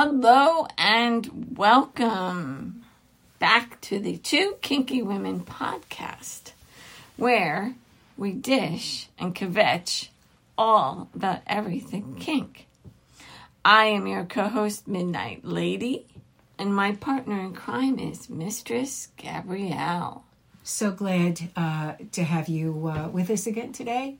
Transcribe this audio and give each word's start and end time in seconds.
Hello 0.00 0.68
and 0.78 1.56
welcome 1.58 2.84
back 3.40 3.80
to 3.80 3.98
the 3.98 4.16
Two 4.16 4.54
Kinky 4.62 5.02
Women 5.02 5.40
podcast, 5.40 6.52
where 7.16 7.74
we 8.16 8.30
dish 8.30 9.08
and 9.18 9.34
kvetch 9.34 10.10
all 10.56 11.08
about 11.16 11.40
everything 11.48 12.14
kink. 12.14 12.68
I 13.64 13.86
am 13.86 14.06
your 14.06 14.24
co 14.24 14.46
host, 14.46 14.86
Midnight 14.86 15.44
Lady, 15.44 16.06
and 16.60 16.72
my 16.72 16.92
partner 16.92 17.40
in 17.40 17.52
crime 17.52 17.98
is 17.98 18.30
Mistress 18.30 19.08
Gabrielle. 19.16 20.22
So 20.62 20.92
glad 20.92 21.40
uh, 21.56 21.94
to 22.12 22.22
have 22.22 22.48
you 22.48 22.86
uh, 22.86 23.08
with 23.08 23.30
us 23.30 23.48
again 23.48 23.72
today. 23.72 24.18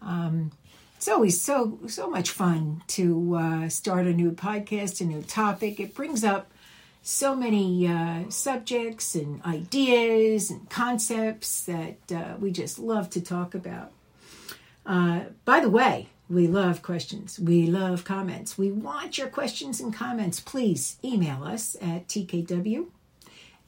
Um, 0.00 0.52
it's 0.98 1.06
always 1.06 1.40
so 1.40 1.78
so 1.86 2.10
much 2.10 2.30
fun 2.30 2.82
to 2.88 3.36
uh, 3.36 3.68
start 3.68 4.08
a 4.08 4.12
new 4.12 4.32
podcast, 4.32 5.00
a 5.00 5.04
new 5.04 5.22
topic. 5.22 5.78
It 5.78 5.94
brings 5.94 6.24
up 6.24 6.50
so 7.02 7.36
many 7.36 7.86
uh, 7.86 8.28
subjects 8.30 9.14
and 9.14 9.40
ideas 9.44 10.50
and 10.50 10.68
concepts 10.68 11.62
that 11.62 11.98
uh, 12.10 12.34
we 12.40 12.50
just 12.50 12.80
love 12.80 13.10
to 13.10 13.20
talk 13.20 13.54
about. 13.54 13.92
Uh, 14.84 15.20
by 15.44 15.60
the 15.60 15.70
way, 15.70 16.08
we 16.28 16.48
love 16.48 16.82
questions. 16.82 17.38
We 17.38 17.68
love 17.68 18.02
comments. 18.02 18.58
We 18.58 18.72
want 18.72 19.18
your 19.18 19.28
questions 19.28 19.78
and 19.80 19.94
comments. 19.94 20.40
Please 20.40 20.96
email 21.04 21.44
us 21.44 21.76
at 21.80 22.08
tkw 22.08 22.88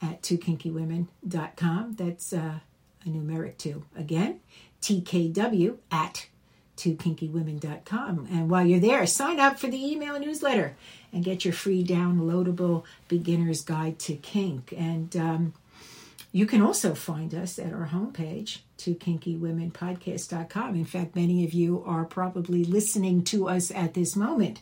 at 0.01 0.21
twokinkywomen.com. 0.21 1.93
That's 1.93 2.33
uh, 2.33 2.59
a 3.05 3.09
numeric 3.09 3.57
two. 3.57 3.85
Again, 3.95 4.41
tkw 4.81 5.77
at 5.89 6.27
twokinkywomen.com. 6.81 8.27
And 8.31 8.49
while 8.49 8.65
you're 8.65 8.79
there, 8.79 9.05
sign 9.05 9.39
up 9.39 9.59
for 9.59 9.67
the 9.67 9.85
email 9.85 10.19
newsletter 10.19 10.75
and 11.13 11.23
get 11.23 11.45
your 11.45 11.53
free 11.53 11.83
downloadable 11.83 12.83
beginner's 13.07 13.61
guide 13.61 13.99
to 13.99 14.15
kink. 14.15 14.73
And 14.75 15.15
um, 15.15 15.53
you 16.31 16.47
can 16.47 16.61
also 16.61 16.95
find 16.95 17.35
us 17.35 17.59
at 17.59 17.73
our 17.73 17.87
homepage, 17.87 18.59
twokinkywomenpodcast.com. 18.79 20.75
In 20.75 20.85
fact, 20.85 21.15
many 21.15 21.43
of 21.45 21.53
you 21.53 21.83
are 21.85 22.05
probably 22.05 22.63
listening 22.63 23.23
to 23.25 23.47
us 23.47 23.69
at 23.71 23.93
this 23.93 24.15
moment 24.15 24.61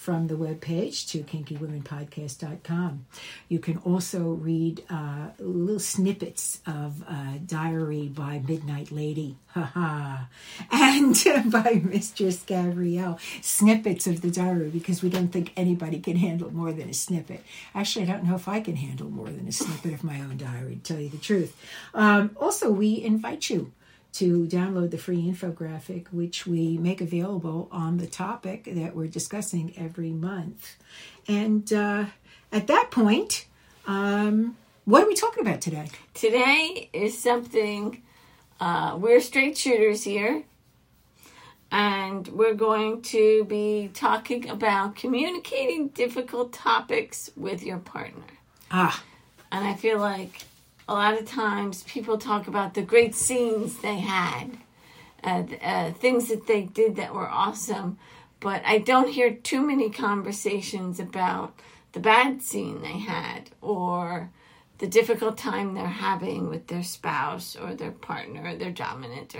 from 0.00 0.28
the 0.28 0.34
webpage 0.34 1.04
twokinkywomenpodcast.com. 1.04 3.04
You 3.50 3.58
can 3.58 3.76
also 3.78 4.30
read 4.30 4.82
uh, 4.88 5.28
little 5.38 5.78
snippets 5.78 6.62
of 6.66 7.04
uh, 7.06 7.34
Diary 7.46 8.08
by 8.08 8.40
Midnight 8.48 8.90
Lady, 8.90 9.36
haha, 9.48 10.24
and 10.70 11.22
by 11.52 11.82
Mistress 11.84 12.42
Gabrielle. 12.44 13.18
Snippets 13.42 14.06
of 14.06 14.22
the 14.22 14.30
diary 14.30 14.70
because 14.70 15.02
we 15.02 15.10
don't 15.10 15.28
think 15.28 15.52
anybody 15.54 16.00
can 16.00 16.16
handle 16.16 16.50
more 16.50 16.72
than 16.72 16.88
a 16.88 16.94
snippet. 16.94 17.44
Actually, 17.74 18.06
I 18.06 18.12
don't 18.12 18.24
know 18.24 18.36
if 18.36 18.48
I 18.48 18.60
can 18.60 18.76
handle 18.76 19.10
more 19.10 19.28
than 19.28 19.46
a 19.46 19.52
snippet 19.52 19.92
of 19.92 20.02
my 20.02 20.18
own 20.18 20.38
diary, 20.38 20.76
to 20.76 20.80
tell 20.80 20.98
you 20.98 21.10
the 21.10 21.18
truth. 21.18 21.54
Um, 21.92 22.30
also, 22.40 22.70
we 22.70 23.02
invite 23.02 23.50
you 23.50 23.70
to 24.12 24.46
download 24.46 24.90
the 24.90 24.98
free 24.98 25.22
infographic, 25.22 26.08
which 26.08 26.46
we 26.46 26.76
make 26.78 27.00
available 27.00 27.68
on 27.70 27.98
the 27.98 28.06
topic 28.06 28.64
that 28.64 28.94
we're 28.94 29.06
discussing 29.06 29.72
every 29.76 30.10
month. 30.10 30.76
And 31.28 31.72
uh, 31.72 32.06
at 32.52 32.66
that 32.66 32.90
point, 32.90 33.46
um, 33.86 34.56
what 34.84 35.04
are 35.04 35.06
we 35.06 35.14
talking 35.14 35.46
about 35.46 35.60
today? 35.60 35.88
Today 36.14 36.90
is 36.92 37.16
something, 37.16 38.02
uh, 38.58 38.96
we're 38.98 39.20
straight 39.20 39.56
shooters 39.56 40.02
here, 40.02 40.42
and 41.70 42.26
we're 42.28 42.54
going 42.54 43.02
to 43.02 43.44
be 43.44 43.90
talking 43.94 44.48
about 44.48 44.96
communicating 44.96 45.88
difficult 45.88 46.52
topics 46.52 47.30
with 47.36 47.62
your 47.62 47.78
partner. 47.78 48.24
Ah. 48.72 49.02
And 49.52 49.66
I 49.66 49.74
feel 49.74 49.98
like 49.98 50.44
a 50.90 50.94
lot 50.94 51.16
of 51.16 51.24
times 51.24 51.84
people 51.84 52.18
talk 52.18 52.48
about 52.48 52.74
the 52.74 52.82
great 52.82 53.14
scenes 53.14 53.78
they 53.78 54.00
had, 54.00 54.58
uh, 55.22 55.44
uh, 55.62 55.92
things 55.92 56.28
that 56.28 56.48
they 56.48 56.62
did 56.62 56.96
that 56.96 57.14
were 57.14 57.30
awesome, 57.30 57.96
but 58.40 58.60
I 58.66 58.78
don't 58.78 59.08
hear 59.08 59.32
too 59.32 59.64
many 59.64 59.88
conversations 59.88 60.98
about 60.98 61.56
the 61.92 62.00
bad 62.00 62.42
scene 62.42 62.82
they 62.82 62.98
had 62.98 63.50
or 63.60 64.30
the 64.78 64.88
difficult 64.88 65.38
time 65.38 65.74
they're 65.74 65.86
having 65.86 66.48
with 66.48 66.66
their 66.66 66.82
spouse 66.82 67.54
or 67.54 67.74
their 67.74 67.92
partner 67.92 68.50
or 68.50 68.56
their 68.56 68.70
dominant 68.70 69.36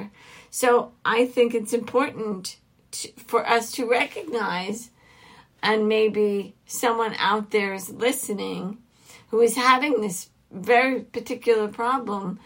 so 0.50 0.92
i 1.04 1.24
think 1.24 1.54
it's 1.54 1.72
important 1.72 2.58
to, 2.90 3.08
for 3.26 3.46
us 3.48 3.72
to 3.72 3.88
recognize 3.88 4.90
and 5.62 5.88
maybe 5.88 6.54
someone 6.66 7.14
out 7.18 7.52
there 7.52 7.72
is 7.72 7.88
listening 7.88 8.76
who 9.28 9.40
is 9.40 9.56
having 9.56 10.00
this 10.00 10.29
very 10.50 11.00
particular 11.00 11.68
problem 11.68 12.38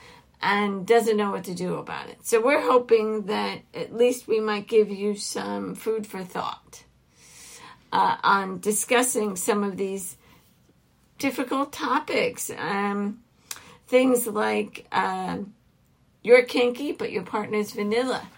and 0.43 0.87
doesn't 0.87 1.17
know 1.17 1.31
what 1.31 1.45
to 1.45 1.55
do 1.55 1.77
about 1.77 2.09
it. 2.09 2.19
So 2.23 2.45
we're 2.45 2.61
hoping 2.61 3.23
that 3.27 3.61
at 3.73 3.95
least 3.95 4.29
we 4.29 4.41
might 4.41 4.69
give 4.69 4.91
you 4.91 5.17
some 5.17 5.75
food 5.75 6.07
for 6.07 6.23
thought 6.23 6.85
uh, 7.93 8.17
on 8.23 8.61
discussing 8.61 9.37
some 9.37 9.65
of 9.65 9.77
these 9.77 10.17
difficult 11.19 11.73
topics. 11.73 12.51
Um, 12.57 13.21
things 13.87 14.27
like 14.27 14.87
uh, 14.93 15.39
you're 16.23 16.45
kinky, 16.45 16.93
but 16.93 17.13
your 17.13 17.23
partner's 17.23 17.73
vanilla. 17.73 18.29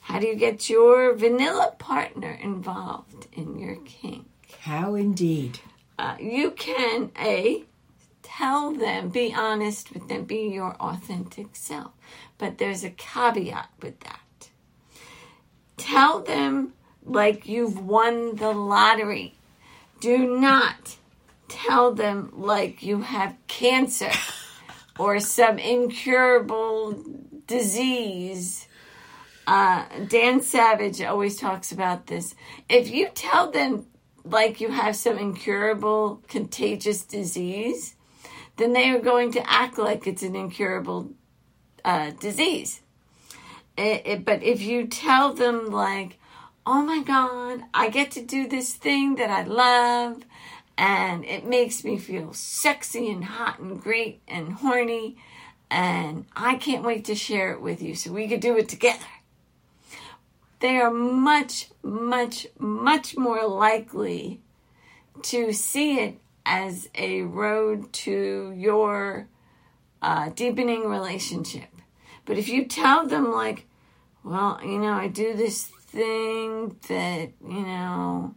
How 0.00 0.18
do 0.18 0.26
you 0.26 0.34
get 0.34 0.70
your 0.70 1.14
vanilla 1.14 1.74
partner 1.78 2.30
involved 2.30 3.28
in 3.32 3.58
your 3.58 3.76
kink? 3.84 4.26
How 4.60 4.94
indeed. 4.94 5.60
Uh, 5.98 6.16
you 6.18 6.52
can, 6.52 7.10
A, 7.20 7.64
tell 8.38 8.72
them, 8.72 9.08
be 9.08 9.34
honest 9.36 9.92
with 9.92 10.08
them, 10.08 10.24
be 10.24 10.48
your 10.48 10.74
authentic 10.76 11.56
self. 11.56 11.92
But 12.38 12.58
there's 12.58 12.84
a 12.84 12.90
caveat 12.90 13.70
with 13.82 13.98
that. 14.00 14.50
Tell 15.76 16.20
them 16.20 16.72
like 17.04 17.48
you've 17.48 17.80
won 17.80 18.36
the 18.36 18.52
lottery. 18.52 19.34
Do 20.00 20.38
not 20.38 20.96
tell 21.48 21.92
them 21.92 22.32
like 22.36 22.82
you 22.82 23.02
have 23.02 23.34
cancer 23.48 24.12
or 24.98 25.18
some 25.18 25.58
incurable 25.58 27.02
disease. 27.46 28.68
Uh, 29.48 29.84
Dan 30.06 30.42
Savage 30.42 31.00
always 31.02 31.36
talks 31.38 31.72
about 31.72 32.06
this. 32.06 32.36
If 32.68 32.88
you 32.88 33.08
tell 33.14 33.50
them 33.50 33.86
like 34.24 34.60
you 34.60 34.70
have 34.70 34.94
some 34.94 35.18
incurable 35.18 36.22
contagious 36.28 37.02
disease, 37.02 37.96
then 38.58 38.72
they 38.72 38.90
are 38.90 39.00
going 39.00 39.32
to 39.32 39.50
act 39.50 39.78
like 39.78 40.06
it's 40.06 40.22
an 40.22 40.36
incurable 40.36 41.12
uh, 41.84 42.10
disease. 42.10 42.82
It, 43.76 44.02
it, 44.04 44.24
but 44.24 44.42
if 44.42 44.60
you 44.60 44.86
tell 44.86 45.32
them, 45.32 45.70
like, 45.70 46.18
oh 46.66 46.82
my 46.82 47.02
God, 47.02 47.62
I 47.72 47.88
get 47.88 48.10
to 48.12 48.22
do 48.22 48.48
this 48.48 48.74
thing 48.74 49.14
that 49.14 49.30
I 49.30 49.44
love, 49.44 50.24
and 50.76 51.24
it 51.24 51.46
makes 51.46 51.84
me 51.84 51.98
feel 51.98 52.32
sexy 52.32 53.10
and 53.10 53.24
hot 53.24 53.60
and 53.60 53.80
great 53.80 54.20
and 54.26 54.52
horny, 54.52 55.16
and 55.70 56.26
I 56.34 56.56
can't 56.56 56.84
wait 56.84 57.04
to 57.06 57.14
share 57.14 57.52
it 57.52 57.60
with 57.60 57.80
you 57.80 57.94
so 57.94 58.12
we 58.12 58.26
could 58.28 58.40
do 58.40 58.56
it 58.58 58.68
together. 58.68 59.04
They 60.60 60.78
are 60.78 60.90
much, 60.90 61.68
much, 61.84 62.48
much 62.58 63.16
more 63.16 63.46
likely 63.46 64.40
to 65.22 65.52
see 65.52 66.00
it 66.00 66.18
as 66.48 66.88
a 66.94 67.20
road 67.20 67.92
to 67.92 68.54
your 68.56 69.28
uh, 70.00 70.30
deepening 70.30 70.88
relationship. 70.88 71.68
But 72.24 72.38
if 72.38 72.48
you 72.48 72.64
tell 72.64 73.06
them, 73.06 73.30
like, 73.30 73.66
well, 74.24 74.58
you 74.62 74.78
know, 74.78 74.92
I 74.92 75.08
do 75.08 75.34
this 75.34 75.64
thing 75.64 76.74
that, 76.88 77.30
you 77.46 77.62
know, 77.66 78.34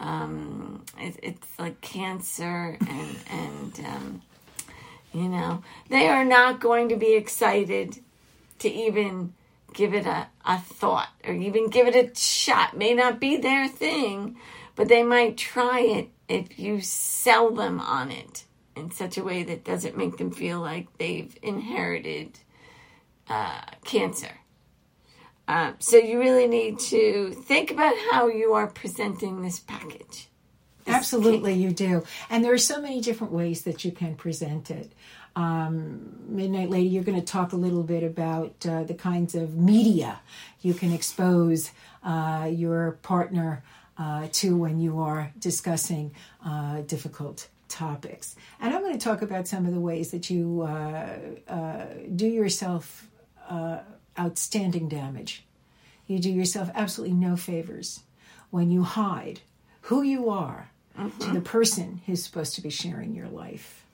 um, 0.00 0.82
it, 0.98 1.18
it's 1.22 1.58
like 1.58 1.80
cancer 1.82 2.78
and, 2.80 3.18
and 3.30 3.86
um, 3.86 4.22
you 5.12 5.28
know, 5.28 5.62
they 5.90 6.08
are 6.08 6.24
not 6.24 6.58
going 6.58 6.88
to 6.88 6.96
be 6.96 7.14
excited 7.14 7.98
to 8.60 8.70
even 8.70 9.34
give 9.74 9.92
it 9.92 10.06
a, 10.06 10.26
a 10.46 10.58
thought 10.58 11.10
or 11.22 11.34
even 11.34 11.68
give 11.68 11.86
it 11.86 11.94
a 11.94 12.18
shot. 12.18 12.76
May 12.76 12.94
not 12.94 13.20
be 13.20 13.36
their 13.36 13.68
thing, 13.68 14.38
but 14.74 14.88
they 14.88 15.02
might 15.02 15.36
try 15.36 15.80
it 15.80 16.08
if 16.32 16.58
you 16.58 16.80
sell 16.80 17.50
them 17.50 17.78
on 17.78 18.10
it 18.10 18.44
in 18.74 18.90
such 18.90 19.18
a 19.18 19.22
way 19.22 19.42
that 19.42 19.64
doesn't 19.64 19.98
make 19.98 20.16
them 20.16 20.30
feel 20.30 20.60
like 20.60 20.86
they've 20.96 21.36
inherited 21.42 22.38
uh, 23.28 23.60
cancer. 23.84 24.38
Uh, 25.46 25.72
so 25.78 25.96
you 25.96 26.18
really 26.18 26.46
need 26.46 26.78
to 26.78 27.32
think 27.32 27.70
about 27.70 27.94
how 28.10 28.28
you 28.28 28.54
are 28.54 28.66
presenting 28.66 29.42
this 29.42 29.60
package. 29.60 30.28
This 30.84 30.94
Absolutely, 30.94 31.52
cake. 31.52 31.62
you 31.62 31.72
do. 31.72 32.04
And 32.30 32.42
there 32.42 32.52
are 32.52 32.58
so 32.58 32.80
many 32.80 33.00
different 33.00 33.32
ways 33.32 33.62
that 33.62 33.84
you 33.84 33.92
can 33.92 34.14
present 34.14 34.70
it. 34.70 34.92
Um, 35.36 36.18
Midnight 36.28 36.70
Lady, 36.70 36.88
you're 36.88 37.04
going 37.04 37.20
to 37.20 37.26
talk 37.26 37.52
a 37.52 37.56
little 37.56 37.82
bit 37.82 38.02
about 38.02 38.54
uh, 38.66 38.84
the 38.84 38.94
kinds 38.94 39.34
of 39.34 39.54
media 39.54 40.20
you 40.62 40.72
can 40.74 40.92
expose 40.92 41.72
uh, 42.02 42.48
your 42.50 42.92
partner 43.02 43.62
uh, 43.98 44.28
to 44.32 44.56
when 44.56 44.78
you 44.78 45.00
are 45.00 45.32
discussing 45.38 46.14
uh, 46.44 46.80
difficult 46.82 47.48
topics. 47.68 48.36
And 48.60 48.74
I'm 48.74 48.82
going 48.82 48.98
to 48.98 49.04
talk 49.04 49.22
about 49.22 49.48
some 49.48 49.66
of 49.66 49.72
the 49.72 49.80
ways 49.80 50.10
that 50.10 50.28
you 50.30 50.62
uh, 50.62 51.06
uh, 51.48 51.84
do 52.14 52.26
yourself 52.26 53.08
uh, 53.48 53.78
outstanding 54.18 54.88
damage. 54.88 55.44
You 56.06 56.18
do 56.18 56.30
yourself 56.30 56.70
absolutely 56.74 57.16
no 57.16 57.36
favors 57.36 58.00
when 58.50 58.70
you 58.70 58.82
hide 58.82 59.40
who 59.82 60.02
you 60.02 60.28
are 60.28 60.70
to 61.20 61.32
the 61.32 61.40
person 61.40 62.02
who's 62.06 62.22
supposed 62.22 62.54
to 62.54 62.60
be 62.60 62.70
sharing 62.70 63.14
your 63.14 63.28
life. 63.28 63.86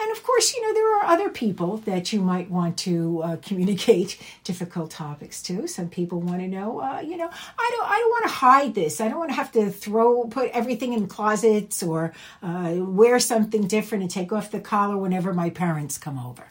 And 0.00 0.10
of 0.12 0.22
course, 0.22 0.54
you 0.54 0.62
know, 0.62 0.72
there 0.72 0.98
are 0.98 1.04
other 1.04 1.28
people 1.28 1.78
that 1.78 2.12
you 2.12 2.20
might 2.20 2.50
want 2.50 2.78
to 2.78 3.22
uh, 3.22 3.36
communicate 3.42 4.18
difficult 4.44 4.90
topics 4.90 5.42
to. 5.42 5.66
Some 5.66 5.88
people 5.88 6.20
want 6.20 6.40
to 6.40 6.48
know, 6.48 6.80
uh, 6.80 7.00
you 7.00 7.16
know, 7.16 7.28
I 7.28 7.70
don't, 7.76 7.90
I 7.90 7.98
don't 7.98 8.10
want 8.10 8.24
to 8.24 8.30
hide 8.30 8.74
this. 8.74 9.00
I 9.00 9.08
don't 9.08 9.18
want 9.18 9.30
to 9.30 9.36
have 9.36 9.52
to 9.52 9.70
throw, 9.70 10.24
put 10.24 10.50
everything 10.50 10.92
in 10.94 11.06
closets 11.06 11.82
or 11.82 12.12
uh, 12.42 12.76
wear 12.78 13.18
something 13.18 13.66
different 13.66 14.02
and 14.02 14.10
take 14.10 14.32
off 14.32 14.50
the 14.50 14.60
collar 14.60 14.96
whenever 14.96 15.34
my 15.34 15.50
parents 15.50 15.98
come 15.98 16.18
over. 16.18 16.46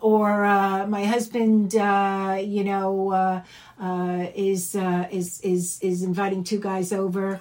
Or 0.00 0.44
uh, 0.44 0.86
my 0.86 1.04
husband, 1.04 1.74
uh, 1.74 2.38
you 2.40 2.64
know, 2.64 3.10
uh, 3.80 4.26
is, 4.34 4.76
is, 4.76 5.40
is, 5.40 5.78
is 5.80 6.02
inviting 6.02 6.44
two 6.44 6.60
guys 6.60 6.92
over, 6.92 7.40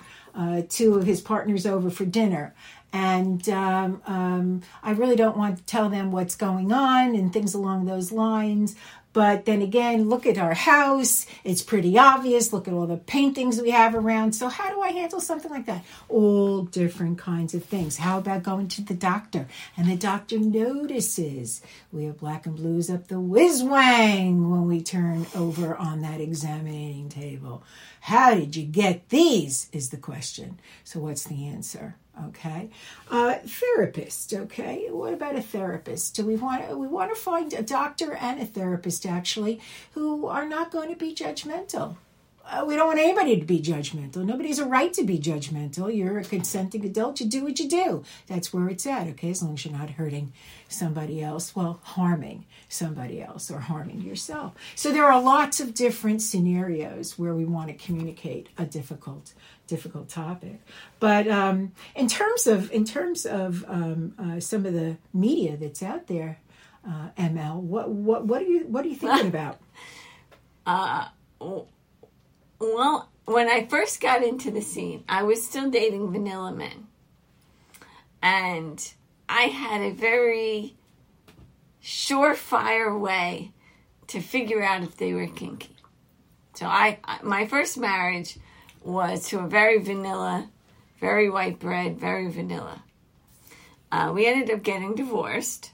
two 0.69 0.95
of 0.95 1.05
his 1.05 1.21
partners 1.21 1.65
over 1.65 1.89
for 1.89 2.05
dinner 2.05 2.55
and 2.93 3.47
um, 3.49 4.01
um, 4.05 4.61
I 4.83 4.91
really 4.91 5.15
don't 5.15 5.37
want 5.37 5.57
to 5.57 5.63
tell 5.63 5.89
them 5.89 6.11
what's 6.11 6.35
going 6.35 6.71
on 6.71 7.15
and 7.15 7.31
things 7.31 7.53
along 7.53 7.85
those 7.85 8.11
lines. 8.11 8.75
But 9.13 9.43
then 9.43 9.61
again, 9.61 10.07
look 10.07 10.25
at 10.25 10.37
our 10.37 10.53
house. 10.53 11.25
It's 11.43 11.61
pretty 11.61 11.97
obvious. 11.97 12.53
Look 12.53 12.67
at 12.67 12.73
all 12.73 12.87
the 12.87 12.95
paintings 12.95 13.61
we 13.61 13.71
have 13.71 13.93
around. 13.93 14.33
So, 14.33 14.47
how 14.47 14.69
do 14.69 14.81
I 14.81 14.91
handle 14.91 15.19
something 15.19 15.51
like 15.51 15.65
that? 15.65 15.83
All 16.07 16.63
different 16.63 17.17
kinds 17.17 17.53
of 17.53 17.65
things. 17.65 17.97
How 17.97 18.19
about 18.19 18.43
going 18.43 18.69
to 18.69 18.81
the 18.81 18.93
doctor 18.93 19.47
and 19.75 19.89
the 19.89 19.97
doctor 19.97 20.39
notices 20.39 21.61
we 21.91 22.05
have 22.05 22.19
black 22.19 22.45
and 22.45 22.55
blues 22.55 22.89
up 22.89 23.09
the 23.09 23.19
whiz 23.19 23.61
wang 23.61 24.49
when 24.49 24.67
we 24.67 24.81
turn 24.81 25.27
over 25.35 25.75
on 25.75 26.01
that 26.01 26.21
examining 26.21 27.09
table? 27.09 27.63
How 28.01 28.33
did 28.33 28.55
you 28.55 28.63
get 28.63 29.09
these? 29.09 29.67
Is 29.73 29.89
the 29.89 29.97
question. 29.97 30.59
So, 30.85 31.01
what's 31.01 31.25
the 31.25 31.47
answer? 31.47 31.97
Okay 32.27 32.69
uh, 33.09 33.35
therapist 33.45 34.33
okay 34.33 34.87
what 34.89 35.13
about 35.13 35.35
a 35.35 35.41
therapist 35.41 36.15
do 36.15 36.25
we 36.25 36.35
want 36.35 36.77
we 36.77 36.87
want 36.87 37.13
to 37.13 37.19
find 37.19 37.53
a 37.53 37.61
doctor 37.61 38.13
and 38.13 38.41
a 38.41 38.45
therapist 38.45 39.05
actually 39.05 39.59
who 39.93 40.27
are 40.27 40.47
not 40.47 40.71
going 40.71 40.89
to 40.89 40.95
be 40.95 41.13
judgmental 41.13 41.95
uh, 42.51 42.65
we 42.65 42.75
don't 42.75 42.87
want 42.87 42.99
anybody 42.99 43.39
to 43.39 43.45
be 43.45 43.61
judgmental. 43.61 44.25
Nobody 44.25 44.49
has 44.49 44.59
a 44.59 44.65
right 44.65 44.91
to 44.93 45.03
be 45.03 45.19
judgmental. 45.19 45.95
You're 45.95 46.19
a 46.19 46.23
consenting 46.23 46.85
adult. 46.85 47.19
You 47.19 47.27
do 47.27 47.43
what 47.43 47.59
you 47.59 47.69
do. 47.69 48.03
That's 48.27 48.51
where 48.51 48.67
it's 48.67 48.85
at, 48.85 49.07
okay? 49.07 49.29
As 49.29 49.41
long 49.41 49.53
as 49.53 49.63
you're 49.63 49.77
not 49.77 49.91
hurting 49.91 50.33
somebody 50.67 51.21
else, 51.21 51.55
well, 51.55 51.79
harming 51.83 52.45
somebody 52.67 53.21
else 53.21 53.51
or 53.51 53.59
harming 53.59 54.01
yourself. 54.01 54.53
So 54.75 54.91
there 54.91 55.05
are 55.05 55.21
lots 55.21 55.59
of 55.59 55.73
different 55.73 56.21
scenarios 56.21 57.17
where 57.17 57.35
we 57.35 57.45
want 57.45 57.69
to 57.69 57.85
communicate 57.85 58.49
a 58.57 58.65
difficult 58.65 59.33
difficult 59.71 60.09
topic. 60.09 60.59
But 60.99 61.29
um, 61.29 61.71
in 61.95 62.09
terms 62.09 62.45
of 62.45 62.71
in 62.73 62.83
terms 62.83 63.25
of 63.25 63.63
um, 63.69 64.13
uh, 64.19 64.39
some 64.41 64.65
of 64.65 64.73
the 64.73 64.97
media 65.13 65.55
that's 65.55 65.81
out 65.81 66.07
there, 66.07 66.39
uh, 66.85 67.09
ML, 67.17 67.55
what 67.61 67.89
what 67.89 68.25
what 68.25 68.41
are 68.41 68.45
you 68.45 68.67
what 68.67 68.83
are 68.83 68.89
you 68.89 68.95
thinking 68.95 69.27
about? 69.35 69.59
Uh, 70.65 71.07
well, 72.59 73.09
when 73.25 73.47
I 73.47 73.65
first 73.65 74.01
got 74.01 74.23
into 74.23 74.51
the 74.51 74.61
scene, 74.61 75.05
I 75.07 75.23
was 75.23 75.43
still 75.45 75.71
dating 75.71 76.11
vanilla 76.11 76.51
men, 76.51 76.87
and 78.21 78.93
I 79.29 79.43
had 79.43 79.81
a 79.81 79.91
very 79.91 80.75
surefire 81.81 82.99
way 82.99 83.53
to 84.07 84.19
figure 84.19 84.61
out 84.61 84.83
if 84.83 84.97
they 84.97 85.13
were 85.13 85.27
kinky. 85.27 85.77
So 86.55 86.65
I, 86.65 86.99
my 87.23 87.47
first 87.47 87.77
marriage 87.77 88.37
was 88.83 89.27
to 89.29 89.39
a 89.39 89.47
very 89.47 89.79
vanilla, 89.79 90.49
very 90.99 91.29
white 91.29 91.59
bread, 91.59 91.99
very 91.99 92.29
vanilla. 92.29 92.83
Uh, 93.91 94.11
we 94.13 94.25
ended 94.25 94.49
up 94.49 94.63
getting 94.63 94.95
divorced, 94.95 95.71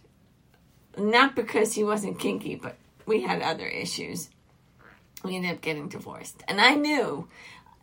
not 0.98 1.36
because 1.36 1.74
he 1.74 1.84
wasn't 1.84 2.20
kinky, 2.20 2.56
but 2.56 2.76
we 3.06 3.22
had 3.22 3.42
other 3.42 3.68
issues. 3.68 4.30
We 5.24 5.36
ended 5.36 5.52
up 5.52 5.62
getting 5.62 5.88
divorced, 5.88 6.44
and 6.48 6.60
I 6.60 6.76
knew 6.76 7.28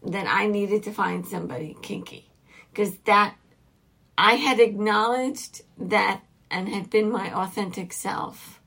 that 0.02 0.26
I 0.28 0.46
needed 0.46 0.82
to 0.84 0.92
find 0.92 1.26
somebody 1.26 1.76
kinky 1.82 2.30
because 2.70 2.96
that 3.04 3.36
I 4.18 4.34
had 4.34 4.60
acknowledged 4.60 5.62
that 5.78 6.22
and 6.50 6.68
had 6.68 6.90
been 6.90 7.10
my 7.10 7.34
authentic 7.34 7.92
self 7.92 8.60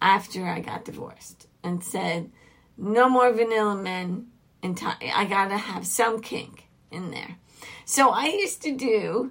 after 0.00 0.46
I 0.46 0.60
got 0.60 0.84
divorced 0.84 1.46
and 1.62 1.82
said, 1.82 2.30
no 2.76 3.08
more 3.08 3.32
vanilla 3.32 3.74
men 3.74 4.28
and 4.66 4.96
I 5.14 5.24
gotta 5.26 5.56
have 5.56 5.86
some 5.86 6.20
kink 6.20 6.64
in 6.90 7.10
there. 7.12 7.36
So 7.84 8.10
I 8.10 8.26
used 8.26 8.62
to 8.62 8.76
do 8.76 9.30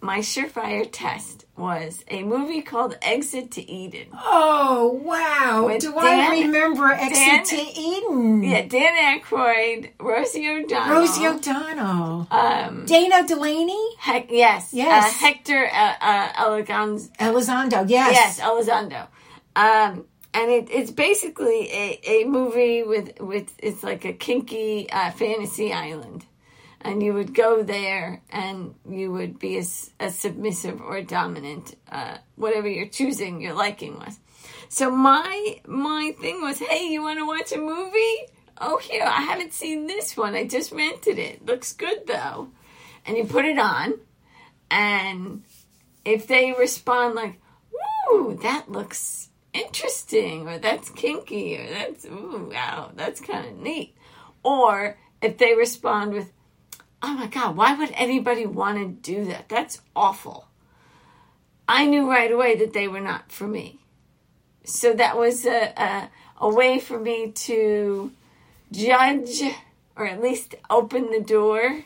my 0.00 0.18
surefire 0.18 0.88
test 0.90 1.44
was 1.56 2.04
a 2.08 2.22
movie 2.22 2.62
called 2.62 2.96
Exit 3.00 3.50
to 3.52 3.70
Eden. 3.70 4.08
Oh 4.12 5.00
wow! 5.02 5.66
With 5.66 5.82
do 5.82 5.92
Dan, 5.92 6.02
I 6.02 6.40
remember 6.42 6.90
Exit 6.90 7.14
Dan, 7.16 7.44
to 7.44 7.80
Eden? 7.80 8.42
Yeah, 8.42 8.66
Dan 8.66 9.20
Aykroyd, 9.20 9.90
Rosie 10.00 10.48
O'Donnell, 10.48 10.94
Rosie 10.94 11.26
O'Donnell, 11.26 12.26
um, 12.30 12.86
Dana 12.86 13.26
Delany. 13.26 13.96
Heck, 13.98 14.30
yes, 14.30 14.72
yes, 14.72 15.04
uh, 15.04 15.18
Hector 15.18 15.66
uh, 15.72 15.94
uh, 16.00 16.32
Elizondo. 17.20 17.88
Yes, 17.88 18.12
yes, 18.12 18.40
Elizondo. 18.40 19.08
Um, 19.56 20.04
and 20.34 20.50
it, 20.50 20.68
it's 20.68 20.90
basically 20.90 21.70
a, 21.72 22.00
a 22.04 22.24
movie 22.24 22.82
with 22.82 23.20
with 23.20 23.54
it's 23.58 23.82
like 23.84 24.04
a 24.04 24.12
kinky 24.12 24.90
uh, 24.90 25.12
fantasy 25.12 25.72
island, 25.72 26.26
and 26.80 27.02
you 27.02 27.14
would 27.14 27.34
go 27.34 27.62
there 27.62 28.20
and 28.30 28.74
you 28.88 29.12
would 29.12 29.38
be 29.38 29.58
a, 29.58 29.64
a 30.00 30.10
submissive 30.10 30.82
or 30.82 31.00
dominant, 31.02 31.76
uh, 31.90 32.18
whatever 32.34 32.68
you're 32.68 32.88
choosing, 32.88 33.40
your 33.40 33.54
liking 33.54 33.96
was. 33.96 34.18
So 34.68 34.90
my 34.90 35.60
my 35.66 36.14
thing 36.20 36.42
was, 36.42 36.58
hey, 36.58 36.88
you 36.88 37.02
want 37.02 37.20
to 37.20 37.26
watch 37.26 37.52
a 37.52 37.58
movie? 37.58 38.16
Oh, 38.60 38.78
here 38.78 39.04
I 39.04 39.22
haven't 39.22 39.52
seen 39.52 39.86
this 39.86 40.16
one. 40.16 40.34
I 40.34 40.46
just 40.46 40.72
rented 40.72 41.18
it. 41.18 41.46
Looks 41.46 41.72
good 41.72 42.08
though, 42.08 42.48
and 43.06 43.16
you 43.16 43.24
put 43.24 43.44
it 43.44 43.58
on, 43.58 43.94
and 44.68 45.44
if 46.04 46.26
they 46.26 46.52
respond 46.52 47.14
like, 47.14 47.40
"Ooh, 48.12 48.36
that 48.42 48.70
looks." 48.70 49.28
Interesting 49.54 50.48
or 50.48 50.58
that's 50.58 50.90
kinky 50.90 51.56
or 51.56 51.66
that's 51.70 52.04
ooh 52.04 52.50
wow 52.52 52.90
that's 52.94 53.20
kind 53.20 53.46
of 53.46 53.56
neat. 53.56 53.96
Or 54.42 54.98
if 55.22 55.38
they 55.38 55.54
respond 55.54 56.12
with 56.12 56.32
oh 57.02 57.14
my 57.14 57.28
god 57.28 57.56
why 57.56 57.74
would 57.74 57.92
anybody 57.94 58.44
want 58.44 58.78
to 58.78 58.88
do 58.88 59.24
that? 59.26 59.48
That's 59.48 59.80
awful. 59.96 60.48
I 61.66 61.86
knew 61.86 62.10
right 62.10 62.30
away 62.30 62.56
that 62.56 62.74
they 62.74 62.88
were 62.88 63.00
not 63.00 63.32
for 63.32 63.46
me. 63.46 63.78
So 64.64 64.92
that 64.92 65.16
was 65.16 65.46
a, 65.46 65.72
a, 65.76 66.10
a 66.40 66.48
way 66.48 66.78
for 66.78 66.98
me 66.98 67.30
to 67.30 68.12
judge 68.72 69.42
or 69.96 70.06
at 70.06 70.20
least 70.20 70.56
open 70.68 71.10
the 71.10 71.20
door 71.20 71.84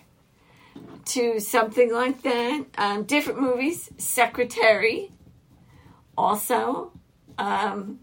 to 1.04 1.40
something 1.40 1.92
like 1.92 2.22
that. 2.22 2.64
Um, 2.76 3.04
different 3.04 3.40
movies 3.40 3.90
secretary 3.98 5.12
also 6.16 6.92
um, 7.38 8.00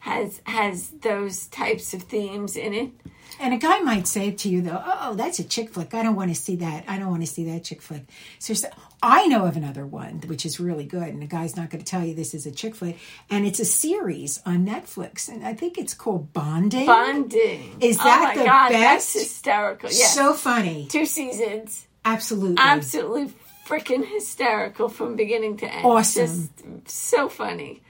has 0.00 0.40
has 0.44 0.90
those 0.90 1.46
types 1.46 1.94
of 1.94 2.02
themes 2.02 2.56
in 2.56 2.74
it. 2.74 2.90
And 3.38 3.54
a 3.54 3.58
guy 3.58 3.80
might 3.80 4.06
say 4.06 4.32
to 4.32 4.48
you 4.48 4.60
though, 4.60 4.82
"Oh, 4.84 5.14
that's 5.14 5.38
a 5.38 5.44
chick 5.44 5.70
flick. 5.70 5.94
I 5.94 6.02
don't 6.02 6.16
want 6.16 6.30
to 6.30 6.34
see 6.34 6.56
that. 6.56 6.84
I 6.88 6.98
don't 6.98 7.10
want 7.10 7.22
to 7.22 7.26
see 7.26 7.44
that 7.50 7.64
chick 7.64 7.80
flick." 7.80 8.04
So 8.38 8.54
I 9.02 9.26
know 9.26 9.46
of 9.46 9.56
another 9.56 9.86
one 9.86 10.22
which 10.26 10.44
is 10.44 10.58
really 10.58 10.84
good, 10.84 11.08
and 11.08 11.22
the 11.22 11.26
guy's 11.26 11.56
not 11.56 11.70
going 11.70 11.82
to 11.82 11.90
tell 11.90 12.04
you 12.04 12.14
this 12.14 12.34
is 12.34 12.46
a 12.46 12.50
chick 12.50 12.74
flick, 12.74 12.98
and 13.30 13.46
it's 13.46 13.60
a 13.60 13.64
series 13.64 14.42
on 14.44 14.66
Netflix, 14.66 15.28
and 15.28 15.46
I 15.46 15.54
think 15.54 15.78
it's 15.78 15.94
called 15.94 16.32
Bonding. 16.32 16.86
Bonding 16.86 17.76
is 17.80 17.98
that 17.98 18.34
oh 18.34 18.40
the 18.40 18.46
God, 18.46 18.70
best? 18.70 19.14
That's 19.14 19.24
hysterical. 19.24 19.90
Yes. 19.90 20.14
So 20.14 20.34
funny. 20.34 20.86
Two 20.90 21.06
seasons. 21.06 21.86
Absolutely. 22.04 22.56
Absolutely 22.58 23.32
freaking 23.66 24.04
hysterical 24.04 24.88
from 24.88 25.14
beginning 25.14 25.58
to 25.58 25.72
end. 25.72 25.86
Awesome. 25.86 26.50
Just 26.84 26.88
so 26.88 27.28
funny. 27.28 27.82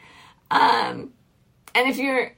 Um, 0.51 1.13
and 1.75 1.89
if 1.89 1.97
you're 1.99 2.35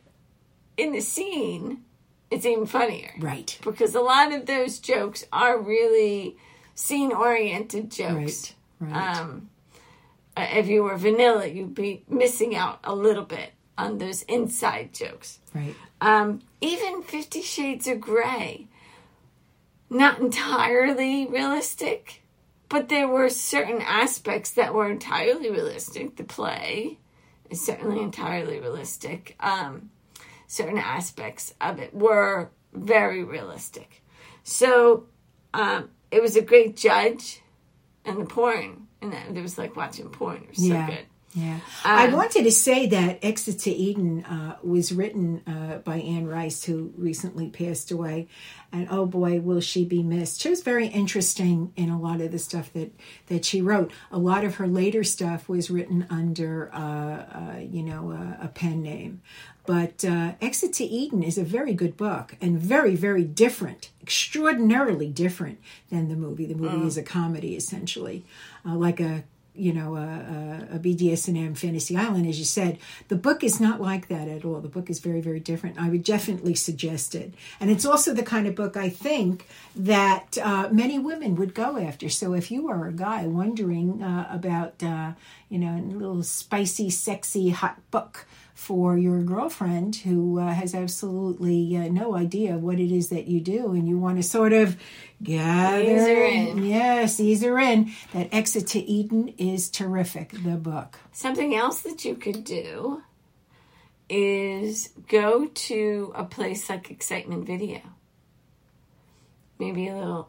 in 0.77 0.93
the 0.93 1.01
scene, 1.01 1.85
it's 2.31 2.47
even 2.47 2.67
funnier. 2.67 3.13
Right. 3.19 3.59
Because 3.65 3.95
a 3.95 4.01
lot 4.01 4.33
of 4.33 4.47
those 4.47 4.79
jokes 4.79 5.25
are 5.33 5.59
really 5.59 6.37
scene 6.75 7.13
oriented 7.13 7.91
jokes. 7.91 8.55
Right. 8.81 8.93
right. 8.93 9.19
Um, 9.19 9.51
uh, 10.37 10.47
if 10.55 10.67
you 10.67 10.83
were 10.83 10.97
vanilla, 10.97 11.47
you'd 11.47 11.75
be 11.75 12.05
missing 12.09 12.57
out 12.57 12.81
a 12.85 12.95
little 12.95 13.25
bit 13.25 13.53
on 13.77 13.99
those 13.99 14.23
inside 14.23 14.93
jokes. 14.95 15.41
Right. 15.55 15.75
Um, 16.01 16.41
even 16.61 17.03
Fifty 17.03 17.43
Shades 17.43 17.87
of 17.87 18.01
Grey. 18.01 18.67
not 19.91 20.21
entirely 20.21 21.27
realistic, 21.27 22.23
but 22.69 22.89
there 22.89 23.09
were 23.09 23.29
certain 23.29 23.83
aspects 23.83 24.51
that 24.53 24.73
were 24.75 24.91
entirely 24.91 25.51
realistic. 25.51 26.17
The 26.17 26.25
play 26.25 26.99
is 27.53 27.65
certainly 27.65 28.01
entirely 28.03 28.59
realistic. 28.61 29.37
Um, 29.41 29.91
certain 30.47 30.79
aspects 30.79 31.55
of 31.61 31.79
it 31.79 31.95
were 31.95 32.51
very 32.73 33.23
realistic. 33.25 34.03
So 34.43 35.07
um, 35.55 35.91
it 36.11 36.21
was 36.23 36.37
a 36.37 36.43
great 36.43 36.77
judge, 36.77 37.41
and 38.05 38.21
the 38.21 38.25
porn, 38.25 38.89
and 39.01 39.13
that, 39.13 39.29
it 39.35 39.41
was 39.43 39.57
like 39.59 39.77
watching 39.77 40.09
porn. 40.09 40.39
It 40.45 40.49
was 40.51 40.59
Yeah. 40.67 40.87
so 40.87 40.93
good. 40.95 41.07
Yeah. 41.35 41.61
I 41.83 42.09
Um, 42.09 42.13
wanted 42.13 42.45
to 42.45 42.53
say 42.53 42.87
that 42.89 43.25
Exit 43.25 43.59
to 43.61 43.71
Eden 43.71 44.23
uh, 44.25 44.57
was 44.63 44.93
written 44.93 45.41
uh, 45.47 45.79
by 45.79 45.97
Anne 45.97 46.27
Rice, 46.27 46.63
who 46.65 46.93
recently 46.97 47.49
passed 47.49 47.91
away. 47.91 48.29
And 48.71 48.87
oh 48.91 49.07
boy, 49.07 49.41
will 49.41 49.61
she 49.61 49.85
be 49.87 50.03
missed. 50.03 50.41
She 50.43 50.51
was 50.51 50.63
very 50.63 50.89
interesting 50.89 51.73
in 51.75 51.89
a 51.89 51.99
lot 51.99 52.21
of 52.21 52.33
the 52.33 52.39
stuff 52.39 52.73
that, 52.75 52.93
that 53.29 53.45
she 53.47 53.63
wrote. 53.63 53.93
A 54.11 54.19
lot 54.19 54.45
of 54.45 54.57
her 54.57 54.67
later 54.67 55.05
stuff 55.05 55.49
was 55.49 55.71
written 55.71 56.07
under, 56.11 56.71
uh, 56.75 56.79
uh, 56.79 57.59
you 57.61 57.83
know, 57.83 58.11
a, 58.11 58.45
a 58.45 58.49
pen 58.49 58.83
name. 58.83 59.23
But 59.65 60.05
uh, 60.05 60.33
Exit 60.41 60.73
to 60.75 60.85
Eden 60.85 61.23
is 61.23 61.39
a 61.39 61.45
very 61.45 61.73
good 61.73 61.97
book 61.97 62.35
and 62.41 62.59
very, 62.59 62.97
very 62.97 63.25
different, 63.25 63.91
extraordinarily 64.03 65.09
different 65.09 65.61
than 65.89 66.09
the 66.09 66.17
movie. 66.17 66.47
The 66.47 66.57
movie 66.57 66.87
is 66.87 66.97
a 66.97 67.03
comedy, 67.03 67.57
essentially, 67.57 68.25
uh, 68.67 68.75
like 68.75 69.01
a 69.01 69.23
you 69.55 69.73
know, 69.73 69.97
a, 69.97 70.01
a, 70.73 70.77
a 70.77 70.79
BDSM 70.79 71.57
Fantasy 71.57 71.97
Island, 71.97 72.27
as 72.27 72.39
you 72.39 72.45
said. 72.45 72.79
The 73.09 73.17
book 73.17 73.45
is 73.45 73.61
not 73.61 73.81
like 73.81 74.09
that 74.09 74.29
at 74.29 74.45
all. 74.45 74.61
The 74.61 74.69
book 74.69 74.89
is 74.89 74.99
very, 74.99 75.21
very 75.21 75.41
different. 75.41 75.79
I 75.79 75.91
would 75.91 76.05
definitely 76.05 76.55
suggest 76.55 77.15
it. 77.15 77.35
And 77.61 77.71
it's 77.71 77.85
also 77.85 78.15
the 78.15 78.23
kind 78.23 78.47
of 78.47 78.55
book 78.55 78.77
I 78.77 78.89
think 78.89 79.47
that 79.77 80.39
uh, 80.43 80.69
many 80.73 80.99
women 80.99 81.37
would 81.37 81.55
go 81.55 81.77
after. 81.77 82.09
So 82.09 82.33
if 82.33 82.51
you 82.51 82.69
are 82.69 82.87
a 82.87 82.93
guy 82.93 83.27
wondering 83.27 84.03
uh, 84.03 84.29
about, 84.31 84.83
uh, 84.83 85.13
you 85.51 85.59
know, 85.59 85.77
a 85.77 85.85
little 85.95 86.23
spicy, 86.23 86.89
sexy, 86.89 87.51
hot 87.51 87.79
book 87.91 88.27
for 88.63 88.97
your 88.97 89.21
girlfriend 89.25 89.97
who 89.97 90.39
uh, 90.39 90.55
has 90.55 90.73
absolutely 90.73 91.77
uh, 91.77 91.89
no 91.89 92.15
idea 92.15 92.57
what 92.57 92.79
it 92.79 92.95
is 92.95 93.09
that 93.09 93.27
you 93.27 93.41
do 93.41 93.73
and 93.73 93.89
you 93.89 93.99
want 93.99 94.17
to 94.17 94.23
sort 94.23 94.53
of 94.53 94.77
gather 95.21 95.83
Ease 95.83 96.07
her 96.07 96.25
in. 96.25 96.65
Yes, 96.65 97.19
ease 97.19 97.43
her 97.43 97.59
in. 97.59 97.91
That 98.13 98.33
Exit 98.33 98.69
to 98.69 98.79
Eden 98.79 99.35
is 99.37 99.69
terrific, 99.69 100.31
the 100.45 100.57
book. 100.57 101.01
Something 101.11 101.57
else 101.57 101.81
that 101.81 102.05
you 102.05 102.15
could 102.15 102.45
do 102.45 103.03
is 104.09 104.91
go 105.09 105.47
to 105.47 106.13
a 106.15 106.25
place 106.25 106.71
like 106.71 106.89
Excitement 106.89 107.45
Video. 107.45 107.81
Maybe 109.59 109.89
a 109.89 109.97
little, 109.97 110.29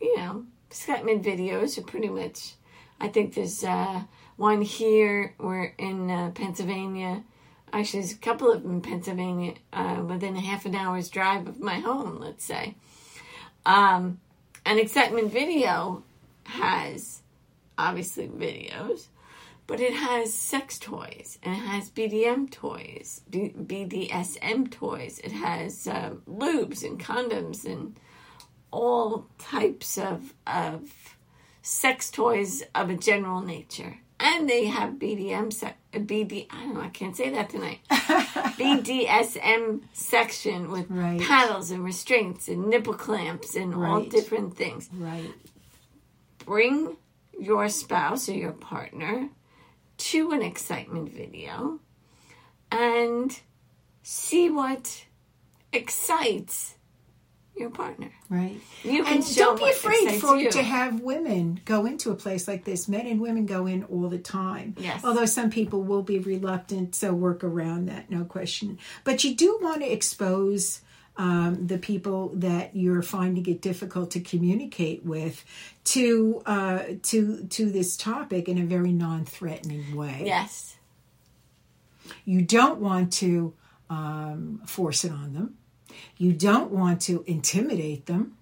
you 0.00 0.16
know, 0.18 0.46
Excitement 0.70 1.24
Videos 1.24 1.78
are 1.78 1.82
pretty 1.82 2.10
much. 2.10 2.52
I 3.00 3.08
think 3.08 3.34
there's 3.34 3.64
uh, 3.64 4.02
one 4.36 4.62
here. 4.62 5.34
We're 5.40 5.74
in 5.78 6.08
uh, 6.08 6.30
Pennsylvania. 6.32 7.24
Actually, 7.72 8.00
there's 8.00 8.12
a 8.12 8.18
couple 8.18 8.52
of 8.52 8.62
them 8.62 8.72
in 8.72 8.80
Pennsylvania, 8.82 9.54
uh, 9.72 10.02
within 10.06 10.36
a 10.36 10.40
half 10.40 10.66
an 10.66 10.74
hour's 10.74 11.08
drive 11.08 11.48
of 11.48 11.60
my 11.60 11.80
home. 11.80 12.18
Let's 12.18 12.44
say. 12.44 12.74
Um, 13.64 14.20
and 14.64 14.78
Excitement 14.78 15.32
Video 15.32 16.02
has 16.44 17.22
obviously 17.78 18.28
videos, 18.28 19.06
but 19.66 19.80
it 19.80 19.94
has 19.94 20.34
sex 20.34 20.78
toys 20.78 21.38
and 21.42 21.54
it 21.54 21.66
has 21.66 21.90
BDM 21.90 22.50
toys, 22.50 23.22
B- 23.30 23.54
BDSM 23.56 24.70
toys. 24.70 25.20
It 25.22 25.32
has 25.32 25.86
uh, 25.86 26.10
lubes 26.28 26.84
and 26.84 27.00
condoms 27.00 27.64
and 27.64 27.98
all 28.70 29.26
types 29.38 29.98
of 29.98 30.34
of 30.46 31.16
sex 31.62 32.10
toys 32.10 32.62
of 32.74 32.90
a 32.90 32.96
general 32.96 33.40
nature. 33.40 33.98
And 34.18 34.48
they 34.48 34.66
have 34.66 34.94
BDM 34.94 35.52
se- 35.52 35.68
uh, 35.68 35.72
BD 36.00 36.46
I 36.50 36.64
don't 36.64 36.74
know 36.74 36.80
I 36.80 36.88
can't 36.88 37.16
say 37.16 37.30
that 37.30 37.50
tonight. 37.50 37.80
BDSM 37.90 39.80
section 39.92 40.70
with 40.70 40.86
Right. 40.90 41.20
paddles 41.20 41.70
and 41.70 41.84
restraints 41.84 42.48
and 42.48 42.68
nipple 42.68 42.94
clamps 42.94 43.54
and 43.56 43.74
all 43.74 44.00
different 44.04 44.56
things 44.56 44.88
Right. 44.92 45.32
bring 46.44 46.96
your 47.38 47.68
spouse 47.68 48.28
or 48.28 48.34
your 48.34 48.52
partner 48.52 49.28
to 49.98 50.30
an 50.32 50.42
excitement 50.42 51.12
video 51.12 51.80
and 52.70 53.38
see 54.02 54.50
what 54.50 55.04
excites 55.72 56.74
your 57.56 57.70
partner. 57.70 58.10
Right. 58.28 58.60
You 58.82 59.04
can 59.04 59.18
And 59.18 59.36
don't 59.36 59.58
be 59.58 59.68
afraid 59.70 60.20
for 60.20 60.36
you. 60.36 60.50
to 60.50 60.62
have 60.62 61.00
women 61.00 61.60
go 61.64 61.86
into 61.86 62.10
a 62.10 62.14
place 62.14 62.48
like 62.48 62.64
this. 62.64 62.88
Men 62.88 63.06
and 63.06 63.20
women 63.20 63.46
go 63.46 63.66
in 63.66 63.84
all 63.84 64.08
the 64.08 64.18
time. 64.18 64.74
Yes. 64.78 65.04
Although 65.04 65.26
some 65.26 65.50
people 65.50 65.82
will 65.82 66.02
be 66.02 66.18
reluctant, 66.18 66.94
so 66.94 67.12
work 67.12 67.44
around 67.44 67.86
that, 67.86 68.10
no 68.10 68.24
question. 68.24 68.78
But 69.04 69.22
you 69.24 69.34
do 69.34 69.58
want 69.60 69.82
to 69.82 69.92
expose 69.92 70.80
um, 71.16 71.66
the 71.66 71.78
people 71.78 72.30
that 72.36 72.74
you're 72.74 73.02
finding 73.02 73.44
it 73.46 73.60
difficult 73.60 74.12
to 74.12 74.20
communicate 74.20 75.04
with 75.04 75.44
to 75.84 76.42
uh, 76.46 76.82
to 77.02 77.44
to 77.48 77.70
this 77.70 77.96
topic 77.96 78.48
in 78.48 78.58
a 78.58 78.64
very 78.64 78.92
non-threatening 78.92 79.94
way. 79.94 80.22
Yes. 80.24 80.76
You 82.24 82.42
don't 82.42 82.80
want 82.80 83.12
to 83.14 83.52
um, 83.90 84.62
force 84.66 85.04
it 85.04 85.12
on 85.12 85.34
them. 85.34 85.58
You 86.16 86.32
don't 86.32 86.70
want 86.70 87.00
to 87.02 87.24
intimidate 87.26 88.06
them. 88.06 88.36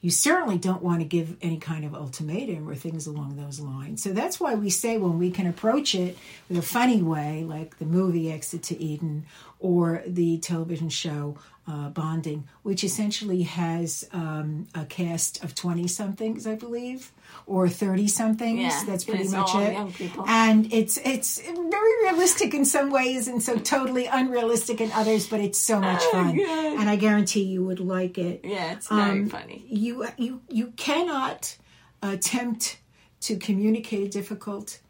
You 0.00 0.10
certainly 0.10 0.56
don't 0.56 0.82
want 0.82 1.00
to 1.00 1.04
give 1.04 1.36
any 1.42 1.58
kind 1.58 1.84
of 1.84 1.94
ultimatum 1.94 2.68
or 2.68 2.74
things 2.74 3.06
along 3.06 3.36
those 3.36 3.60
lines. 3.60 4.02
So 4.02 4.12
that's 4.12 4.40
why 4.40 4.54
we 4.54 4.70
say 4.70 4.96
when 4.96 5.18
we 5.18 5.30
can 5.30 5.46
approach 5.46 5.94
it 5.94 6.16
with 6.48 6.56
a 6.56 6.62
funny 6.62 7.02
way, 7.02 7.44
like 7.44 7.78
the 7.78 7.84
movie 7.84 8.32
Exit 8.32 8.62
to 8.64 8.82
Eden 8.82 9.26
or 9.60 10.02
the 10.06 10.38
television 10.38 10.88
show 10.88 11.36
uh, 11.68 11.90
Bonding, 11.90 12.48
which 12.64 12.82
essentially 12.82 13.42
has 13.42 14.08
um, 14.12 14.66
a 14.74 14.84
cast 14.86 15.44
of 15.44 15.54
20 15.54 15.86
somethings, 15.86 16.46
I 16.46 16.56
believe, 16.56 17.12
or 17.46 17.68
30 17.68 18.08
somethings. 18.08 18.60
Yeah, 18.60 18.82
that's 18.86 19.04
pretty 19.04 19.28
much 19.28 19.54
all 19.54 19.60
it. 19.60 19.72
young 19.74 19.92
people. 19.92 20.24
And 20.26 20.72
it's 20.72 20.96
it's 21.04 21.40
very 21.40 22.02
realistic 22.10 22.54
in 22.54 22.64
some 22.64 22.90
ways 22.90 23.28
and 23.28 23.40
so 23.40 23.56
totally 23.56 24.06
unrealistic 24.06 24.80
in 24.80 24.90
others, 24.92 25.28
but 25.28 25.40
it's 25.40 25.58
so 25.60 25.78
much 25.78 26.00
Oh, 26.06 26.10
fun. 26.12 26.34
good. 26.36 26.80
And 26.80 26.88
I 26.90 26.96
guarantee 26.96 27.44
you 27.44 27.64
would 27.64 27.78
like 27.80 28.18
it. 28.18 28.40
Yeah, 28.42 28.72
it's 28.72 28.88
very 28.88 29.20
Um, 29.20 29.28
funny. 29.28 29.64
You 29.68 30.08
you 30.16 30.40
you 30.48 30.72
cannot 30.76 31.56
attempt 32.02 32.78
to 33.20 33.36
communicate 33.36 34.06
a 34.06 34.08
difficult 34.08 34.80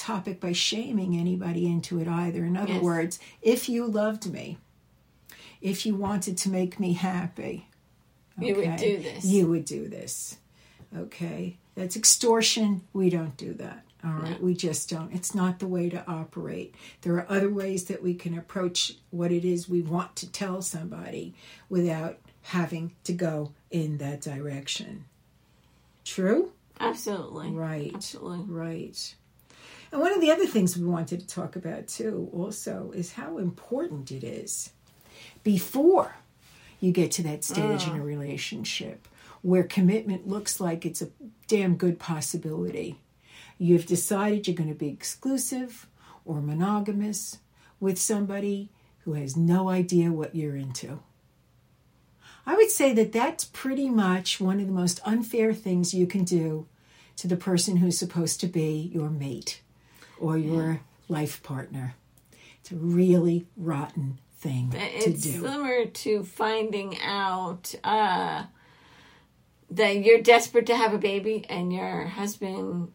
topic 0.00 0.40
by 0.40 0.52
shaming 0.52 1.16
anybody 1.16 1.66
into 1.66 2.00
it 2.00 2.08
either. 2.08 2.44
In 2.44 2.56
other 2.56 2.74
Yes. 2.74 2.82
words, 2.82 3.18
if 3.42 3.68
you 3.68 3.86
loved 3.86 4.30
me, 4.32 4.56
if 5.60 5.84
you 5.84 5.94
wanted 5.94 6.36
to 6.38 6.48
make 6.48 6.80
me 6.80 6.94
happy, 6.94 7.66
You 8.38 8.56
would 8.56 8.76
do 8.76 8.96
this. 9.02 9.24
You 9.26 9.48
would 9.48 9.66
do 9.66 9.86
this. 9.88 10.38
Okay. 10.96 11.58
That's 11.74 11.94
extortion. 11.96 12.80
We 12.94 13.10
don't 13.10 13.36
do 13.36 13.52
that. 13.54 13.84
All 14.02 14.12
right. 14.12 14.42
We 14.42 14.54
just 14.54 14.88
don't. 14.88 15.12
It's 15.12 15.34
not 15.34 15.58
the 15.58 15.66
way 15.66 15.90
to 15.90 16.02
operate. 16.10 16.74
There 17.02 17.14
are 17.16 17.26
other 17.30 17.50
ways 17.50 17.84
that 17.84 18.02
we 18.02 18.14
can 18.14 18.38
approach 18.38 18.94
what 19.10 19.30
it 19.30 19.44
is 19.44 19.68
we 19.68 19.82
want 19.82 20.16
to 20.16 20.32
tell 20.32 20.62
somebody 20.62 21.34
without 21.68 22.18
having 22.42 22.92
to 23.04 23.12
go 23.12 23.52
in 23.70 23.98
that 23.98 24.22
direction. 24.22 25.04
True? 26.04 26.52
Absolutely. 26.80 27.50
Right. 27.50 27.92
Absolutely. 27.94 28.54
Right. 28.54 29.14
And 29.92 30.00
one 30.00 30.12
of 30.12 30.20
the 30.20 30.30
other 30.30 30.46
things 30.46 30.76
we 30.76 30.86
wanted 30.86 31.20
to 31.20 31.26
talk 31.26 31.56
about 31.56 31.88
too, 31.88 32.30
also, 32.32 32.92
is 32.94 33.12
how 33.12 33.38
important 33.38 34.12
it 34.12 34.22
is 34.22 34.70
before 35.42 36.16
you 36.80 36.92
get 36.92 37.10
to 37.12 37.22
that 37.24 37.44
stage 37.44 37.86
in 37.86 37.96
a 37.96 38.00
mm. 38.00 38.04
relationship 38.04 39.08
where 39.42 39.64
commitment 39.64 40.28
looks 40.28 40.60
like 40.60 40.84
it's 40.84 41.02
a 41.02 41.10
damn 41.48 41.76
good 41.76 41.98
possibility. 41.98 42.96
You've 43.58 43.86
decided 43.86 44.46
you're 44.46 44.56
going 44.56 44.72
to 44.72 44.74
be 44.74 44.88
exclusive 44.88 45.86
or 46.24 46.40
monogamous 46.40 47.38
with 47.80 47.98
somebody 47.98 48.70
who 49.04 49.14
has 49.14 49.36
no 49.36 49.68
idea 49.68 50.12
what 50.12 50.36
you're 50.36 50.56
into. 50.56 51.00
I 52.46 52.54
would 52.54 52.70
say 52.70 52.92
that 52.94 53.12
that's 53.12 53.44
pretty 53.44 53.88
much 53.88 54.40
one 54.40 54.60
of 54.60 54.66
the 54.66 54.72
most 54.72 55.00
unfair 55.04 55.52
things 55.52 55.94
you 55.94 56.06
can 56.06 56.24
do 56.24 56.66
to 57.16 57.28
the 57.28 57.36
person 57.36 57.76
who's 57.78 57.98
supposed 57.98 58.40
to 58.40 58.46
be 58.46 58.90
your 58.94 59.10
mate 59.10 59.60
or 60.20 60.38
your 60.38 60.80
life 61.08 61.42
partner. 61.42 61.94
It's 62.60 62.70
a 62.72 62.76
really 62.76 63.46
rotten 63.56 64.18
thing 64.38 64.72
It's 64.74 65.04
to 65.04 65.10
do. 65.12 65.32
similar 65.40 65.86
to 65.86 66.24
finding 66.24 66.98
out 67.00 67.74
uh, 67.84 68.44
that 69.70 69.96
you're 70.04 70.20
desperate 70.20 70.66
to 70.66 70.76
have 70.76 70.92
a 70.94 70.98
baby 70.98 71.44
and 71.48 71.72
your 71.72 72.04
husband 72.06 72.92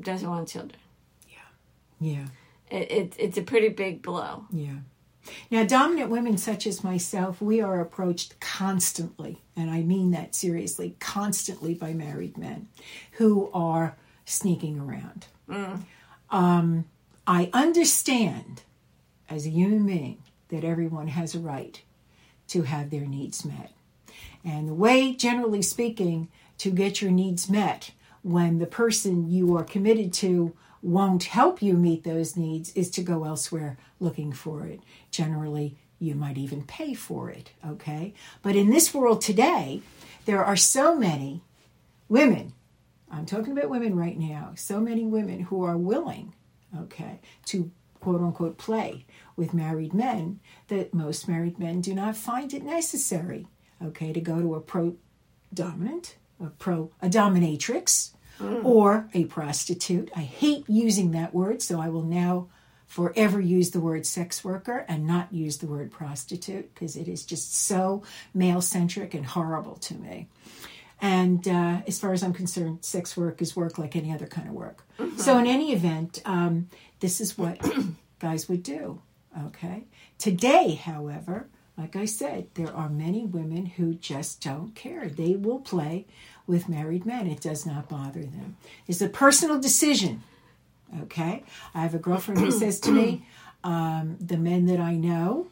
doesn't 0.00 0.28
want 0.28 0.48
children. 0.48 0.80
Yeah, 1.28 1.38
Yeah. 2.00 2.26
It, 2.70 2.90
it, 2.90 3.14
it's 3.18 3.38
a 3.38 3.42
pretty 3.42 3.68
big 3.70 4.02
blow. 4.02 4.44
yeah. 4.52 4.76
Now, 5.50 5.64
dominant 5.64 6.10
women 6.10 6.38
such 6.38 6.66
as 6.66 6.82
myself, 6.82 7.42
we 7.42 7.60
are 7.60 7.80
approached 7.80 8.40
constantly, 8.40 9.42
and 9.54 9.70
I 9.70 9.82
mean 9.82 10.10
that 10.12 10.34
seriously, 10.34 10.96
constantly 11.00 11.74
by 11.74 11.92
married 11.92 12.38
men 12.38 12.68
who 13.12 13.50
are 13.52 13.94
sneaking 14.24 14.80
around. 14.80 15.26
Mm. 15.48 15.82
Um, 16.30 16.84
I 17.26 17.50
understand 17.52 18.62
as 19.28 19.46
a 19.46 19.50
human 19.50 19.86
being 19.86 20.22
that 20.48 20.64
everyone 20.64 21.08
has 21.08 21.34
a 21.34 21.40
right 21.40 21.80
to 22.48 22.62
have 22.62 22.90
their 22.90 23.06
needs 23.06 23.44
met. 23.44 23.72
And 24.44 24.68
the 24.68 24.74
way, 24.74 25.12
generally 25.12 25.62
speaking, 25.62 26.28
to 26.58 26.70
get 26.70 27.02
your 27.02 27.10
needs 27.10 27.48
met 27.48 27.92
when 28.22 28.58
the 28.58 28.66
person 28.66 29.30
you 29.30 29.56
are 29.56 29.64
committed 29.64 30.12
to 30.14 30.54
won't 30.82 31.24
help 31.24 31.60
you 31.60 31.74
meet 31.74 32.04
those 32.04 32.36
needs 32.36 32.72
is 32.74 32.90
to 32.90 33.02
go 33.02 33.24
elsewhere 33.24 33.76
looking 34.00 34.32
for 34.32 34.64
it. 34.66 34.80
Generally, 35.10 35.76
you 35.98 36.14
might 36.14 36.38
even 36.38 36.62
pay 36.62 36.94
for 36.94 37.30
it, 37.30 37.50
okay? 37.66 38.14
But 38.42 38.56
in 38.56 38.70
this 38.70 38.94
world 38.94 39.20
today, 39.20 39.82
there 40.24 40.44
are 40.44 40.56
so 40.56 40.96
many 40.96 41.42
women, 42.08 42.52
I'm 43.10 43.26
talking 43.26 43.56
about 43.56 43.70
women 43.70 43.96
right 43.96 44.18
now, 44.18 44.52
so 44.54 44.80
many 44.80 45.04
women 45.04 45.40
who 45.40 45.64
are 45.64 45.76
willing, 45.76 46.34
okay, 46.76 47.20
to 47.46 47.70
quote 48.00 48.20
unquote 48.20 48.58
play 48.58 49.06
with 49.36 49.54
married 49.54 49.94
men 49.94 50.40
that 50.68 50.94
most 50.94 51.28
married 51.28 51.58
men 51.58 51.80
do 51.80 51.94
not 51.94 52.16
find 52.16 52.52
it 52.52 52.62
necessary, 52.62 53.46
okay, 53.82 54.12
to 54.12 54.20
go 54.20 54.40
to 54.40 54.54
a 54.54 54.60
pro 54.60 54.96
dominant, 55.52 56.16
a 56.40 56.46
pro, 56.46 56.90
a 57.00 57.08
dominatrix, 57.08 58.10
mm. 58.38 58.64
or 58.64 59.08
a 59.14 59.24
prostitute. 59.24 60.10
I 60.14 60.22
hate 60.22 60.64
using 60.68 61.12
that 61.12 61.34
word, 61.34 61.62
so 61.62 61.80
I 61.80 61.88
will 61.88 62.04
now 62.04 62.48
forever 62.86 63.38
use 63.38 63.70
the 63.70 63.80
word 63.80 64.06
sex 64.06 64.42
worker 64.42 64.84
and 64.88 65.06
not 65.06 65.32
use 65.32 65.58
the 65.58 65.66
word 65.66 65.90
prostitute 65.90 66.72
because 66.72 66.96
it 66.96 67.06
is 67.06 67.24
just 67.24 67.54
so 67.54 68.02
male 68.32 68.62
centric 68.62 69.12
and 69.14 69.26
horrible 69.26 69.76
to 69.76 69.94
me. 69.94 70.28
And 71.00 71.46
uh, 71.46 71.82
as 71.86 71.98
far 71.98 72.12
as 72.12 72.22
I'm 72.22 72.32
concerned, 72.32 72.84
sex 72.84 73.16
work 73.16 73.40
is 73.40 73.54
work 73.54 73.78
like 73.78 73.94
any 73.94 74.12
other 74.12 74.26
kind 74.26 74.48
of 74.48 74.54
work. 74.54 74.84
Mm-hmm. 74.98 75.18
So, 75.18 75.38
in 75.38 75.46
any 75.46 75.72
event, 75.72 76.20
um, 76.24 76.68
this 77.00 77.20
is 77.20 77.38
what 77.38 77.60
guys 78.18 78.48
would 78.48 78.62
do. 78.62 79.00
Okay. 79.46 79.84
Today, 80.18 80.74
however, 80.74 81.46
like 81.76 81.94
I 81.94 82.06
said, 82.06 82.48
there 82.54 82.74
are 82.74 82.88
many 82.88 83.24
women 83.24 83.66
who 83.66 83.94
just 83.94 84.42
don't 84.42 84.74
care. 84.74 85.08
They 85.08 85.36
will 85.36 85.60
play 85.60 86.06
with 86.46 86.68
married 86.68 87.06
men. 87.06 87.28
It 87.28 87.40
does 87.40 87.64
not 87.64 87.88
bother 87.88 88.22
them. 88.22 88.56
It's 88.88 89.00
a 89.00 89.08
personal 89.08 89.60
decision. 89.60 90.24
Okay. 91.02 91.44
I 91.74 91.82
have 91.82 91.94
a 91.94 91.98
girlfriend 91.98 92.40
who 92.40 92.50
says 92.50 92.80
to 92.80 92.90
me, 92.90 93.24
um, 93.64 94.16
the 94.20 94.36
men 94.36 94.66
that 94.66 94.80
I 94.80 94.96
know 94.96 95.48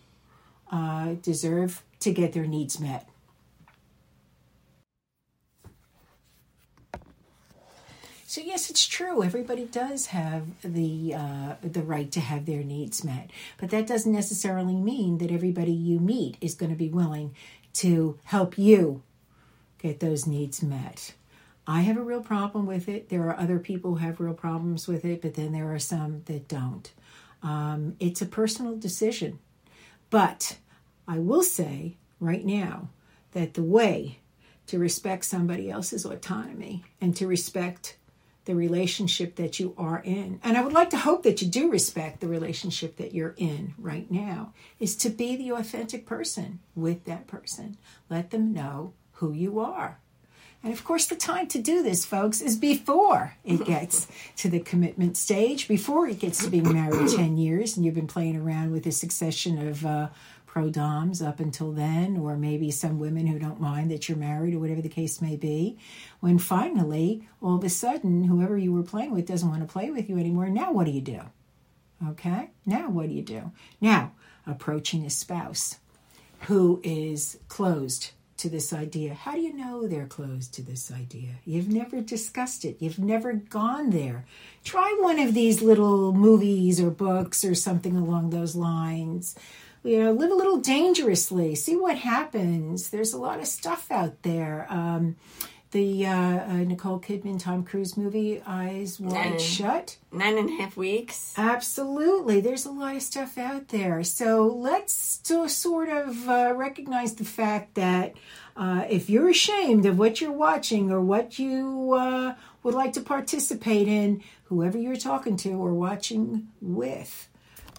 uh, 0.73 1.15
deserve 1.23 1.85
to 2.01 2.13
get 2.13 2.33
their 2.33 2.47
needs 2.47 2.81
met. 2.81 3.09
So 8.29 8.41
yes, 8.41 8.71
it's 8.71 8.85
true. 8.85 9.23
Everybody 9.23 9.67
does 9.67 10.07
have 10.07 10.47
the 10.61 11.15
uh, 11.15 11.55
the 11.63 11.83
right 11.83 12.11
to 12.11 12.19
have 12.19 12.45
their 12.45 12.65
needs 12.65 13.05
met, 13.05 13.31
but 13.57 13.71
that 13.71 13.87
doesn't 13.87 14.13
necessarily 14.13 14.75
mean 14.75 15.19
that 15.19 15.31
everybody 15.31 15.71
you 15.71 16.01
meet 16.01 16.37
is 16.41 16.57
going 16.57 16.71
to 16.71 16.77
be 16.77 16.89
willing 16.89 17.37
to 17.75 18.19
help 18.25 18.59
you 18.59 19.03
get 19.79 20.01
those 20.01 20.27
needs 20.27 20.61
met. 20.61 21.15
I 21.69 21.83
have 21.83 21.97
a 21.97 22.03
real 22.03 22.21
problem 22.21 22.67
with 22.67 22.89
it. 22.89 23.11
There 23.11 23.23
are 23.29 23.39
other 23.39 23.61
people 23.61 23.93
who 23.93 24.05
have 24.05 24.19
real 24.19 24.35
problems 24.35 24.89
with 24.89 25.05
it, 25.05 25.23
but 25.23 25.35
then 25.35 25.53
there 25.53 25.73
are 25.73 25.79
some 25.79 26.23
that 26.27 26.49
don't. 26.49 26.93
Um, 27.45 27.95
it's 28.01 28.23
a 28.23 28.27
personal 28.27 28.77
decision. 28.77 29.39
But 30.11 30.57
I 31.07 31.19
will 31.19 31.45
say 31.45 31.97
right 32.19 32.45
now 32.45 32.89
that 33.33 33.55
the 33.55 33.63
way 33.63 34.19
to 34.67 34.81
respect 34.81 35.25
somebody 35.25 35.71
else's 35.71 36.05
autonomy 36.05 36.83
and 37.01 37.15
to 37.17 37.29
respect 37.29 37.97
the 38.47 38.55
relationship 38.55 39.37
that 39.37 39.61
you 39.61 39.75
are 39.77 40.01
in, 40.05 40.41
and 40.43 40.57
I 40.57 40.63
would 40.63 40.73
like 40.73 40.91
to 40.91 40.97
hope 40.97 41.23
that 41.25 41.43
you 41.43 41.49
do 41.49 41.71
respect 41.71 42.21
the 42.21 42.29
relationship 42.29 42.97
that 42.97 43.13
you're 43.13 43.35
in 43.37 43.75
right 43.77 44.11
now, 44.11 44.55
is 44.81 44.97
to 44.97 45.11
be 45.11 45.37
the 45.37 45.51
authentic 45.51 46.07
person 46.07 46.61
with 46.75 47.05
that 47.05 47.27
person. 47.27 47.77
Let 48.09 48.31
them 48.31 48.53
know 48.53 48.95
who 49.15 49.33
you 49.33 49.61
are. 49.61 49.99
And 50.63 50.73
of 50.73 50.85
course, 50.85 51.07
the 51.07 51.17
time 51.17 51.47
to 51.49 51.61
do 51.61 51.83
this, 51.83 52.05
folks, 52.05 52.41
is 52.41 52.57
before 52.57 53.37
it 53.45 53.65
gets 53.65 54.09
to 54.39 54.49
the 54.49 54.61
commitment 54.61 55.17
stage, 55.17 55.69
before 55.69 56.09
it 56.09 56.19
gets 56.19 56.43
to 56.45 56.51
being 56.51 56.73
married 56.73 57.09
10 57.09 57.37
years 57.37 57.77
and 57.77 57.85
you've 57.85 57.95
been 57.95 58.07
playing 58.07 58.37
around 58.37 58.73
with 58.73 58.87
a 58.87 58.93
succession 58.93 59.69
of 59.69 59.87
uh, 59.87 60.09
pro 60.57 60.71
doms 60.71 61.21
up 61.21 61.39
until 61.39 61.71
then, 61.71 62.17
or 62.17 62.35
maybe 62.35 62.71
some 62.71 62.99
women 62.99 63.27
who 63.27 63.39
don't 63.39 63.61
mind 63.61 63.91
that 63.91 64.09
you're 64.09 64.17
married 64.17 64.55
or 64.55 64.59
whatever 64.59 64.81
the 64.81 64.89
case 64.89 65.21
may 65.21 65.37
be. 65.37 65.77
When 66.21 66.39
finally, 66.39 67.29
all 67.43 67.57
of 67.57 67.65
a 67.65 67.69
sudden, 67.69 68.25
whoever 68.25 68.57
you 68.57 68.73
were 68.73 68.83
playing 68.83 69.13
with 69.13 69.27
doesn't 69.27 69.51
want 69.51 69.61
to 69.61 69.71
play 69.71 69.91
with 69.91 70.09
you 70.09 70.17
anymore. 70.17 70.49
Now, 70.49 70.73
what 70.73 70.87
do 70.87 70.93
you 70.93 71.03
do? 71.03 71.21
Okay, 72.09 72.53
now 72.65 72.89
what 72.89 73.11
do 73.11 73.15
you 73.15 73.21
do? 73.21 73.53
Now, 73.83 74.13
approaching 74.47 75.05
a 75.05 75.11
spouse 75.11 75.77
who 76.45 76.81
is 76.83 77.39
closed 77.49 78.13
to 78.39 78.49
this 78.49 78.73
idea. 78.73 79.13
How 79.13 79.33
do 79.33 79.41
you 79.41 79.53
know 79.53 79.87
they're 79.87 80.07
closed 80.07 80.55
to 80.55 80.63
this 80.63 80.91
idea? 80.91 81.33
You've 81.45 81.69
never 81.69 82.01
discussed 82.01 82.65
it, 82.65 82.79
you've 82.81 82.99
never 82.99 83.35
gone 83.35 83.91
there. 83.91 84.25
Try 84.65 84.97
one 85.01 85.19
of 85.19 85.35
these 85.35 85.61
little 85.61 86.15
movies 86.15 86.81
or 86.81 86.91
books 86.91 87.45
or 87.45 87.55
something 87.55 87.95
along 87.95 88.31
those 88.31 88.57
lines. 88.57 89.37
You 89.87 90.03
know, 90.03 90.13
live 90.13 90.33
a 90.33 90.35
little 90.35 90.59
dangerously, 90.59 91.55
see 91.55 91.77
what 91.77 91.97
happens. 91.97 92.91
There's 92.91 93.13
a 93.13 93.19
lot 93.19 93.39
of 93.39 93.47
stuff 93.47 93.89
out 93.93 94.23
there. 94.23 94.67
Um, 94.69 95.15
the 95.71 96.07
uh, 96.07 96.11
uh, 96.13 96.57
Nicole 96.65 96.99
Kidman 96.99 97.39
Tom 97.39 97.63
Cruise 97.63 97.97
movie 97.97 98.43
Eyes 98.45 98.99
Wide 98.99 99.31
nine, 99.31 99.39
Shut. 99.39 99.97
Nine 100.11 100.39
and 100.39 100.51
a 100.51 100.53
half 100.55 100.77
weeks. 100.77 101.35
Absolutely. 101.37 102.41
There's 102.41 102.67
a 102.67 102.73
lot 102.73 102.97
of 102.97 103.03
stuff 103.03 103.39
out 103.39 103.69
there. 103.69 104.03
So 104.03 104.47
let's 104.47 105.21
sort 105.53 105.89
of 105.89 106.29
uh, 106.29 106.55
recognize 106.57 107.15
the 107.15 107.25
fact 107.25 107.77
that 107.77 108.15
uh, 108.57 108.87
if 108.91 109.09
you're 109.09 109.29
ashamed 109.29 109.87
of 109.87 109.99
what 109.99 110.21
you're 110.21 110.33
watching 110.33 110.91
or 110.91 111.01
what 111.01 111.39
you 111.39 111.93
uh, 111.93 112.35
would 112.65 112.75
like 112.75 112.93
to 112.95 113.01
participate 113.01 113.87
in, 113.87 114.23
whoever 114.45 114.79
you're 114.79 114.97
talking 114.97 115.37
to 115.37 115.51
or 115.53 115.75
watching 115.75 116.49
with, 116.61 117.29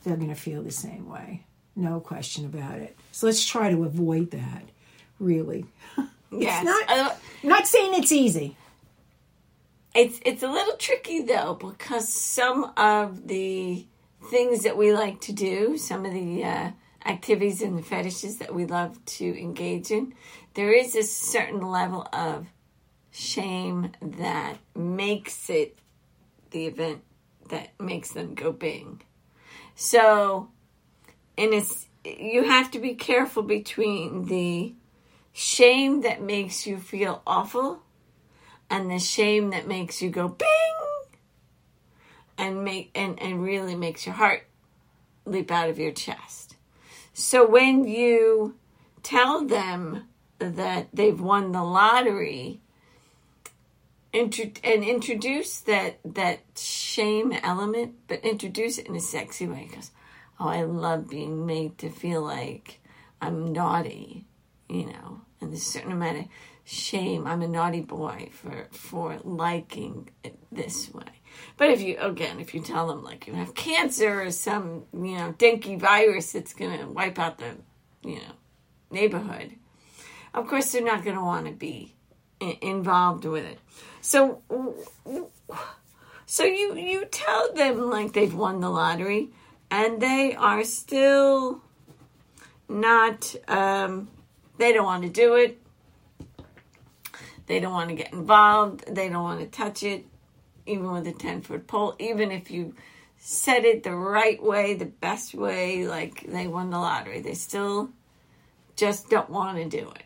they're 0.04 0.16
going 0.16 0.30
to 0.30 0.36
feel 0.36 0.64
the 0.64 0.72
same 0.72 1.10
way. 1.10 1.44
No 1.78 2.00
question 2.00 2.44
about 2.46 2.80
it. 2.80 2.98
So 3.12 3.28
let's 3.28 3.46
try 3.46 3.70
to 3.70 3.84
avoid 3.84 4.32
that, 4.32 4.64
really. 5.20 5.66
Yes. 5.98 6.06
It's 6.30 6.66
not, 6.66 6.90
uh, 6.90 7.16
not 7.44 7.68
saying 7.68 7.94
it's 7.94 8.12
easy. 8.12 8.58
It's 9.96 10.20
it's 10.26 10.44
a 10.44 10.50
little 10.50 10.76
tricky 10.76 11.22
though 11.22 11.54
because 11.54 12.12
some 12.12 12.74
of 12.76 13.28
the 13.28 13.86
things 14.30 14.64
that 14.64 14.76
we 14.76 14.92
like 14.92 15.22
to 15.22 15.32
do, 15.32 15.78
some 15.78 16.06
of 16.06 16.12
the 16.12 16.44
uh, 16.44 16.72
activities 17.06 17.62
and 17.62 17.78
the 17.78 17.82
fetishes 17.82 18.40
that 18.40 18.54
we 18.54 18.66
love 18.66 19.04
to 19.06 19.40
engage 19.40 19.90
in, 19.90 20.14
there 20.56 20.74
is 20.74 20.96
a 20.96 21.04
certain 21.04 21.62
level 21.62 22.08
of 22.12 22.48
shame 23.12 23.92
that 24.02 24.58
makes 24.76 25.50
it 25.50 25.80
the 26.52 26.66
event 26.66 27.04
that 27.50 27.70
makes 27.80 28.12
them 28.12 28.36
go 28.36 28.52
bing. 28.52 29.02
So, 29.76 30.50
and 31.38 31.54
it's 31.54 31.88
you 32.04 32.44
have 32.44 32.72
to 32.72 32.80
be 32.80 32.96
careful 32.96 33.44
between 33.44 34.26
the 34.26 34.74
shame 35.34 36.02
that 36.02 36.22
makes 36.22 36.66
you 36.66 36.78
feel 36.78 37.22
awful 37.28 37.84
and 38.70 38.90
the 38.90 39.00
shame 39.00 39.50
that 39.52 39.68
makes 39.68 40.02
you 40.02 40.10
go 40.10 40.28
bing 40.28 40.48
and 42.38 42.64
make 42.64 42.92
and, 42.96 43.22
and 43.22 43.44
really 43.44 43.76
makes 43.76 44.06
your 44.06 44.16
heart 44.16 44.48
leap 45.26 45.52
out 45.52 45.70
of 45.70 45.80
your 45.80 45.92
chest. 45.92 46.56
So 47.14 47.48
when 47.48 47.88
you 47.88 48.56
tell 49.04 49.46
them 49.46 50.08
that 50.40 50.88
they've 50.94 51.20
won 51.20 51.52
the 51.52 51.64
lottery 51.64 52.62
and 54.14 54.34
introduce 54.64 55.60
that 55.62 56.00
that 56.06 56.40
shame 56.56 57.34
element, 57.44 57.96
but 58.08 58.24
introduce 58.24 58.78
it 58.78 58.88
in 58.88 58.96
a 58.96 59.02
sexy 59.02 59.48
way 59.48 59.68
because 59.70 59.92
oh 60.40 60.48
I 60.48 60.64
love 60.64 61.10
being 61.10 61.46
made 61.46 61.78
to 61.80 61.90
feel 61.90 62.22
like 62.22 62.82
I'm 63.22 63.52
naughty, 63.54 64.26
you 64.70 64.86
know 64.86 65.22
and 65.40 65.52
there's 65.52 65.62
a 65.62 65.66
certain 65.66 65.92
amount 65.92 66.20
of 66.20 66.26
shame. 66.64 67.28
I'm 67.28 67.42
a 67.42 67.48
naughty 67.48 67.82
boy 67.82 68.30
for 68.32 68.68
for 68.72 69.18
liking 69.24 70.10
it 70.24 70.38
this 70.52 70.94
way. 70.94 71.04
But 71.58 71.70
if 71.70 71.82
you 71.82 71.98
again, 72.00 72.40
if 72.40 72.54
you 72.54 72.62
tell 72.62 72.88
them 72.88 73.04
like 73.04 73.28
you 73.28 73.34
have 73.34 73.56
cancer 73.56 74.22
or 74.22 74.32
some 74.32 74.86
you 74.94 75.18
know 75.18 75.34
dinky 75.38 75.76
virus 75.76 76.32
that's 76.32 76.54
gonna 76.54 76.90
wipe 76.90 77.20
out 77.20 77.38
the 77.38 77.56
you 78.04 78.16
know 78.16 78.34
neighborhood, 78.92 79.54
of 80.34 80.48
course 80.48 80.72
they're 80.72 80.84
not 80.84 81.06
gonna 81.06 81.24
want 81.24 81.46
to 81.46 81.54
be 81.54 81.94
involved 82.40 83.26
with 83.26 83.46
it. 83.46 83.60
So 84.02 84.42
so 86.26 86.44
you 86.44 86.76
you 86.76 87.06
tell 87.06 87.54
them 87.54 87.90
like 87.90 88.14
they've 88.14 88.34
won 88.34 88.60
the 88.60 88.70
lottery 88.70 89.32
and 89.70 90.02
they 90.02 90.36
are 90.36 90.64
still 90.64 91.62
not, 92.70 93.36
um, 93.48 94.08
they 94.58 94.74
don't 94.74 94.86
want 94.86 95.04
to 95.04 95.10
do 95.10 95.36
it. 95.36 95.62
They 97.48 97.60
don't 97.60 97.74
want 97.74 97.90
to 97.90 97.96
get 97.96 98.12
involved. 98.12 98.84
They 98.94 99.10
don't 99.10 99.24
want 99.24 99.40
to 99.40 99.48
touch 99.48 99.84
it, 99.84 100.06
even 100.66 100.92
with 100.92 101.08
a 101.08 101.14
10 101.14 101.42
foot 101.42 101.68
pole, 101.68 101.96
even 102.00 102.32
if 102.32 102.52
you 102.52 102.74
said 103.18 103.66
it 103.66 103.84
the 103.84 103.96
right 103.96 104.42
way, 104.42 104.74
the 104.74 104.86
best 104.86 105.34
way, 105.34 105.88
like 105.88 106.26
they 106.28 106.48
won 106.48 106.70
the 106.70 106.78
lottery. 106.78 107.22
They 107.22 107.34
still 107.34 107.90
just 108.76 109.10
don't 109.10 109.30
want 109.30 109.58
to 109.58 109.66
do 109.66 109.90
it. 109.92 110.04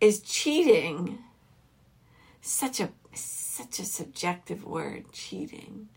Is 0.00 0.20
cheating 0.20 1.18
such 2.40 2.80
a 2.80 2.90
such 3.14 3.78
a 3.78 3.84
subjective 3.84 4.64
word, 4.64 5.12
cheating. 5.12 5.88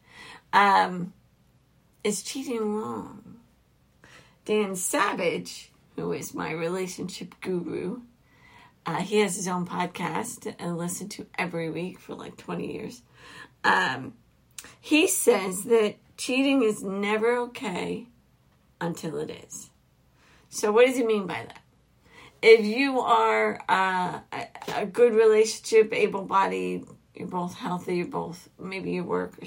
Um, 0.53 1.13
is 2.05 2.21
cheating 2.21 2.75
wrong? 2.75 3.37
Dan 4.45 4.75
Savage, 4.75 5.71
who 5.95 6.11
is 6.11 6.35
my 6.35 6.51
relationship 6.51 7.33
guru, 7.41 8.01
uh, 8.85 9.01
he 9.01 9.21
has 9.21 9.35
his 9.35 9.47
own 9.47 9.65
podcast 9.65 10.53
I 10.59 10.69
listen 10.69 11.09
to 11.09 11.25
every 11.35 11.71
week 11.71 11.99
for 11.99 12.13
like 12.13 12.37
20 12.37 12.71
years. 12.71 13.01
Um, 13.63 14.13
he 14.79 15.07
says 15.07 15.63
that 15.63 15.95
cheating 16.15 16.61
is 16.61 16.83
never 16.83 17.37
okay 17.37 18.05
until 18.79 19.17
it 19.17 19.31
is. 19.47 19.71
So, 20.49 20.71
what 20.71 20.85
does 20.85 20.97
he 20.97 21.03
mean 21.03 21.25
by 21.25 21.47
that? 21.47 21.61
If 22.43 22.63
you 22.63 22.99
are 22.99 23.59
uh, 23.67 24.19
a, 24.31 24.47
a 24.75 24.85
good 24.85 25.15
relationship, 25.15 25.91
able 25.91 26.21
bodied, 26.21 26.85
you're 27.15 27.27
both 27.27 27.55
healthy, 27.55 27.97
you're 27.97 28.05
both, 28.05 28.47
maybe 28.59 28.91
you 28.91 29.03
work, 29.03 29.39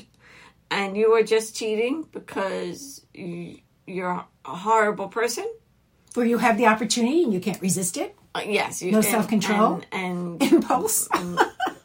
and 0.71 0.97
you 0.97 1.13
are 1.15 1.23
just 1.23 1.57
cheating 1.57 2.07
because 2.13 3.05
you, 3.15 3.59
you're 3.87 4.11
a 4.11 4.27
horrible 4.45 5.09
person. 5.09 5.45
Where 6.15 6.27
you 6.27 6.39
have 6.39 6.57
the 6.59 6.67
opportunity 6.67 7.23
and 7.23 7.33
you 7.33 7.39
can't 7.41 7.61
resist 7.61 7.97
it. 7.97 8.17
Uh, 8.35 8.43
yes. 8.45 8.83
You, 8.83 8.91
No 8.93 9.03
self-control? 9.03 9.83
And, 9.93 10.43
and, 10.43 10.53
Impulse. 10.53 11.07
and 11.13 11.39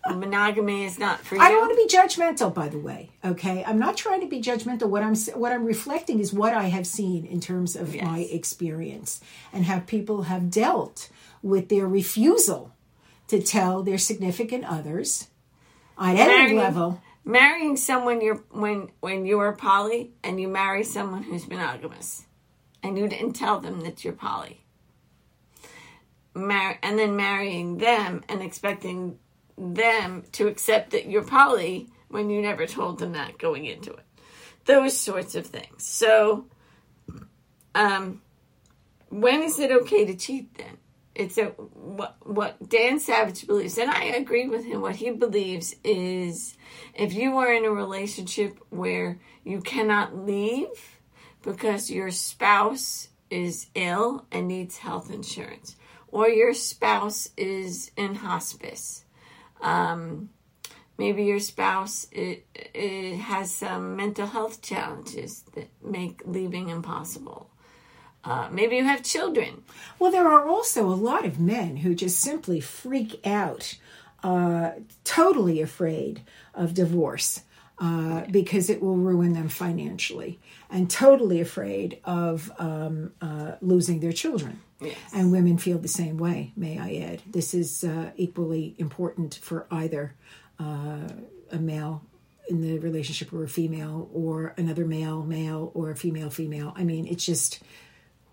monogamy 0.10 0.86
is 0.86 0.98
not 0.98 1.20
for 1.20 1.36
you. 1.36 1.42
I 1.42 1.50
don't 1.50 1.60
want 1.60 1.72
to 1.72 1.88
be 1.88 1.94
judgmental, 1.96 2.54
by 2.54 2.68
the 2.70 2.80
way. 2.80 3.12
Okay, 3.24 3.64
I'm 3.66 3.78
not 3.80 3.96
trying 3.98 4.22
to 4.22 4.28
be 4.28 4.42
judgmental. 4.42 4.88
What 4.88 5.04
I'm 5.04 5.16
what 5.40 5.52
I'm 5.52 5.66
reflecting 5.66 6.20
is 6.20 6.34
what 6.34 6.54
I 6.54 6.64
have 6.70 6.88
seen 6.88 7.26
in 7.26 7.40
terms 7.42 7.76
of 7.76 7.94
Yes. 7.94 8.06
my 8.06 8.20
experience 8.20 9.22
and 9.52 9.66
how 9.66 9.80
people 9.80 10.24
have 10.24 10.50
dealt 10.50 11.10
with 11.42 11.70
their 11.70 11.88
refusal 11.88 12.74
to 13.28 13.42
tell 13.42 13.84
their 13.84 13.98
significant 13.98 14.64
others 14.66 15.28
on 15.98 16.16
any 16.18 16.54
level. 16.58 17.02
Marrying 17.26 17.78
someone 17.78 18.22
you're 18.22 18.44
when 18.52 18.90
when 19.00 19.26
you're 19.26 19.54
poly 19.54 20.12
and 20.24 20.40
you 20.40 20.48
marry 20.48 20.84
someone 20.84 21.24
who's 21.24 21.48
monogamous 21.48 22.26
and 22.82 22.98
you 22.98 23.08
didn't 23.08 23.34
tell 23.34 23.60
them 23.60 23.82
that 23.82 24.04
you're 24.04 24.14
poly. 24.14 24.66
Mar- 26.36 26.80
and 26.82 26.98
then 26.98 27.16
marrying 27.16 27.78
them 27.78 28.24
and 28.28 28.42
expecting 28.42 29.20
them 29.58 30.24
to 30.32 30.48
accept 30.48 30.92
that 30.92 31.06
you're 31.10 31.24
poly 31.24 31.90
when 32.10 32.30
you 32.30 32.42
never 32.42 32.66
told 32.66 33.00
them 33.00 33.14
that 33.14 33.38
going 33.38 33.66
into 33.66 33.94
it. 33.94 34.06
Those 34.66 34.98
sorts 34.98 35.36
of 35.36 35.46
things. 35.46 35.86
So 35.86 36.48
um 37.76 38.22
when 39.10 39.44
is 39.44 39.60
it 39.60 39.72
okay 39.72 40.06
to 40.06 40.16
cheat 40.16 40.56
then 40.58 40.78
it's 41.16 41.38
a 41.38 41.46
what 41.46 42.16
what 42.22 42.70
Dan 42.70 43.00
Savage 43.00 43.46
believes, 43.46 43.78
and 43.78 43.90
I 43.90 44.06
agree 44.06 44.48
with 44.48 44.66
him. 44.66 44.82
What 44.82 44.96
he 44.96 45.12
believes 45.12 45.76
is 45.84 46.58
if 46.94 47.14
you 47.14 47.38
are 47.38 47.54
in 47.54 47.66
a 47.66 47.72
relationship 47.72 48.58
where 48.70 49.20
you 49.44 49.62
cannot 49.62 50.16
leave 50.16 51.00
because 51.44 51.92
your 51.92 52.10
spouse 52.10 53.10
is 53.30 53.68
ill 53.76 54.26
and 54.32 54.48
needs 54.48 54.78
health 54.78 55.12
insurance, 55.12 55.76
or 56.08 56.30
your 56.30 56.54
spouse 56.54 57.30
is 57.38 57.92
in 57.96 58.16
hospice, 58.16 59.06
um, 59.62 60.30
maybe 60.98 61.26
your 61.26 61.40
spouse 61.40 62.08
it, 62.12 62.46
it 62.56 63.18
has 63.18 63.54
some 63.54 63.96
mental 63.96 64.26
health 64.26 64.62
challenges 64.62 65.44
that 65.54 65.70
make 65.84 66.22
leaving 66.26 66.70
impossible. 66.70 67.50
Uh, 68.26 68.48
maybe 68.52 68.78
you 68.78 68.86
have 68.86 69.04
children 69.04 69.64
Well, 70.00 70.12
there 70.12 70.28
are 70.28 70.48
also 70.48 70.88
a 70.88 70.96
lot 70.96 71.26
of 71.26 71.40
men 71.40 71.78
who 71.78 71.96
just 71.96 72.20
simply 72.20 72.60
freak 72.60 73.26
out, 73.26 73.76
uh, 74.24 74.72
totally 75.04 75.62
afraid 75.62 76.22
of 76.54 76.74
divorce 76.74 77.42
uh, 77.80 78.22
because 78.30 78.70
it 78.70 78.82
will 78.82 78.98
ruin 78.98 79.34
them 79.34 79.50
financially, 79.50 80.40
and 80.70 80.90
totally 80.90 81.42
afraid 81.42 82.00
of 82.04 82.52
um, 82.60 83.12
uh, 83.22 83.54
losing 83.62 84.00
their 84.00 84.14
children. 84.14 84.60
Yes. 84.80 84.96
And 85.14 85.32
women 85.32 85.58
feel 85.58 85.78
the 85.78 85.88
same 85.88 86.18
way, 86.18 86.52
may 86.56 86.78
I 86.78 87.12
add. 87.12 87.22
This 87.26 87.54
is 87.54 87.84
uh, 87.84 88.12
equally 88.18 88.76
important 88.78 89.36
for 89.36 89.66
either 89.72 90.14
uh, 90.60 91.08
a 91.52 91.58
male 91.58 92.04
in 92.50 92.62
the 92.62 92.78
relationship 92.80 93.32
or 93.32 93.44
a 93.44 93.48
female, 93.48 94.10
or 94.14 94.54
another 94.58 94.86
male, 94.86 95.24
male, 95.24 95.72
or 95.74 95.92
a 95.92 95.96
female, 95.96 96.30
female. 96.30 96.74
I 96.76 96.84
mean, 96.84 97.08
it's 97.08 97.26
just 97.26 97.62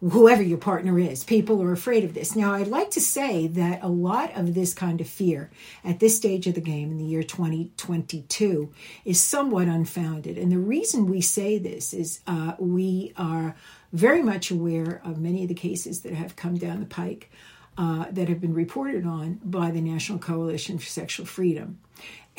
whoever 0.01 0.43
your 0.43 0.59
partner 0.59 0.99
is. 0.99 1.25
People 1.25 1.63
are 1.63 1.73
afraid 1.73 2.05
of 2.05 2.15
this. 2.15 2.35
Now, 2.35 2.55
I'd 2.55 2.69
like 2.69 2.91
to 2.93 3.01
say 3.01 3.47
that 3.49 3.83
a 3.83 3.89
lot 3.89 4.35
of 4.35 4.55
this 4.55 4.73
kind 4.73 5.01
of 5.01 5.09
fear 5.09 5.51
at 5.85 6.01
this 6.01 6.17
stage 6.17 6.47
of 6.47 6.55
the 6.55 6.61
game 6.61 6.91
in 6.91 6.99
the 6.99 7.05
year 7.05 7.23
2022 7.23 8.73
is 9.05 9.21
somewhat 9.21 9.69
unfounded. 9.69 10.39
And 10.39 10.51
the 10.51 10.59
reason 10.59 11.07
we 11.07 11.21
say 11.21 11.59
this 11.59 11.93
is 11.93 12.21
uh, 12.27 12.55
we 12.59 13.13
are 13.17 13.55
very 13.93 14.23
much 14.23 14.51
aware 14.51 15.03
of 15.05 15.21
many 15.21 15.43
of 15.43 15.49
the 15.49 15.55
cases 15.55 16.01
that 16.01 16.15
have 16.15 16.37
come 16.37 16.57
down 16.57 16.81
the 16.81 16.87
pike. 16.87 17.31
Uh, 17.79 18.05
that 18.11 18.29
have 18.29 18.43
been 18.43 18.53
reported 18.53 19.07
on 19.07 19.41
by 19.43 19.71
the 19.71 19.81
National 19.81 20.19
Coalition 20.19 20.77
for 20.77 20.85
Sexual 20.85 21.25
Freedom. 21.25 21.79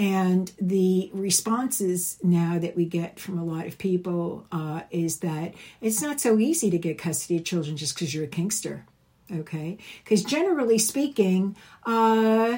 And 0.01 0.51
the 0.59 1.11
responses 1.13 2.17
now 2.23 2.57
that 2.57 2.75
we 2.75 2.85
get 2.85 3.19
from 3.19 3.37
a 3.37 3.45
lot 3.45 3.67
of 3.67 3.77
people 3.77 4.47
uh, 4.51 4.81
is 4.89 5.19
that 5.19 5.53
it's 5.79 6.01
not 6.01 6.19
so 6.19 6.39
easy 6.39 6.71
to 6.71 6.79
get 6.79 6.97
custody 6.97 7.37
of 7.37 7.45
children 7.45 7.77
just 7.77 7.93
because 7.93 8.11
you're 8.11 8.23
a 8.23 8.27
kinkster. 8.27 8.81
Okay? 9.31 9.77
Because 10.03 10.23
generally 10.23 10.79
speaking, 10.79 11.55
uh, 11.85 12.57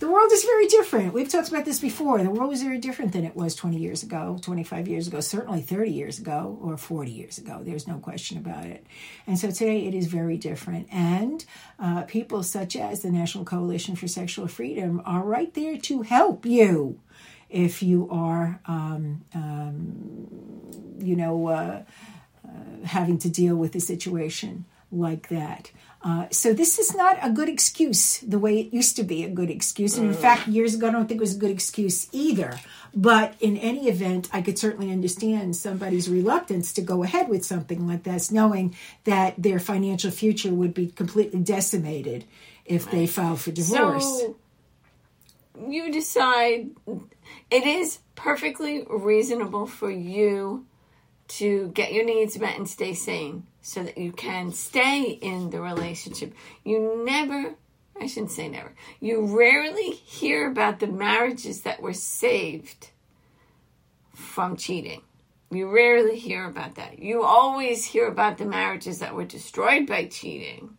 the 0.00 0.10
world 0.10 0.32
is 0.32 0.44
very 0.44 0.66
different. 0.66 1.12
We've 1.12 1.28
talked 1.28 1.50
about 1.50 1.66
this 1.66 1.78
before. 1.78 2.22
The 2.22 2.30
world 2.30 2.48
was 2.48 2.62
very 2.62 2.78
different 2.78 3.12
than 3.12 3.22
it 3.22 3.36
was 3.36 3.54
20 3.54 3.76
years 3.76 4.02
ago, 4.02 4.38
25 4.40 4.88
years 4.88 5.06
ago, 5.06 5.20
certainly 5.20 5.60
30 5.60 5.90
years 5.90 6.18
ago, 6.18 6.58
or 6.62 6.78
40 6.78 7.10
years 7.10 7.36
ago. 7.36 7.60
There's 7.62 7.86
no 7.86 7.98
question 7.98 8.38
about 8.38 8.64
it. 8.64 8.86
And 9.26 9.38
so 9.38 9.50
today 9.50 9.86
it 9.86 9.94
is 9.94 10.06
very 10.06 10.38
different. 10.38 10.88
And 10.90 11.44
uh, 11.78 12.02
people 12.04 12.42
such 12.42 12.76
as 12.76 13.02
the 13.02 13.10
National 13.10 13.44
Coalition 13.44 13.94
for 13.94 14.08
Sexual 14.08 14.48
Freedom 14.48 15.02
are 15.04 15.22
right 15.22 15.52
there 15.52 15.76
to 15.76 16.00
help 16.00 16.46
you 16.46 16.98
if 17.50 17.82
you 17.82 18.08
are, 18.10 18.58
um, 18.64 19.22
um, 19.34 20.96
you 20.98 21.14
know, 21.14 21.48
uh, 21.48 21.82
uh, 22.42 22.86
having 22.86 23.18
to 23.18 23.28
deal 23.28 23.54
with 23.54 23.74
a 23.74 23.80
situation 23.80 24.64
like 24.90 25.28
that. 25.28 25.70
Uh, 26.02 26.26
so 26.30 26.54
this 26.54 26.78
is 26.78 26.94
not 26.94 27.18
a 27.22 27.28
good 27.28 27.48
excuse 27.48 28.18
the 28.20 28.38
way 28.38 28.58
it 28.58 28.72
used 28.72 28.96
to 28.96 29.02
be 29.02 29.22
a 29.22 29.28
good 29.28 29.50
excuse. 29.50 29.98
And 29.98 30.08
in 30.08 30.14
fact, 30.14 30.48
years 30.48 30.74
ago, 30.74 30.88
I 30.88 30.92
don't 30.92 31.06
think 31.06 31.18
it 31.18 31.20
was 31.20 31.36
a 31.36 31.38
good 31.38 31.50
excuse 31.50 32.08
either. 32.12 32.58
But 32.94 33.34
in 33.38 33.56
any 33.58 33.88
event, 33.88 34.28
I 34.32 34.40
could 34.40 34.58
certainly 34.58 34.90
understand 34.90 35.56
somebody's 35.56 36.08
reluctance 36.08 36.72
to 36.74 36.82
go 36.82 37.02
ahead 37.02 37.28
with 37.28 37.44
something 37.44 37.86
like 37.86 38.04
this, 38.04 38.30
knowing 38.30 38.74
that 39.04 39.34
their 39.36 39.58
financial 39.58 40.10
future 40.10 40.52
would 40.52 40.72
be 40.72 40.86
completely 40.86 41.40
decimated 41.40 42.24
if 42.64 42.90
they 42.90 43.06
filed 43.06 43.40
for 43.40 43.50
divorce. 43.52 44.04
So 44.04 44.36
you 45.68 45.92
decide 45.92 46.70
it 47.50 47.66
is 47.66 47.98
perfectly 48.14 48.86
reasonable 48.88 49.66
for 49.66 49.90
you 49.90 50.66
to 51.30 51.68
get 51.68 51.92
your 51.92 52.04
needs 52.04 52.38
met 52.38 52.58
and 52.58 52.68
stay 52.68 52.92
sane 52.92 53.46
so 53.62 53.84
that 53.84 53.96
you 53.96 54.10
can 54.10 54.50
stay 54.50 55.02
in 55.22 55.50
the 55.50 55.60
relationship. 55.60 56.34
You 56.64 57.04
never, 57.04 57.54
I 58.00 58.06
shouldn't 58.06 58.32
say 58.32 58.48
never, 58.48 58.72
you 58.98 59.38
rarely 59.38 59.90
hear 59.90 60.50
about 60.50 60.80
the 60.80 60.88
marriages 60.88 61.62
that 61.62 61.80
were 61.80 61.92
saved 61.92 62.90
from 64.12 64.56
cheating. 64.56 65.02
You 65.52 65.70
rarely 65.70 66.18
hear 66.18 66.46
about 66.46 66.74
that. 66.74 66.98
You 66.98 67.22
always 67.22 67.84
hear 67.84 68.08
about 68.08 68.38
the 68.38 68.44
marriages 68.44 68.98
that 68.98 69.14
were 69.14 69.24
destroyed 69.24 69.86
by 69.86 70.06
cheating, 70.06 70.76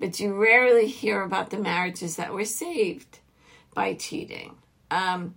but 0.00 0.18
you 0.18 0.34
rarely 0.34 0.88
hear 0.88 1.22
about 1.22 1.50
the 1.50 1.58
marriages 1.58 2.16
that 2.16 2.32
were 2.32 2.44
saved 2.44 3.20
by 3.74 3.94
cheating. 3.94 4.56
Um, 4.90 5.36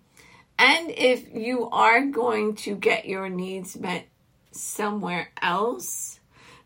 and 0.57 0.89
if 0.89 1.31
you 1.31 1.69
are 1.69 2.05
going 2.05 2.55
to 2.55 2.75
get 2.75 3.05
your 3.05 3.29
needs 3.29 3.77
met 3.77 4.07
somewhere 4.55 5.29
else, 5.41 6.19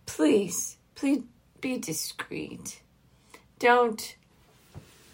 please, 0.06 0.78
please 0.96 1.24
be 1.62 1.78
discreet. 1.80 2.82
Don't, 3.60 4.18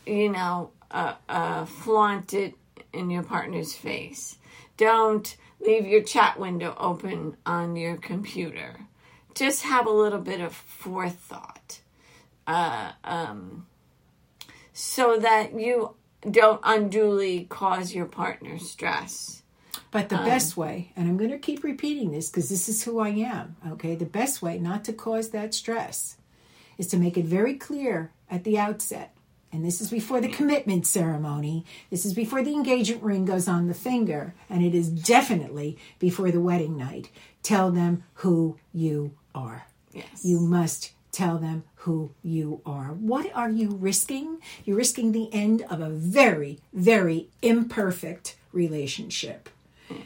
you 0.06 0.30
know, 0.32 0.72
uh, 0.92 1.16
uh, 1.30 1.66
flaunt 1.66 2.34
it 2.34 2.56
in 2.94 3.10
your 3.10 3.24
partner's 3.24 3.74
face. 3.76 4.38
Don't 4.78 5.38
leave 5.62 5.88
your 5.88 6.04
chat 6.04 6.40
window 6.40 6.76
open 6.80 7.38
on 7.46 7.76
your 7.76 7.98
computer. 7.98 8.82
Just 9.36 9.64
have 9.64 9.88
a 9.88 9.92
little 9.92 10.20
bit 10.22 10.42
of 10.42 10.54
forethought. 10.54 11.82
uh, 12.48 12.92
um, 13.04 13.68
so 14.74 15.18
that 15.20 15.60
you 15.60 15.96
don't 16.30 16.62
unduly 16.64 17.46
cause 17.50 17.94
your 17.96 18.06
partner 18.06 18.60
stress. 18.60 19.44
But 19.96 20.10
the 20.10 20.18
best 20.18 20.58
um, 20.58 20.64
way, 20.64 20.92
and 20.98 21.08
I'm 21.08 21.16
going 21.16 21.32
to 21.32 21.38
keep 21.38 21.64
repeating 21.64 22.12
this 22.12 22.30
because 22.30 22.50
this 22.50 22.68
is 22.68 22.84
who 22.84 23.00
I 23.00 23.12
am, 23.12 23.56
okay? 23.66 23.96
The 23.96 24.04
best 24.04 24.42
way 24.42 24.60
not 24.60 24.84
to 24.84 24.94
cause 24.94 25.30
that 25.30 25.54
stress 25.54 26.18
is 26.78 26.88
to 26.88 26.98
make 26.98 27.18
it 27.18 27.24
very 27.24 27.54
clear 27.54 28.12
at 28.30 28.44
the 28.44 28.60
outset. 28.60 29.16
And 29.54 29.64
this 29.64 29.80
is 29.80 29.90
before 29.90 30.20
the 30.20 30.28
commitment 30.28 30.86
ceremony. 30.86 31.64
This 31.90 32.04
is 32.04 32.14
before 32.14 32.44
the 32.44 32.52
engagement 32.52 33.04
ring 33.04 33.24
goes 33.24 33.48
on 33.48 33.70
the 33.70 33.74
finger. 33.74 34.34
And 34.50 34.66
it 34.66 34.76
is 34.76 34.90
definitely 34.90 35.78
before 35.98 36.30
the 36.30 36.42
wedding 36.42 36.76
night. 36.76 37.10
Tell 37.42 37.72
them 37.72 38.04
who 38.16 38.58
you 38.74 39.14
are. 39.34 39.66
Yes. 39.94 40.26
You 40.26 40.42
must 40.42 40.92
tell 41.14 41.38
them 41.38 41.64
who 41.76 42.12
you 42.22 42.60
are. 42.66 42.88
What 42.88 43.34
are 43.34 43.50
you 43.50 43.70
risking? 43.70 44.42
You're 44.66 44.76
risking 44.76 45.14
the 45.14 45.34
end 45.34 45.62
of 45.70 45.80
a 45.80 45.88
very, 45.88 46.60
very 46.74 47.30
imperfect 47.42 48.36
relationship. 48.52 49.48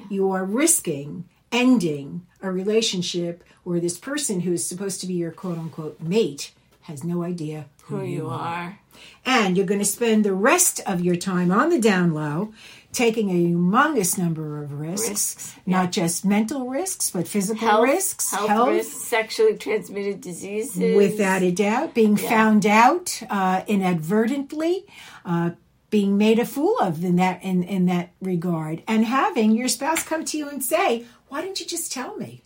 You 0.09 0.31
are 0.31 0.45
risking 0.45 1.25
ending 1.51 2.25
a 2.41 2.51
relationship 2.51 3.43
where 3.63 3.79
this 3.79 3.97
person 3.97 4.41
who 4.41 4.53
is 4.53 4.67
supposed 4.67 5.01
to 5.01 5.07
be 5.07 5.13
your 5.13 5.31
quote 5.31 5.57
unquote 5.57 5.99
mate 5.99 6.51
has 6.83 7.03
no 7.03 7.23
idea 7.23 7.65
who, 7.83 7.97
who 7.97 8.05
you 8.05 8.29
are. 8.29 8.79
And 9.25 9.55
you're 9.55 9.65
going 9.65 9.79
to 9.79 9.85
spend 9.85 10.25
the 10.25 10.33
rest 10.33 10.81
of 10.85 11.01
your 11.01 11.15
time 11.15 11.51
on 11.51 11.69
the 11.69 11.79
down 11.79 12.13
low 12.13 12.53
taking 12.91 13.29
a 13.29 13.33
humongous 13.33 14.17
number 14.17 14.61
of 14.63 14.73
risks, 14.73 15.09
Risks, 15.09 15.55
not 15.65 15.91
just 15.91 16.25
mental 16.25 16.67
risks, 16.67 17.11
but 17.11 17.27
physical 17.27 17.67
Health, 17.67 17.83
risks, 17.83 18.31
health, 18.31 18.69
risks, 18.69 19.03
sexually 19.03 19.55
transmitted 19.57 20.21
diseases. 20.21 20.97
without 20.97 21.43
a 21.43 21.51
doubt, 21.51 21.93
being 21.93 22.17
found 22.17 22.65
out 22.65 23.21
uh, 23.29 23.61
inadvertently, 23.67 24.85
uh, 25.23 25.51
being 25.89 26.17
made 26.17 26.39
a 26.39 26.45
fool 26.45 26.77
of 26.79 27.03
in 27.03 27.15
that 27.17 27.43
in, 27.43 27.63
in 27.63 27.85
that 27.87 28.11
regard, 28.21 28.83
and 28.87 29.05
having 29.05 29.51
your 29.51 29.67
spouse 29.67 30.03
come 30.03 30.25
to 30.25 30.37
you 30.37 30.49
and 30.49 30.63
say, 30.63 31.05
"Why 31.27 31.41
didn't 31.41 31.59
you 31.59 31.65
just 31.65 31.91
tell 31.91 32.15
me? 32.17 32.43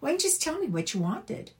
Why 0.00 0.10
didn't 0.10 0.24
you 0.24 0.30
just 0.30 0.42
tell 0.42 0.58
me 0.58 0.66
what 0.66 0.94
you 0.94 1.00
wanted?" 1.00 1.52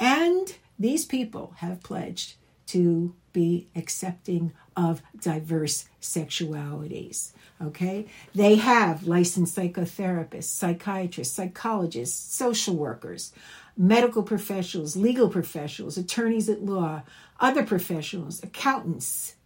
And 0.00 0.56
these 0.78 1.04
people 1.04 1.54
have 1.56 1.82
pledged 1.82 2.34
to 2.68 3.12
be 3.38 3.68
accepting 3.76 4.52
of 4.76 5.00
diverse 5.20 5.88
sexualities. 6.02 7.30
Okay? 7.62 8.06
They 8.34 8.56
have 8.56 9.06
licensed 9.06 9.56
psychotherapists, 9.56 10.44
psychiatrists, 10.44 11.36
psychologists, 11.36 12.34
social 12.34 12.74
workers, 12.74 13.32
medical 13.76 14.24
professionals, 14.24 14.96
legal 14.96 15.28
professionals, 15.28 15.96
attorneys 15.96 16.48
at 16.48 16.64
law, 16.64 17.02
other 17.38 17.62
professionals, 17.62 18.42
accountants, 18.42 19.36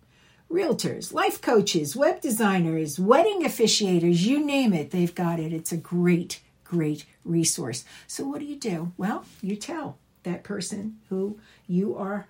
realtors, 0.50 1.12
life 1.12 1.42
coaches, 1.42 1.94
web 1.94 2.22
designers, 2.22 2.98
wedding 2.98 3.42
officiators, 3.42 4.22
you 4.22 4.42
name 4.42 4.72
it, 4.72 4.90
they've 4.90 5.14
got 5.14 5.38
it. 5.38 5.52
It's 5.52 5.72
a 5.72 5.76
great, 5.76 6.40
great 6.64 7.04
resource. 7.26 7.84
So, 8.06 8.26
what 8.26 8.38
do 8.38 8.46
you 8.46 8.56
do? 8.56 8.92
Well, 8.96 9.26
you 9.42 9.54
tell 9.56 9.98
that 10.22 10.44
person 10.44 10.98
who 11.10 11.38
you 11.66 11.94
are 11.96 12.26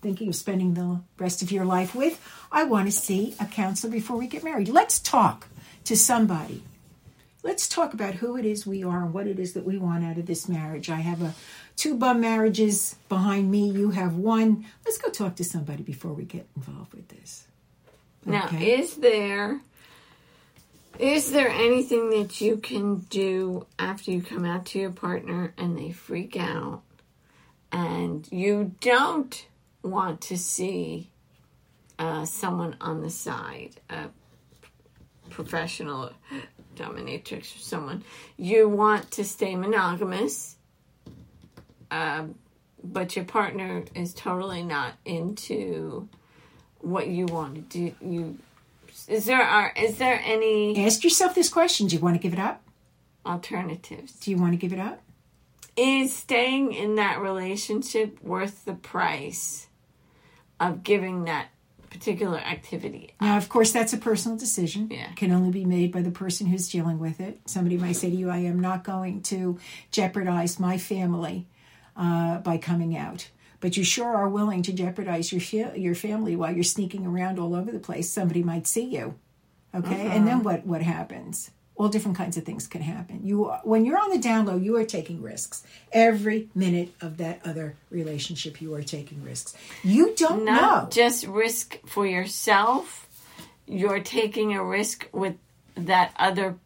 thinking 0.00 0.28
of 0.28 0.36
spending 0.36 0.74
the 0.74 1.00
rest 1.18 1.42
of 1.42 1.50
your 1.50 1.64
life 1.64 1.94
with, 1.94 2.20
I 2.52 2.64
want 2.64 2.86
to 2.86 2.92
see 2.92 3.34
a 3.40 3.46
counselor 3.46 3.92
before 3.92 4.16
we 4.16 4.26
get 4.26 4.44
married. 4.44 4.68
Let's 4.68 5.00
talk 5.00 5.48
to 5.84 5.96
somebody. 5.96 6.62
Let's 7.42 7.68
talk 7.68 7.94
about 7.94 8.14
who 8.14 8.36
it 8.36 8.44
is 8.44 8.66
we 8.66 8.84
are 8.84 9.04
and 9.04 9.14
what 9.14 9.26
it 9.26 9.38
is 9.38 9.54
that 9.54 9.64
we 9.64 9.78
want 9.78 10.04
out 10.04 10.18
of 10.18 10.26
this 10.26 10.48
marriage. 10.48 10.90
I 10.90 10.96
have 10.96 11.22
a 11.22 11.34
two 11.76 11.96
bum 11.96 12.20
marriages 12.20 12.96
behind 13.08 13.50
me. 13.50 13.70
You 13.70 13.90
have 13.90 14.16
one. 14.16 14.66
Let's 14.84 14.98
go 14.98 15.08
talk 15.08 15.36
to 15.36 15.44
somebody 15.44 15.82
before 15.82 16.12
we 16.12 16.24
get 16.24 16.46
involved 16.56 16.94
with 16.94 17.08
this. 17.08 17.46
Now, 18.24 18.48
is 18.52 18.96
there 18.96 19.60
is 20.98 21.30
there 21.30 21.48
anything 21.48 22.10
that 22.10 22.40
you 22.40 22.56
can 22.56 22.96
do 23.08 23.66
after 23.78 24.10
you 24.10 24.20
come 24.20 24.44
out 24.44 24.66
to 24.66 24.80
your 24.80 24.90
partner 24.90 25.54
and 25.56 25.78
they 25.78 25.92
freak 25.92 26.36
out 26.36 26.82
and 27.70 28.26
you 28.32 28.74
don't 28.80 29.46
want 29.82 30.20
to 30.22 30.36
see 30.36 31.10
uh, 31.98 32.24
someone 32.24 32.76
on 32.80 33.02
the 33.02 33.10
side, 33.10 33.80
a 33.90 34.06
professional 35.30 36.10
dominatrix 36.76 37.56
or 37.56 37.58
someone, 37.58 38.04
you 38.36 38.68
want 38.68 39.10
to 39.12 39.24
stay 39.24 39.56
monogamous, 39.56 40.56
um, 41.90 42.34
but 42.82 43.16
your 43.16 43.24
partner 43.24 43.84
is 43.94 44.14
totally 44.14 44.62
not 44.62 44.94
into 45.04 46.08
what 46.80 47.08
you 47.08 47.26
want 47.26 47.54
to 47.54 47.60
do. 47.60 47.94
You 48.00 48.38
is 49.08 49.26
there 49.26 49.42
are 49.42 49.72
is 49.76 49.98
there 49.98 50.20
any 50.24 50.84
Ask 50.84 51.02
yourself 51.04 51.34
this 51.34 51.48
question 51.48 51.86
Do 51.86 51.96
you 51.96 52.02
want 52.02 52.14
to 52.14 52.20
give 52.20 52.32
it 52.32 52.38
up? 52.38 52.62
alternatives? 53.26 54.12
Do 54.12 54.30
you 54.30 54.38
want 54.38 54.52
to 54.52 54.56
give 54.56 54.72
it 54.72 54.78
up? 54.78 55.02
Is 55.76 56.14
staying 56.14 56.72
in 56.72 56.96
that 56.96 57.20
relationship 57.20 58.22
worth 58.22 58.64
the 58.64 58.74
price 58.74 59.67
of 60.60 60.82
giving 60.82 61.24
that 61.24 61.48
particular 61.90 62.38
activity? 62.38 63.14
Now, 63.20 63.36
of 63.36 63.48
course, 63.48 63.72
that's 63.72 63.92
a 63.92 63.98
personal 63.98 64.36
decision. 64.36 64.88
Yeah. 64.90 65.12
Can 65.12 65.32
only 65.32 65.50
be 65.50 65.64
made 65.64 65.92
by 65.92 66.02
the 66.02 66.10
person 66.10 66.46
who's 66.46 66.68
dealing 66.68 66.98
with 66.98 67.20
it. 67.20 67.40
Somebody 67.46 67.76
might 67.76 67.96
say 67.96 68.10
to 68.10 68.16
you, 68.16 68.30
I 68.30 68.38
am 68.38 68.60
not 68.60 68.84
going 68.84 69.22
to 69.22 69.58
jeopardize 69.90 70.60
my 70.60 70.78
family 70.78 71.46
uh, 71.96 72.38
by 72.38 72.58
coming 72.58 72.96
out. 72.96 73.30
But 73.60 73.76
you 73.76 73.82
sure 73.82 74.14
are 74.14 74.28
willing 74.28 74.62
to 74.62 74.72
jeopardize 74.72 75.32
your 75.32 75.40
fa- 75.40 75.76
your 75.76 75.96
family 75.96 76.36
while 76.36 76.54
you're 76.54 76.62
sneaking 76.62 77.04
around 77.04 77.40
all 77.40 77.56
over 77.56 77.72
the 77.72 77.80
place. 77.80 78.08
Somebody 78.08 78.44
might 78.44 78.68
see 78.68 78.84
you, 78.84 79.16
okay, 79.74 80.06
and 80.12 80.28
then 80.28 80.44
what? 80.44 80.64
What 80.64 80.82
happens? 80.82 81.50
All 81.78 81.88
different 81.88 82.16
kinds 82.16 82.36
of 82.36 82.44
things 82.44 82.66
can 82.66 82.82
happen. 82.82 83.20
You, 83.24 83.46
are- 83.46 83.60
when 83.62 83.84
you're 83.86 83.98
on 83.98 84.10
the 84.10 84.18
down 84.18 84.46
low, 84.46 84.56
you 84.56 84.76
are 84.76 84.84
taking 84.84 85.22
risks. 85.22 85.62
Every 85.92 86.48
minute 86.54 86.92
of 87.00 87.16
that 87.18 87.40
other 87.44 87.76
relationship, 87.90 88.60
you 88.60 88.74
are 88.74 88.82
taking 88.82 89.22
risks. 89.22 89.54
You 89.84 90.12
don't 90.16 90.44
Not 90.44 90.60
know. 90.84 90.90
just 90.90 91.26
risk 91.26 91.78
for 91.86 92.04
yourself, 92.06 93.06
you're 93.66 94.00
taking 94.00 94.54
a 94.54 94.62
risk 94.64 95.08
with 95.12 95.36
that 95.76 96.12
other 96.18 96.56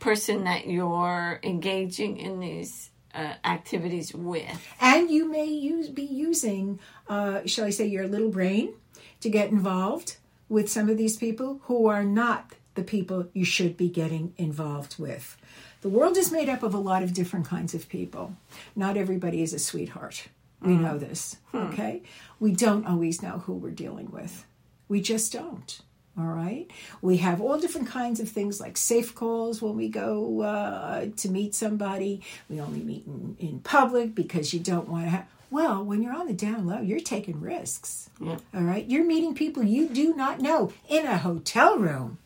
person 0.00 0.44
that 0.44 0.66
you're 0.66 1.38
engaging 1.44 2.18
in 2.18 2.40
these 2.40 2.90
uh, 3.14 3.34
activities 3.44 4.12
with. 4.14 4.44
and 4.80 5.10
you 5.10 5.30
may 5.30 5.46
use 5.46 5.88
be 5.88 6.02
using 6.02 6.78
uh, 7.08 7.40
shall 7.46 7.64
i 7.64 7.70
say 7.70 7.86
your 7.86 8.06
little 8.06 8.28
brain 8.28 8.74
to 9.20 9.30
get 9.30 9.50
involved 9.50 10.16
with 10.50 10.70
some 10.70 10.90
of 10.90 10.98
these 10.98 11.16
people 11.16 11.60
who 11.64 11.86
are 11.86 12.04
not 12.04 12.50
the 12.76 12.82
people 12.82 13.26
you 13.32 13.44
should 13.44 13.76
be 13.76 13.88
getting 13.88 14.32
involved 14.38 14.98
with 14.98 15.36
the 15.82 15.88
world 15.88 16.16
is 16.16 16.30
made 16.32 16.48
up 16.48 16.62
of 16.62 16.74
a 16.74 16.78
lot 16.78 17.02
of 17.02 17.12
different 17.14 17.46
kinds 17.46 17.74
of 17.74 17.88
people 17.88 18.34
not 18.74 18.96
everybody 18.96 19.42
is 19.42 19.52
a 19.52 19.58
sweetheart 19.58 20.28
we 20.62 20.74
Mm. 20.74 20.80
know 20.80 20.98
this 20.98 21.36
okay 21.54 22.02
we 22.40 22.52
don't 22.52 22.86
always 22.86 23.22
know 23.22 23.38
who 23.46 23.52
we're 23.54 23.70
dealing 23.70 24.10
with 24.10 24.44
we 24.88 25.00
just 25.00 25.32
don't 25.32 25.80
All 26.18 26.24
right. 26.44 26.66
We 27.02 27.18
have 27.18 27.42
all 27.42 27.58
different 27.60 27.88
kinds 27.88 28.20
of 28.20 28.28
things 28.30 28.58
like 28.58 28.78
safe 28.78 29.14
calls 29.14 29.60
when 29.60 29.76
we 29.76 29.88
go 29.90 30.40
uh, 30.40 31.08
to 31.20 31.28
meet 31.28 31.54
somebody. 31.54 32.22
We 32.48 32.58
only 32.58 32.80
meet 32.80 33.04
in, 33.06 33.36
in 33.38 33.60
public 33.60 34.14
because 34.14 34.54
you 34.54 34.60
don't 34.60 34.88
want 34.88 35.04
to 35.04 35.10
have. 35.10 35.26
Well, 35.50 35.84
when 35.84 36.00
you're 36.02 36.16
on 36.16 36.26
the 36.26 36.32
down 36.32 36.66
low, 36.66 36.80
you're 36.80 37.00
taking 37.14 37.38
risks. 37.42 38.08
Yeah. 38.18 38.38
All 38.54 38.62
right. 38.72 38.88
You're 38.88 39.04
meeting 39.04 39.34
people 39.34 39.62
you 39.62 39.88
do 39.90 40.14
not 40.16 40.40
know 40.40 40.72
in 40.88 41.04
a 41.04 41.18
hotel 41.18 41.76
room. 41.76 42.16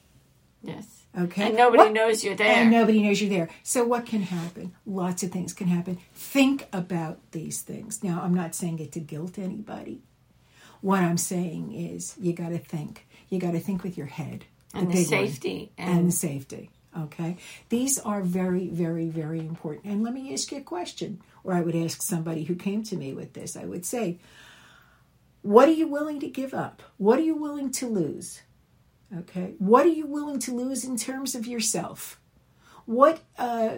Yes. 0.63 1.07
Okay. 1.19 1.47
And 1.49 1.57
nobody 1.57 1.85
What- 1.85 1.93
knows 1.93 2.23
you're 2.23 2.37
there. 2.37 2.55
and 2.57 2.71
nobody 2.71 3.03
knows 3.03 3.21
you're 3.21 3.31
there. 3.31 3.49
So 3.63 3.85
what 3.85 4.07
can 4.07 4.23
happen? 4.23 4.75
Lots 4.87 5.23
of 5.23 5.33
things 5.33 5.53
can 5.53 5.67
happen. 5.69 5.99
Think 6.15 6.69
about 6.73 7.19
these 7.33 7.63
things. 7.63 8.05
Now, 8.05 8.21
I'm 8.23 8.35
not 8.35 8.55
saying 8.55 8.79
it 8.79 8.93
to 8.93 9.01
guilt 9.01 9.39
anybody. 9.39 10.03
What 10.83 11.01
I'm 11.01 11.17
saying 11.19 11.73
is 11.73 12.15
you 12.19 12.33
got 12.33 12.51
to 12.51 12.59
think. 12.59 13.07
You 13.29 13.39
got 13.39 13.53
to 13.53 13.61
think 13.61 13.83
with 13.83 13.97
your 13.99 14.07
head. 14.07 14.45
and 14.73 14.93
the 14.93 15.03
safety. 15.03 15.73
and 15.77 15.99
And, 15.99 16.09
the 16.09 16.13
safety. 16.13 16.71
Okay, 16.97 17.37
these 17.71 17.99
are 17.99 18.21
very, 18.23 18.69
very, 18.69 19.07
very 19.09 19.41
important. 19.41 19.85
And 19.87 20.03
let 20.05 20.13
me 20.15 20.33
ask 20.33 20.51
you 20.53 20.59
a 20.59 20.61
question, 20.63 21.21
or 21.43 21.55
I 21.55 21.61
would 21.61 21.75
ask 21.75 22.03
somebody 22.03 22.45
who 22.45 22.55
came 22.55 22.83
to 22.85 22.97
me 22.97 23.13
with 23.13 23.33
this. 23.33 23.57
I 23.57 23.65
would 23.65 23.85
say, 23.85 24.19
"What 25.43 25.69
are 25.69 25.73
you 25.73 25.89
willing 25.89 26.21
to 26.21 26.29
give 26.29 26.53
up? 26.55 26.83
What 26.99 27.19
are 27.19 27.23
you 27.23 27.35
willing 27.37 27.71
to 27.73 27.89
lose? 27.89 28.43
Okay, 29.19 29.55
what 29.59 29.87
are 29.87 29.91
you 29.91 30.07
willing 30.07 30.39
to 30.41 30.55
lose 30.55 30.85
in 30.85 30.97
terms 30.97 31.35
of 31.35 31.47
yourself? 31.47 32.21
What 32.87 33.21
uh, 33.39 33.71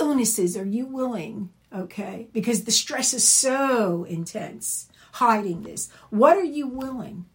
illnesses 0.00 0.56
are 0.56 0.66
you 0.66 0.86
willing? 0.86 1.50
Okay, 1.72 2.28
because 2.32 2.64
the 2.64 2.72
stress 2.72 3.14
is 3.14 3.26
so 3.26 4.04
intense. 4.04 4.88
Hiding 5.12 5.62
this, 5.62 5.88
what 6.10 6.36
are 6.36 6.44
you 6.44 6.66
willing? 6.66 7.26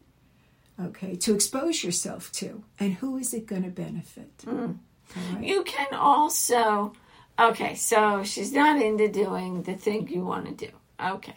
okay, 0.87 1.15
to 1.15 1.33
expose 1.33 1.83
yourself 1.83 2.31
to, 2.33 2.63
and 2.79 2.93
who 2.95 3.17
is 3.17 3.33
it 3.33 3.45
going 3.45 3.63
to 3.63 3.69
benefit? 3.69 4.31
All 4.47 4.53
right. 4.53 5.43
you 5.43 5.63
can 5.63 5.93
also, 5.93 6.93
okay, 7.39 7.75
so 7.75 8.23
she's 8.23 8.53
not 8.53 8.81
into 8.81 9.07
doing 9.07 9.63
the 9.63 9.75
thing 9.75 10.07
you 10.07 10.25
want 10.25 10.45
to 10.45 10.67
do. 10.67 10.71
Okay. 11.03 11.35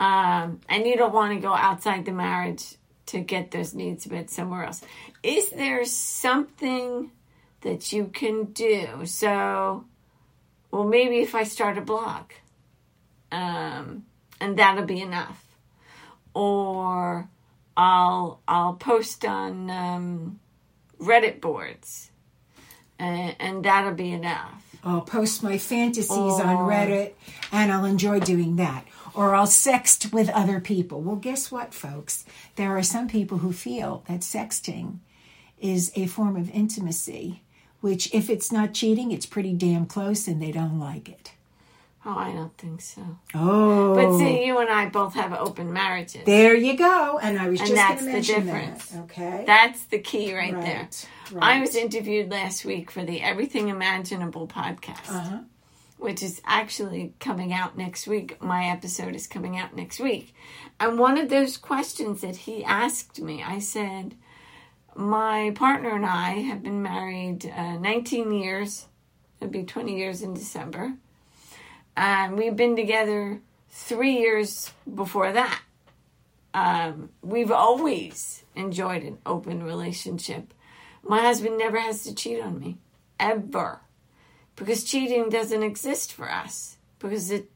Um, 0.00 0.60
and 0.68 0.86
you 0.86 0.96
don't 0.96 1.12
want 1.12 1.34
to 1.34 1.40
go 1.40 1.52
outside 1.52 2.04
the 2.04 2.12
marriage 2.12 2.76
to 3.08 3.20
get 3.20 3.50
those 3.50 3.74
needs 3.74 4.08
met 4.10 4.30
somewhere 4.30 4.64
else. 4.64 4.82
Is 5.22 5.50
there 5.50 5.84
something 5.84 7.10
that 7.62 7.92
you 7.92 8.06
can 8.06 8.44
do? 8.46 9.04
So, 9.06 9.84
well, 10.70 10.84
maybe 10.84 11.18
if 11.18 11.34
I 11.34 11.44
start 11.44 11.78
a 11.78 11.80
blog, 11.82 12.30
um, 13.32 14.04
and 14.40 14.56
that'll 14.58 14.84
be 14.86 15.00
enough. 15.00 15.44
Or 16.34 17.28
I'll 17.76 18.40
I'll 18.46 18.74
post 18.74 19.24
on 19.24 19.70
um, 19.70 20.40
Reddit 21.00 21.40
boards, 21.40 22.10
and, 22.98 23.34
and 23.40 23.64
that'll 23.64 23.94
be 23.94 24.12
enough. 24.12 24.64
I'll 24.84 25.00
post 25.00 25.42
my 25.42 25.58
fantasies 25.58 26.10
Or- 26.10 26.42
on 26.44 26.56
Reddit, 26.68 27.12
and 27.50 27.72
I'll 27.72 27.84
enjoy 27.84 28.20
doing 28.20 28.56
that. 28.56 28.84
Or 29.14 29.34
I'll 29.34 29.46
sext 29.46 30.12
with 30.12 30.28
other 30.30 30.60
people. 30.60 31.00
Well, 31.00 31.16
guess 31.16 31.50
what, 31.50 31.72
folks? 31.74 32.24
There 32.56 32.76
are 32.76 32.82
some 32.82 33.08
people 33.08 33.38
who 33.38 33.52
feel 33.52 34.04
that 34.08 34.20
sexting 34.20 34.98
is 35.60 35.90
a 35.96 36.06
form 36.06 36.36
of 36.36 36.50
intimacy, 36.50 37.42
which, 37.80 38.12
if 38.14 38.28
it's 38.30 38.52
not 38.52 38.74
cheating, 38.74 39.10
it's 39.12 39.26
pretty 39.26 39.52
damn 39.52 39.86
close, 39.86 40.28
and 40.28 40.40
they 40.42 40.52
don't 40.52 40.78
like 40.78 41.08
it. 41.08 41.32
Oh, 42.06 42.16
I 42.16 42.32
don't 42.32 42.56
think 42.56 42.80
so. 42.80 43.02
Oh, 43.34 43.94
But 43.94 44.16
see, 44.18 44.46
you 44.46 44.58
and 44.58 44.70
I 44.70 44.88
both 44.88 45.14
have 45.14 45.32
open 45.32 45.72
marriages. 45.72 46.22
there 46.24 46.54
you 46.54 46.76
go. 46.76 47.18
And 47.20 47.38
I 47.38 47.48
was 47.48 47.60
And 47.60 47.68
just 47.70 47.76
that's 48.00 48.04
the 48.04 48.20
difference. 48.22 48.86
that. 48.86 49.02
Okay, 49.04 49.42
That's 49.46 49.82
the 49.84 49.98
key 49.98 50.32
right, 50.34 50.54
Right, 50.54 50.64
there. 50.64 50.88
right. 51.32 51.56
I 51.58 51.60
was 51.60 51.74
interviewed 51.74 52.30
last 52.30 52.64
week 52.64 52.90
for 52.90 53.04
the 53.04 53.20
Everything 53.20 53.68
Imaginable 53.68 54.46
podcast, 54.46 55.10
Uh-huh. 55.10 55.38
Which 55.98 56.22
is 56.22 56.40
actually 56.44 57.12
coming 57.18 57.52
out 57.52 57.76
next 57.76 58.06
week. 58.06 58.40
My 58.40 58.66
episode 58.66 59.14
is 59.14 59.26
coming 59.26 59.58
out 59.58 59.74
next 59.74 60.00
week. 60.00 60.34
And 60.80 60.98
one 60.98 61.18
of 61.18 61.28
those 61.28 61.56
questions 61.56 62.20
that 62.20 62.36
he 62.36 62.64
asked 62.64 63.20
me, 63.20 63.42
I 63.42 63.58
said, 63.58 64.14
My 64.94 65.52
partner 65.54 65.90
and 65.90 66.06
I 66.06 66.40
have 66.42 66.62
been 66.62 66.82
married 66.82 67.46
uh, 67.46 67.78
19 67.78 68.32
years. 68.32 68.86
It'll 69.40 69.52
be 69.52 69.64
20 69.64 69.96
years 69.96 70.22
in 70.22 70.34
December. 70.34 70.94
And 71.96 72.38
we've 72.38 72.56
been 72.56 72.76
together 72.76 73.40
three 73.70 74.18
years 74.18 74.72
before 74.92 75.32
that. 75.32 75.60
Um, 76.54 77.10
we've 77.22 77.50
always 77.50 78.44
enjoyed 78.54 79.02
an 79.02 79.18
open 79.26 79.62
relationship. 79.62 80.54
My 81.02 81.20
husband 81.20 81.58
never 81.58 81.78
has 81.80 82.04
to 82.04 82.14
cheat 82.14 82.40
on 82.40 82.58
me, 82.58 82.78
ever. 83.18 83.80
Because 84.58 84.84
cheating 84.84 85.28
doesn't 85.28 85.62
exist 85.62 86.12
for 86.12 86.30
us. 86.30 86.76
Because 86.98 87.30
it 87.30 87.50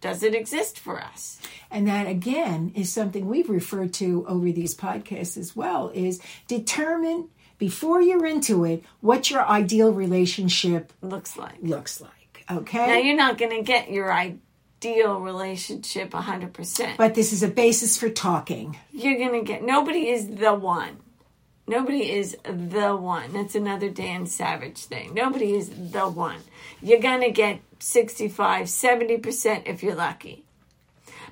doesn't 0.00 0.34
exist 0.34 0.78
for 0.78 1.00
us. 1.00 1.38
and 1.70 1.88
that 1.88 2.06
again 2.06 2.72
is 2.74 2.92
something 2.92 3.26
we've 3.26 3.48
referred 3.48 3.92
to 3.94 4.24
over 4.28 4.52
these 4.52 4.74
podcasts 4.74 5.38
as 5.38 5.56
well 5.56 5.90
is 5.94 6.20
determine 6.46 7.28
before 7.56 8.02
you're 8.02 8.26
into 8.26 8.64
it 8.66 8.82
what 9.00 9.30
your 9.30 9.42
ideal 9.46 9.90
relationship 9.92 10.92
Looks 11.00 11.38
like. 11.38 11.54
looks 11.62 12.00
like 12.02 12.44
Okay? 12.50 12.86
Now, 12.86 12.98
you're 12.98 13.16
not 13.16 13.38
going 13.38 13.52
to 13.56 13.62
get 13.62 13.90
your 13.90 14.12
ideal 14.12 15.20
relationship 15.20 16.10
100%. 16.10 16.98
but 16.98 17.14
this 17.14 17.32
is 17.32 17.42
a 17.42 17.48
basis 17.48 17.96
for 17.96 18.10
talking 18.10 18.76
you're 18.92 19.18
gonna 19.18 19.42
get 19.42 19.62
nobody 19.64 20.08
is 20.10 20.28
the 20.28 20.52
one 20.52 20.98
nobody 21.66 22.10
is 22.10 22.36
the 22.44 22.94
one. 22.96 23.32
That's 23.32 23.54
another 23.54 23.90
dan 23.90 24.26
savage 24.26 24.78
thing. 24.78 25.14
Nobody 25.14 25.54
is 25.54 25.70
the 25.70 26.08
one. 26.08 26.40
You're 26.82 27.00
gonna 27.00 27.30
get 27.30 27.60
65 27.78 28.66
70% 28.66 29.62
if 29.66 29.82
you're 29.82 29.94
lucky. 29.94 30.44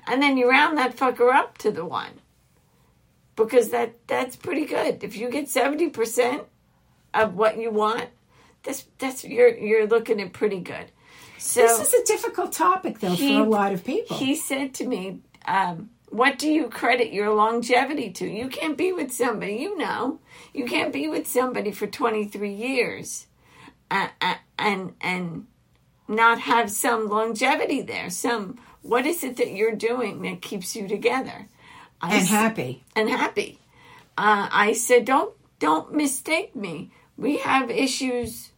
And 0.07 0.21
then 0.21 0.37
you 0.37 0.49
round 0.49 0.77
that 0.77 0.97
fucker 0.97 1.33
up 1.33 1.57
to 1.59 1.71
the 1.71 1.85
one. 1.85 2.19
Because 3.35 3.69
that 3.69 3.95
that's 4.07 4.35
pretty 4.35 4.65
good. 4.65 5.03
If 5.03 5.15
you 5.17 5.29
get 5.29 5.45
70% 5.45 6.45
of 7.13 7.35
what 7.35 7.57
you 7.57 7.71
want 7.71 8.09
that's 8.63 8.85
that's 8.97 9.23
you're 9.23 9.55
you're 9.55 9.87
looking 9.87 10.21
at 10.21 10.33
pretty 10.33 10.59
good. 10.59 10.85
So 11.37 11.61
this 11.61 11.93
is 11.93 11.93
a 11.93 12.03
difficult 12.05 12.53
topic 12.53 12.99
though 12.99 13.11
he- 13.11 13.37
for 13.37 13.43
a 13.43 13.49
lot 13.49 13.73
of 13.73 13.83
people. 13.83 14.17
He 14.17 14.35
said 14.35 14.73
to 14.75 14.87
me, 14.87 15.19
um, 15.45 15.89
What 16.13 16.37
do 16.37 16.47
you 16.47 16.69
credit 16.69 17.11
your 17.11 17.33
longevity 17.33 18.11
to? 18.11 18.29
You 18.29 18.47
can't 18.47 18.77
be 18.77 18.93
with 18.93 19.11
somebody, 19.11 19.55
you 19.55 19.75
know, 19.75 20.19
you 20.53 20.65
can't 20.65 20.93
be 20.93 21.07
with 21.07 21.25
somebody 21.25 21.71
for 21.71 21.87
23 21.87 22.53
years 22.53 23.25
uh, 23.89 24.09
uh, 24.21 24.35
and, 24.59 24.93
and 25.01 25.47
not 26.07 26.41
have 26.41 26.69
some 26.69 27.09
longevity 27.09 27.81
there. 27.81 28.11
Some, 28.11 28.59
what 28.83 29.07
is 29.07 29.23
it 29.23 29.37
that 29.37 29.53
you're 29.55 29.75
doing 29.75 30.21
that 30.21 30.43
keeps 30.43 30.75
you 30.75 30.87
together? 30.87 31.47
I 31.99 32.17
and 32.17 32.27
happy 32.27 32.83
and 32.95 33.09
happy. 33.09 33.59
Uh, 34.15 34.49
I 34.51 34.73
said, 34.73 35.05
don't 35.05 35.33
don't 35.57 35.95
mistake 35.95 36.55
me. 36.55 36.91
We 37.17 37.37
have 37.37 37.71
issues. 37.71 38.51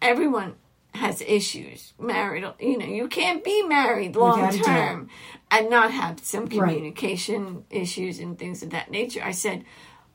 Everyone 0.00 0.54
has 0.94 1.22
issues. 1.22 1.94
Married, 1.98 2.44
you 2.60 2.78
know, 2.78 2.86
you 2.86 3.08
can't 3.08 3.42
be 3.42 3.62
married 3.62 4.14
long 4.16 4.40
Without 4.40 4.54
a 4.54 4.58
doubt. 4.58 4.66
term 4.66 5.08
and 5.50 5.70
not 5.70 5.90
have 5.90 6.20
some 6.20 6.48
communication 6.48 7.64
issues 7.70 8.18
and 8.18 8.38
things 8.38 8.62
of 8.62 8.70
that 8.70 8.90
nature. 8.90 9.22
I 9.22 9.30
said, 9.32 9.64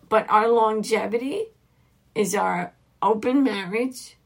but 0.10 0.30
our 0.30 0.48
longevity 0.48 1.48
is 2.16 2.36
our 2.36 2.74
open 3.02 3.44
marriage. 3.44 4.18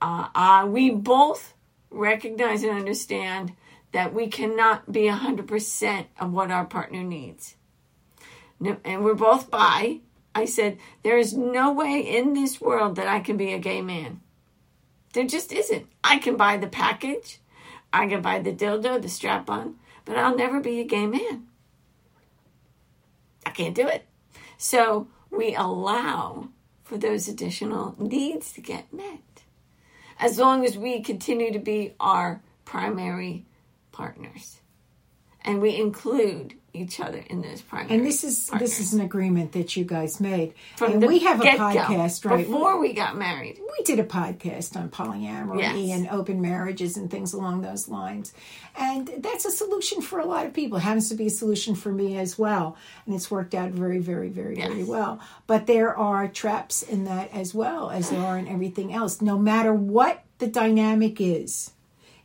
Uh, 0.00 0.28
uh, 0.34 0.66
we 0.66 0.90
both 0.90 1.54
recognize 1.90 2.62
and 2.64 2.76
understand 2.76 3.52
that 3.92 4.12
we 4.12 4.26
cannot 4.26 4.90
be 4.90 5.02
100% 5.02 6.06
of 6.18 6.32
what 6.32 6.50
our 6.50 6.64
partner 6.64 7.02
needs. 7.02 7.56
No, 8.58 8.76
and 8.84 9.04
we're 9.04 9.14
both 9.14 9.50
bi. 9.50 10.00
I 10.34 10.46
said, 10.46 10.78
there 11.02 11.18
is 11.18 11.34
no 11.34 11.72
way 11.72 12.00
in 12.00 12.32
this 12.32 12.60
world 12.60 12.96
that 12.96 13.06
I 13.06 13.20
can 13.20 13.36
be 13.36 13.52
a 13.52 13.58
gay 13.58 13.82
man. 13.82 14.20
There 15.12 15.26
just 15.26 15.52
isn't. 15.52 15.86
I 16.02 16.18
can 16.18 16.36
buy 16.36 16.56
the 16.56 16.66
package, 16.66 17.38
I 17.92 18.06
can 18.06 18.22
buy 18.22 18.40
the 18.40 18.52
dildo, 18.52 19.00
the 19.00 19.08
strap 19.08 19.50
on, 19.50 19.76
but 20.04 20.16
I'll 20.16 20.36
never 20.36 20.60
be 20.60 20.80
a 20.80 20.84
gay 20.84 21.06
man. 21.06 21.46
I 23.44 23.50
can't 23.50 23.74
do 23.74 23.86
it. 23.86 24.06
So 24.56 25.08
we 25.30 25.54
allow 25.54 26.48
for 26.84 26.96
those 26.96 27.28
additional 27.28 27.94
needs 27.98 28.52
to 28.52 28.60
get 28.60 28.92
met 28.92 29.42
as 30.18 30.38
long 30.38 30.64
as 30.64 30.78
we 30.78 31.00
continue 31.00 31.52
to 31.52 31.58
be 31.58 31.94
our 31.98 32.42
primary 32.64 33.44
partners. 33.90 34.60
And 35.44 35.60
we 35.60 35.76
include 35.76 36.54
each 36.74 37.00
other 37.00 37.22
in 37.28 37.42
this 37.42 37.60
primary. 37.60 37.94
And 37.94 38.06
this 38.06 38.24
is 38.24 38.46
this 38.58 38.80
is 38.80 38.94
an 38.94 39.00
agreement 39.00 39.52
that 39.52 39.76
you 39.76 39.84
guys 39.84 40.20
made. 40.20 40.54
From 40.76 40.92
and 40.92 41.06
we 41.06 41.18
have 41.20 41.40
a 41.40 41.44
podcast, 41.44 42.24
right? 42.24 42.46
Before 42.46 42.78
we 42.80 42.92
got 42.92 43.16
married. 43.16 43.58
we 43.78 43.84
did 43.84 43.98
a 43.98 44.04
podcast 44.04 44.76
on 44.76 44.88
polyamory 44.88 45.60
Yes. 45.60 45.98
and 45.98 46.08
open 46.08 46.40
marriages 46.40 46.96
and 46.96 47.10
things 47.10 47.32
along 47.34 47.62
those 47.62 47.88
lines. 47.88 48.32
And 48.76 49.10
that's 49.18 49.44
a 49.44 49.50
solution 49.50 50.00
for 50.00 50.18
a 50.18 50.24
lot 50.24 50.46
of 50.46 50.54
people. 50.54 50.78
It 50.78 50.82
happens 50.82 51.08
to 51.10 51.14
be 51.14 51.26
a 51.26 51.30
solution 51.30 51.74
for 51.74 51.92
me 51.92 52.16
as 52.18 52.38
well. 52.38 52.76
And 53.06 53.14
it's 53.14 53.30
worked 53.30 53.54
out 53.54 53.70
very, 53.72 53.98
very, 53.98 54.28
very, 54.30 54.54
very 54.54 54.84
well. 54.84 55.20
But 55.46 55.66
there 55.66 55.96
are 55.96 56.28
traps 56.28 56.82
in 56.82 57.04
that 57.04 57.32
as 57.34 57.54
well 57.54 57.90
as 57.90 58.10
there 58.10 58.20
are 58.20 58.38
in 58.38 58.48
everything 58.48 58.92
else. 58.94 59.20
No 59.20 59.38
matter 59.38 59.74
what 59.74 60.24
the 60.38 60.46
dynamic 60.46 61.20
is 61.20 61.70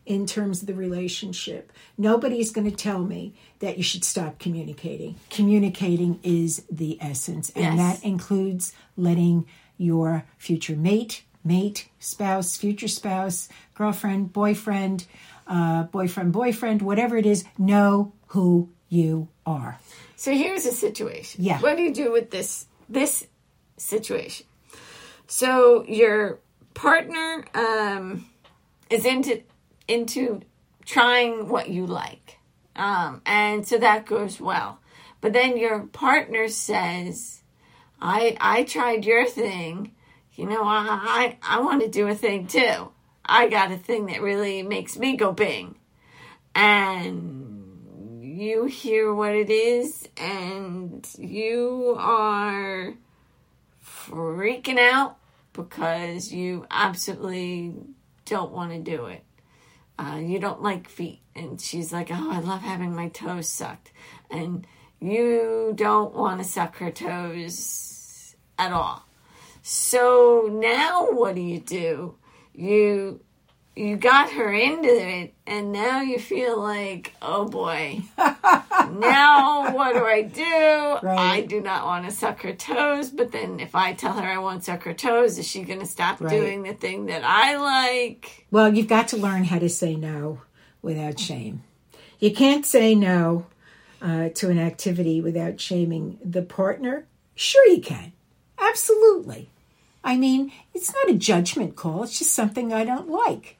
in 0.07 0.25
terms 0.25 0.61
of 0.61 0.67
the 0.67 0.73
relationship, 0.73 1.71
nobody's 1.97 2.51
going 2.51 2.69
to 2.69 2.75
tell 2.75 3.03
me 3.03 3.33
that 3.59 3.77
you 3.77 3.83
should 3.83 4.03
stop 4.05 4.39
communicating. 4.39 5.15
Communicating 5.29 6.19
is 6.23 6.63
the 6.71 6.97
essence. 7.01 7.51
And 7.55 7.77
Yes. 7.77 7.99
that 7.99 8.07
includes 8.07 8.73
letting 8.95 9.45
your 9.77 10.23
future 10.37 10.75
mate, 10.77 11.23
mate, 11.43 11.89
spouse, 11.99 12.55
future 12.55 12.87
spouse, 12.87 13.49
girlfriend, 13.75 14.31
boyfriend, 14.31 15.05
uh, 15.45 15.83
boyfriend, 15.83 16.31
boyfriend, 16.31 16.81
whatever 16.81 17.17
it 17.17 17.25
is, 17.25 17.43
know 17.57 18.13
who 18.27 18.69
you 18.89 19.27
are. 19.45 19.77
So 20.15 20.31
here's 20.33 20.65
a 20.65 20.71
situation. 20.71 21.43
Yeah. 21.43 21.59
What 21.59 21.75
do 21.77 21.83
you 21.83 21.93
do 21.93 22.11
with 22.13 22.31
this 22.31 22.65
this 22.89 23.27
situation? 23.75 24.45
So 25.27 25.83
your 25.85 26.39
partner 26.73 27.45
um, 27.53 28.25
is 28.89 29.05
into 29.05 29.41
into 29.87 30.41
trying 30.85 31.49
what 31.49 31.69
you 31.69 31.85
like, 31.85 32.37
um, 32.75 33.21
and 33.25 33.67
so 33.67 33.77
that 33.77 34.05
goes 34.05 34.39
well. 34.39 34.79
But 35.21 35.33
then 35.33 35.57
your 35.57 35.79
partner 35.87 36.47
says, 36.47 37.43
"I 38.01 38.37
I 38.39 38.63
tried 38.63 39.05
your 39.05 39.25
thing. 39.25 39.93
You 40.33 40.45
know, 40.45 40.63
I 40.63 41.37
I, 41.41 41.57
I 41.57 41.61
want 41.61 41.81
to 41.81 41.89
do 41.89 42.07
a 42.07 42.15
thing 42.15 42.47
too. 42.47 42.91
I 43.25 43.49
got 43.49 43.71
a 43.71 43.77
thing 43.77 44.05
that 44.07 44.21
really 44.21 44.63
makes 44.63 44.97
me 44.97 45.17
go 45.17 45.31
bing." 45.31 45.75
And 46.55 47.57
you 48.21 48.65
hear 48.65 49.13
what 49.13 49.35
it 49.35 49.49
is, 49.49 50.07
and 50.17 51.07
you 51.17 51.95
are 51.97 52.93
freaking 53.83 54.79
out 54.79 55.17
because 55.53 56.31
you 56.31 56.65
absolutely 56.69 57.73
don't 58.25 58.51
want 58.51 58.71
to 58.71 58.79
do 58.79 59.07
it. 59.07 59.23
Uh, 59.99 60.19
you 60.21 60.39
don't 60.39 60.61
like 60.61 60.89
feet. 60.89 61.21
And 61.35 61.59
she's 61.59 61.91
like, 61.91 62.09
Oh, 62.11 62.31
I 62.31 62.39
love 62.39 62.61
having 62.61 62.95
my 62.95 63.09
toes 63.09 63.49
sucked. 63.49 63.91
And 64.29 64.65
you 64.99 65.73
don't 65.75 66.13
want 66.13 66.39
to 66.39 66.47
suck 66.47 66.77
her 66.77 66.91
toes 66.91 68.35
at 68.57 68.71
all. 68.71 69.03
So 69.61 70.49
now 70.51 71.11
what 71.11 71.35
do 71.35 71.41
you 71.41 71.59
do? 71.59 72.15
You 72.53 73.21
you 73.77 73.95
got 73.95 74.31
her 74.31 74.51
into 74.51 74.87
it 74.89 75.33
and 75.45 75.71
now 75.71 76.01
you 76.01 76.17
feel 76.19 76.59
like, 76.59 77.13
oh 77.21 77.45
boy. 77.47 78.01
now 78.17 79.73
what 79.73 79.93
do 79.93 80.03
I 80.03 80.23
do? 80.23 81.07
Right. 81.07 81.19
I 81.19 81.41
do 81.41 81.61
not 81.61 81.85
want 81.85 82.05
to 82.05 82.11
suck 82.11 82.41
her 82.41 82.53
toes, 82.53 83.09
but 83.09 83.31
then 83.31 83.59
if 83.59 83.75
I 83.75 83.93
tell 83.93 84.13
her 84.13 84.27
I 84.27 84.39
won't 84.39 84.63
suck 84.63 84.83
her 84.83 84.93
toes, 84.93 85.37
is 85.37 85.47
she 85.47 85.63
going 85.63 85.79
to 85.79 85.85
stop 85.85 86.19
Right. 86.19 86.31
doing 86.31 86.63
the 86.63 86.73
thing 86.73 87.05
that 87.07 87.23
I 87.23 87.57
like? 87.57 88.45
Well, 88.51 88.73
you've 88.73 88.87
got 88.87 89.09
to 89.09 89.17
learn 89.17 89.43
how 89.45 89.59
to 89.59 89.69
say 89.69 89.95
no 89.95 90.41
without 90.81 91.19
shame. 91.19 91.63
You 92.19 92.33
can't 92.33 92.65
say 92.65 92.95
no 92.95 93.45
uh, 94.01 94.29
to 94.35 94.49
an 94.49 94.57
activity 94.59 95.21
without 95.21 95.59
shaming 95.59 96.17
the 96.23 96.41
partner. 96.41 97.05
Sure, 97.35 97.67
you 97.67 97.81
can. 97.81 98.11
Absolutely. 98.59 99.49
I 100.03 100.17
mean, 100.17 100.51
it's 100.73 100.93
not 100.93 101.09
a 101.09 101.13
judgment 101.17 101.75
call, 101.75 102.03
it's 102.03 102.17
just 102.17 102.33
something 102.33 102.73
I 102.73 102.85
don't 102.85 103.09
like. 103.09 103.56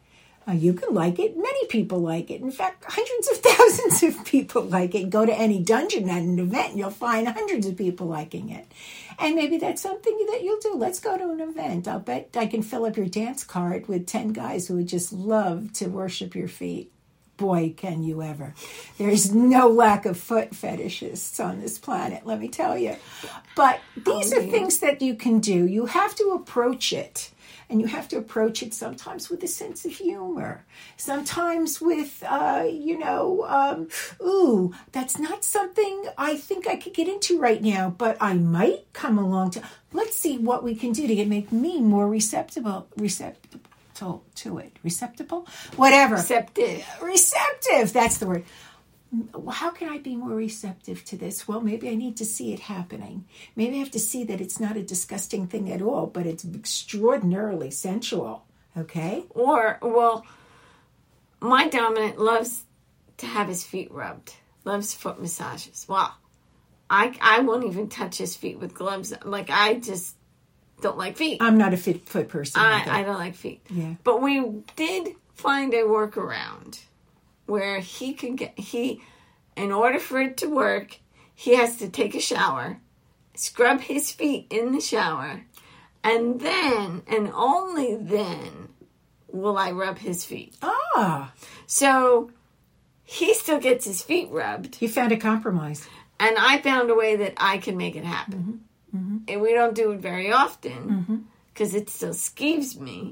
Uh, 0.47 0.53
you 0.53 0.73
can 0.73 0.93
like 0.93 1.19
it. 1.19 1.35
Many 1.35 1.65
people 1.67 1.99
like 1.99 2.31
it. 2.31 2.41
In 2.41 2.51
fact, 2.51 2.85
hundreds 2.87 3.29
of 3.29 3.37
thousands 3.43 4.03
of 4.03 4.25
people 4.25 4.63
like 4.63 4.95
it. 4.95 5.09
Go 5.09 5.25
to 5.25 5.33
any 5.33 5.61
dungeon 5.61 6.09
at 6.09 6.21
an 6.21 6.39
event, 6.39 6.69
and 6.69 6.79
you'll 6.79 6.89
find 6.89 7.27
hundreds 7.27 7.67
of 7.67 7.75
people 7.75 8.07
liking 8.07 8.49
it. 8.49 8.65
And 9.19 9.35
maybe 9.35 9.57
that's 9.57 9.81
something 9.81 10.25
that 10.31 10.43
you'll 10.43 10.59
do. 10.59 10.75
Let's 10.75 10.99
go 10.99 11.17
to 11.17 11.31
an 11.31 11.41
event. 11.41 11.87
I'll 11.87 11.99
bet 11.99 12.29
I 12.35 12.45
can 12.45 12.61
fill 12.61 12.85
up 12.85 12.97
your 12.97 13.07
dance 13.07 13.43
card 13.43 13.87
with 13.87 14.05
10 14.05 14.29
guys 14.29 14.67
who 14.67 14.75
would 14.75 14.87
just 14.87 15.11
love 15.11 15.73
to 15.73 15.87
worship 15.87 16.35
your 16.35 16.47
feet. 16.47 16.91
Boy, 17.35 17.73
can 17.77 18.01
you 18.01 18.23
ever. 18.23 18.55
There's 18.97 19.33
no 19.33 19.67
lack 19.67 20.05
of 20.05 20.17
foot 20.17 20.51
fetishists 20.51 21.43
on 21.43 21.61
this 21.61 21.77
planet, 21.77 22.25
let 22.25 22.39
me 22.39 22.47
tell 22.47 22.75
you. 22.75 22.95
But 23.55 23.79
these 23.95 24.33
are 24.33 24.41
things 24.41 24.79
that 24.79 25.03
you 25.03 25.13
can 25.13 25.39
do. 25.39 25.65
You 25.67 25.85
have 25.85 26.15
to 26.15 26.31
approach 26.31 26.93
it. 26.93 27.31
And 27.69 27.81
you 27.81 27.87
have 27.87 28.07
to 28.09 28.17
approach 28.17 28.63
it 28.63 28.73
sometimes 28.73 29.29
with 29.29 29.43
a 29.43 29.47
sense 29.47 29.83
of 29.83 29.91
humor, 29.91 30.65
sometimes 30.95 31.81
with, 31.81 32.23
uh, 32.25 32.65
you 32.69 32.97
know, 32.97 33.45
um, 33.45 33.89
ooh, 34.21 34.73
that's 34.93 35.19
not 35.19 35.43
something 35.43 36.05
I 36.17 36.37
think 36.37 36.65
I 36.65 36.77
could 36.77 36.93
get 36.93 37.09
into 37.09 37.37
right 37.39 37.61
now, 37.61 37.89
but 37.89 38.15
I 38.21 38.35
might 38.35 38.91
come 38.93 39.17
along 39.17 39.51
to. 39.51 39.61
Let's 39.91 40.15
see 40.15 40.37
what 40.37 40.63
we 40.63 40.75
can 40.75 40.93
do 40.93 41.07
to 41.07 41.15
get, 41.15 41.27
make 41.27 41.51
me 41.51 41.81
more 41.81 42.07
receptible, 42.07 42.87
receptible 42.95 43.59
to, 43.95 44.21
to 44.35 44.59
it, 44.59 44.77
receptible, 44.83 45.45
whatever 45.75 46.15
Receptive. 46.15 46.85
receptive 47.01 47.91
that's 47.91 48.19
the 48.19 48.27
word 48.27 48.43
how 49.53 49.69
can 49.71 49.87
i 49.89 49.97
be 49.97 50.15
more 50.15 50.35
receptive 50.35 51.03
to 51.05 51.15
this 51.17 51.47
well 51.47 51.61
maybe 51.61 51.89
i 51.89 51.95
need 51.95 52.17
to 52.17 52.25
see 52.25 52.53
it 52.53 52.59
happening 52.61 53.23
maybe 53.55 53.75
i 53.75 53.79
have 53.79 53.91
to 53.91 53.99
see 53.99 54.23
that 54.23 54.41
it's 54.41 54.59
not 54.59 54.75
a 54.75 54.83
disgusting 54.83 55.47
thing 55.47 55.71
at 55.71 55.81
all 55.81 56.05
but 56.07 56.25
it's 56.25 56.43
extraordinarily 56.45 57.71
sensual 57.71 58.45
okay 58.77 59.23
Or, 59.29 59.79
well, 59.81 60.25
my 61.39 61.67
dominant 61.67 62.19
loves 62.19 62.65
to 63.17 63.25
have 63.25 63.47
his 63.47 63.63
feet 63.63 63.91
rubbed, 63.91 64.33
loves 64.65 64.93
foot 64.93 65.19
massages. 65.19 65.85
Wow. 65.87 66.11
I, 66.89 67.15
I 67.21 67.39
won't 67.41 67.65
even 67.65 67.89
touch 67.89 68.17
his 68.17 68.35
feet 68.35 68.59
with 68.59 68.73
gloves. 68.73 69.13
Like, 69.23 69.49
I 69.49 69.75
just 69.75 70.15
don't 70.81 70.97
like 70.97 71.17
feet. 71.17 71.39
i'm 71.41 71.57
not 71.57 71.73
a 71.73 71.77
fit 71.77 72.07
foot 72.07 72.27
person 72.29 72.61
either. 72.61 72.91
I, 72.91 72.99
I 72.99 73.03
don't 73.03 73.17
like 73.17 73.35
feet. 73.35 73.61
Yeah. 73.69 73.95
But 74.03 74.21
we 74.21 74.45
did 74.75 75.15
find 75.33 75.73
a 75.73 75.77
workaround 75.83 76.79
where 77.47 77.79
he 77.79 78.13
can 78.13 78.35
get, 78.35 78.57
he, 78.59 79.01
in 79.55 79.71
order 79.71 79.99
for 79.99 80.21
it 80.21 80.37
to 80.37 80.47
work, 80.47 80.99
he 81.33 81.55
has 81.55 81.77
to 81.77 81.89
take 81.89 82.13
a 82.13 82.19
shower, 82.19 82.79
scrub 83.35 83.81
his 83.81 84.11
feet 84.11 84.47
in 84.49 84.71
the 84.71 84.81
shower, 84.81 85.41
and 86.03 86.39
then, 86.39 87.01
and 87.07 87.31
only 87.33 87.95
then, 87.95 88.69
will 89.27 89.57
I 89.57 89.71
rub 89.71 89.97
his 89.97 90.23
feet. 90.23 90.55
ah. 90.61 91.33
So 91.65 92.31
he 93.03 93.33
still 93.33 93.59
gets 93.59 93.85
his 93.85 94.01
feet 94.01 94.29
rubbed, 94.29 94.81
you 94.81 94.89
found 94.89 95.11
a 95.11 95.17
compromise. 95.17 95.87
And 96.19 96.37
I 96.37 96.59
found 96.59 96.89
a 96.89 96.95
way 96.95 97.17
that 97.17 97.33
I 97.37 97.57
can 97.57 97.77
make 97.77 97.95
it 97.95 98.03
happen. 98.03 98.61
Mm-hmm. 98.95 98.97
Mm-hmm. 98.97 99.17
And 99.27 99.41
we 99.41 99.53
don't 99.53 99.75
do 99.75 99.91
it 99.91 99.99
very 99.99 100.31
often 100.31 100.71
mm-hmm. 100.71 101.17
because 101.53 101.75
it 101.75 101.89
still 101.89 102.13
skeeves 102.13 102.79
me. 102.79 103.11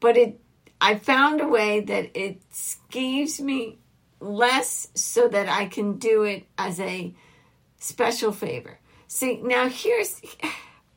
But 0.00 0.16
it, 0.16 0.40
I 0.80 0.96
found 0.96 1.40
a 1.40 1.48
way 1.48 1.80
that 1.80 2.18
it 2.18 2.48
skeeves 2.50 3.40
me 3.40 3.78
less 4.20 4.88
so 4.94 5.28
that 5.28 5.48
I 5.48 5.66
can 5.66 5.98
do 5.98 6.22
it 6.22 6.46
as 6.56 6.80
a 6.80 7.14
special 7.78 8.32
favor. 8.32 8.78
See, 9.06 9.40
now 9.42 9.68
here's 9.68 10.20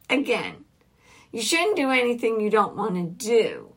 again, 0.09 0.65
you 1.31 1.41
shouldn't 1.41 1.75
do 1.75 1.91
anything 1.91 2.39
you 2.39 2.49
don't 2.49 2.75
want 2.75 2.95
to 2.95 3.25
do. 3.25 3.73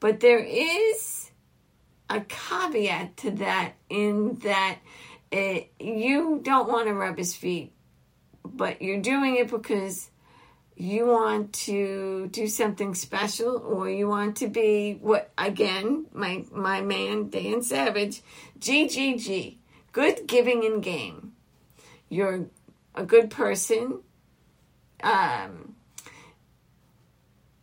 But 0.00 0.20
there 0.20 0.38
is 0.38 1.30
a 2.08 2.20
caveat 2.20 3.16
to 3.18 3.30
that 3.32 3.74
in 3.90 4.36
that 4.36 4.78
it, 5.30 5.72
you 5.78 6.40
don't 6.42 6.68
want 6.68 6.86
to 6.86 6.94
rub 6.94 7.18
his 7.18 7.36
feet, 7.36 7.72
but 8.44 8.80
you're 8.80 9.00
doing 9.00 9.36
it 9.36 9.50
because 9.50 10.10
you 10.80 11.06
want 11.06 11.52
to 11.52 12.28
do 12.28 12.46
something 12.46 12.94
special 12.94 13.56
or 13.58 13.90
you 13.90 14.06
want 14.08 14.36
to 14.36 14.46
be 14.46 14.96
what 15.00 15.30
again 15.36 16.06
my 16.14 16.44
my 16.52 16.80
man 16.80 17.28
Dan 17.30 17.62
Savage 17.62 18.22
GGG 18.60 19.56
good 19.92 20.26
giving 20.28 20.64
and 20.64 20.80
game. 20.82 21.32
You're 22.08 22.46
a 22.94 23.04
good 23.04 23.28
person. 23.30 24.00
Um 25.02 25.74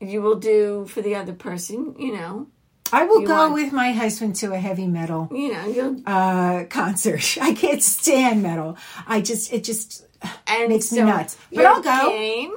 you 0.02 0.22
will 0.22 0.36
do 0.36 0.86
for 0.88 1.02
the 1.02 1.16
other 1.16 1.34
person 1.34 1.96
you 1.98 2.14
know. 2.14 2.48
I 2.92 3.04
will 3.06 3.22
You 3.22 3.28
go 3.28 3.36
want- 3.36 3.54
with 3.54 3.72
my 3.74 3.92
husband 3.94 4.36
to 4.38 4.52
a 4.54 4.58
heavy 4.58 4.88
metal 4.88 5.30
you 5.32 5.54
know 5.54 5.66
you'll 5.68 6.02
uh 6.06 6.66
concert. 6.70 7.38
I 7.42 7.54
can't 7.54 7.82
stand 7.82 8.44
metal. 8.44 8.78
I 9.08 9.22
just 9.22 9.54
it 9.54 9.64
just 9.64 10.06
and 10.48 10.70
makes 10.70 10.92
me 10.92 11.00
nuts. 11.02 11.38
But 11.54 11.66
I'll 11.66 11.82
go. 11.82 12.10
game 12.10 12.54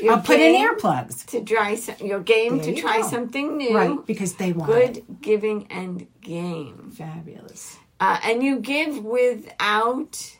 your 0.00 0.14
i'll 0.14 0.20
put 0.22 0.40
in 0.40 0.54
earplugs 0.54 1.24
to 1.26 1.42
try 1.44 1.74
some, 1.74 1.94
your 2.04 2.20
game 2.20 2.56
There 2.56 2.66
to 2.66 2.74
you 2.74 2.80
try 2.82 3.00
go. 3.02 3.08
something 3.08 3.56
new 3.58 3.76
right 3.76 4.06
because 4.06 4.34
they 4.34 4.52
want 4.52 4.70
it. 4.72 4.94
good 5.06 5.20
giving 5.20 5.66
and 5.70 6.06
game 6.20 6.90
fabulous 6.96 7.76
uh, 8.00 8.18
and 8.24 8.42
you 8.42 8.58
give 8.58 9.04
without 9.04 10.36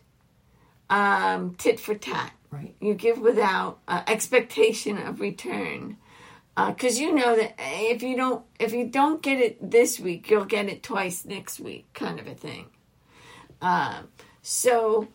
um, 0.91 1.55
tit 1.55 1.79
for 1.81 1.95
tat. 1.95 2.33
Right. 2.51 2.75
You 2.81 2.95
give 2.95 3.19
without 3.19 3.79
uh, 3.89 4.03
expectation 4.07 4.99
of 4.99 5.21
return, 5.21 5.97
because 6.55 7.01
you 7.01 7.15
know 7.15 7.37
that 7.37 7.55
if 7.59 8.03
you 8.03 8.17
don't 8.17 8.45
if 8.59 8.73
you 8.73 8.87
don't 8.89 9.23
get 9.23 9.39
it 9.41 9.71
this 9.71 9.99
week, 9.99 10.29
you'll 10.29 10.45
get 10.45 10.67
it 10.69 10.83
twice 10.83 11.25
next 11.25 11.61
week, 11.61 11.87
kind 11.95 12.21
of 12.21 12.27
a 12.27 12.35
thing. 12.35 12.67
Um, 13.61 14.09
so. 14.43 15.09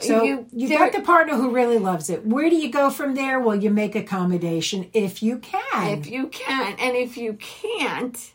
So 0.00 0.22
you, 0.24 0.46
there- 0.68 0.78
got 0.78 0.92
the 0.92 1.00
partner 1.00 1.34
who 1.36 1.50
really 1.50 1.78
loves 1.78 2.10
it. 2.10 2.26
Where 2.26 2.50
do 2.50 2.56
you 2.56 2.70
go 2.70 2.90
from 2.90 3.14
there? 3.14 3.40
Well, 3.40 3.56
you 3.56 3.70
make 3.70 3.94
accommodation 3.94 4.90
if 4.92 5.22
you 5.22 5.38
can. 5.38 5.98
if 5.98 6.06
you 6.06 6.26
can 6.28 6.76
and 6.78 6.96
if 6.96 7.16
you 7.16 7.34
can't 7.34 8.32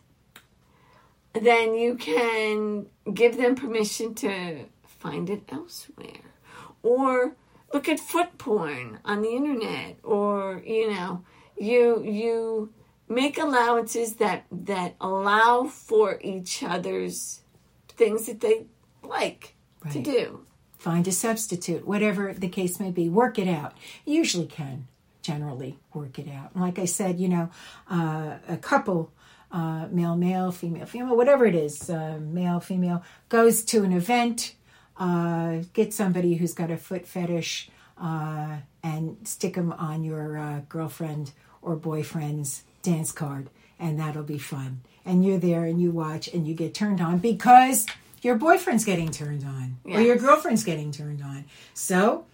then 1.33 1.75
you 1.75 1.95
can 1.95 2.85
give 3.13 3.37
them 3.37 3.55
permission 3.55 4.13
to 4.15 4.65
find 4.85 5.29
it 5.29 5.43
elsewhere 5.49 6.35
or 6.83 7.35
look 7.73 7.87
at 7.87 7.99
foot 7.99 8.37
porn 8.37 8.99
on 9.05 9.21
the 9.21 9.29
internet 9.29 9.95
or 10.03 10.61
you 10.65 10.91
know 10.91 11.23
you 11.57 12.03
you 12.03 12.73
make 13.07 13.37
allowances 13.37 14.15
that 14.15 14.45
that 14.51 14.95
allow 14.99 15.63
for 15.63 16.19
each 16.21 16.63
other's 16.63 17.41
things 17.87 18.25
that 18.25 18.41
they 18.41 18.65
like 19.03 19.55
to 19.91 19.99
do 20.01 20.45
Find 20.81 21.07
a 21.07 21.11
substitute, 21.11 21.85
whatever 21.85 22.33
the 22.33 22.49
case 22.49 22.79
may 22.79 22.89
be. 22.89 23.07
Work 23.07 23.37
it 23.37 23.47
out. 23.47 23.77
You 24.03 24.15
usually 24.15 24.47
can 24.47 24.87
generally 25.21 25.77
work 25.93 26.17
it 26.17 26.27
out. 26.27 26.57
Like 26.57 26.79
I 26.79 26.85
said, 26.85 27.19
you 27.19 27.29
know, 27.29 27.51
uh, 27.87 28.37
a 28.49 28.57
couple, 28.57 29.11
uh, 29.51 29.85
male, 29.91 30.15
male, 30.15 30.51
female, 30.51 30.87
female, 30.87 31.15
whatever 31.15 31.45
it 31.45 31.53
is, 31.53 31.87
uh, 31.87 32.17
male, 32.19 32.59
female, 32.59 33.03
goes 33.29 33.61
to 33.65 33.83
an 33.83 33.93
event, 33.93 34.55
uh, 34.97 35.57
get 35.73 35.93
somebody 35.93 36.37
who's 36.37 36.55
got 36.55 36.71
a 36.71 36.77
foot 36.77 37.05
fetish, 37.05 37.69
uh, 38.01 38.55
and 38.81 39.17
stick 39.23 39.53
them 39.53 39.71
on 39.73 40.03
your 40.03 40.39
uh, 40.39 40.61
girlfriend 40.67 41.31
or 41.61 41.75
boyfriend's 41.75 42.63
dance 42.81 43.11
card, 43.11 43.51
and 43.79 43.99
that'll 43.99 44.23
be 44.23 44.39
fun. 44.39 44.81
And 45.05 45.23
you're 45.23 45.37
there 45.37 45.63
and 45.63 45.79
you 45.79 45.91
watch 45.91 46.27
and 46.27 46.47
you 46.47 46.55
get 46.55 46.73
turned 46.73 47.01
on 47.01 47.19
because 47.19 47.85
your 48.21 48.35
boyfriend's 48.35 48.85
getting 48.85 49.09
turned 49.11 49.43
on 49.43 49.77
or 49.85 49.99
your 50.01 50.15
girlfriend's 50.15 50.63
getting 50.63 50.91
turned 50.91 51.21
on. 51.21 51.45
So, 51.73 52.25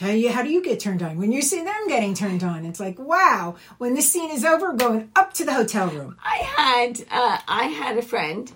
how 0.00 0.10
you 0.10 0.30
how 0.30 0.42
do 0.42 0.50
you 0.50 0.62
get 0.62 0.80
turned 0.80 1.02
on 1.02 1.18
when 1.18 1.32
you 1.32 1.40
see 1.40 1.62
them 1.62 1.88
getting 1.88 2.14
turned 2.14 2.42
on? 2.42 2.66
It's 2.66 2.80
like 2.80 2.98
wow! 2.98 3.56
When 3.78 3.94
this 3.94 4.10
scene 4.10 4.30
is 4.30 4.44
over, 4.44 4.72
going 4.72 5.10
up 5.16 5.32
to 5.34 5.44
the 5.44 5.54
hotel 5.54 5.88
room. 5.88 6.16
I 6.22 6.36
had 6.36 7.00
uh, 7.10 7.38
I 7.48 7.64
had 7.64 7.96
a 7.96 8.02
friend, 8.02 8.52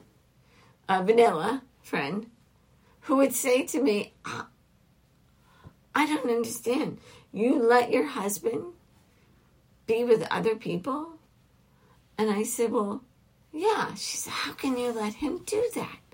a 0.88 1.02
vanilla 1.02 1.62
friend, 1.82 2.26
who 3.02 3.16
would 3.16 3.34
say 3.34 3.64
to 3.66 3.80
me, 3.80 4.12
"Ah, 4.24 4.48
"I 5.94 6.06
don't 6.06 6.30
understand. 6.30 6.98
You 7.32 7.62
let 7.62 7.90
your 7.90 8.06
husband 8.06 8.74
be 9.86 10.04
with 10.04 10.26
other 10.30 10.56
people?" 10.56 11.14
And 12.18 12.30
I 12.30 12.42
said, 12.42 12.72
"Well, 12.72 13.02
yeah." 13.52 13.94
She 13.94 14.18
said, 14.18 14.32
"How 14.32 14.52
can 14.52 14.76
you 14.76 14.92
let 14.92 15.14
him 15.14 15.38
do 15.46 15.64
that? 15.74 16.09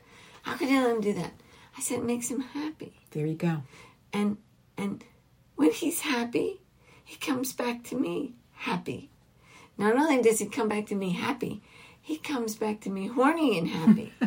How 0.47 0.57
can 0.57 0.69
you 0.69 0.81
let 0.81 0.97
him 0.97 1.01
do 1.01 1.13
that?" 1.15 1.33
I 1.77 1.81
said, 1.81 1.99
"It 1.99 2.05
makes 2.05 2.31
him 2.31 2.41
happy." 2.41 2.95
There 3.11 3.27
you 3.27 3.35
go. 3.35 3.63
and 4.13 4.39
and 4.79 5.05
when 5.57 5.73
he's 5.73 6.01
happy 6.01 6.61
he 7.05 7.17
comes 7.17 7.53
back 7.53 7.83
to 7.85 7.97
me 7.97 8.35
happy. 8.53 9.11
Not 9.79 9.97
only 9.97 10.23
does 10.23 10.39
he 10.39 10.47
come 10.47 10.69
back 10.69 10.87
to 10.87 10.95
me 10.95 11.11
happy 11.13 11.63
he 12.07 12.19
comes 12.19 12.55
back 12.55 12.81
to 12.83 12.91
me 12.91 13.09
horny 13.09 13.59
and 13.59 13.69
happy. 13.69 14.13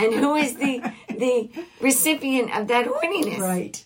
And 0.00 0.14
who 0.14 0.34
is 0.34 0.56
the 0.56 0.80
the 1.10 1.50
recipient 1.80 2.56
of 2.56 2.68
that 2.68 2.86
horniness? 2.86 3.38
Right, 3.38 3.84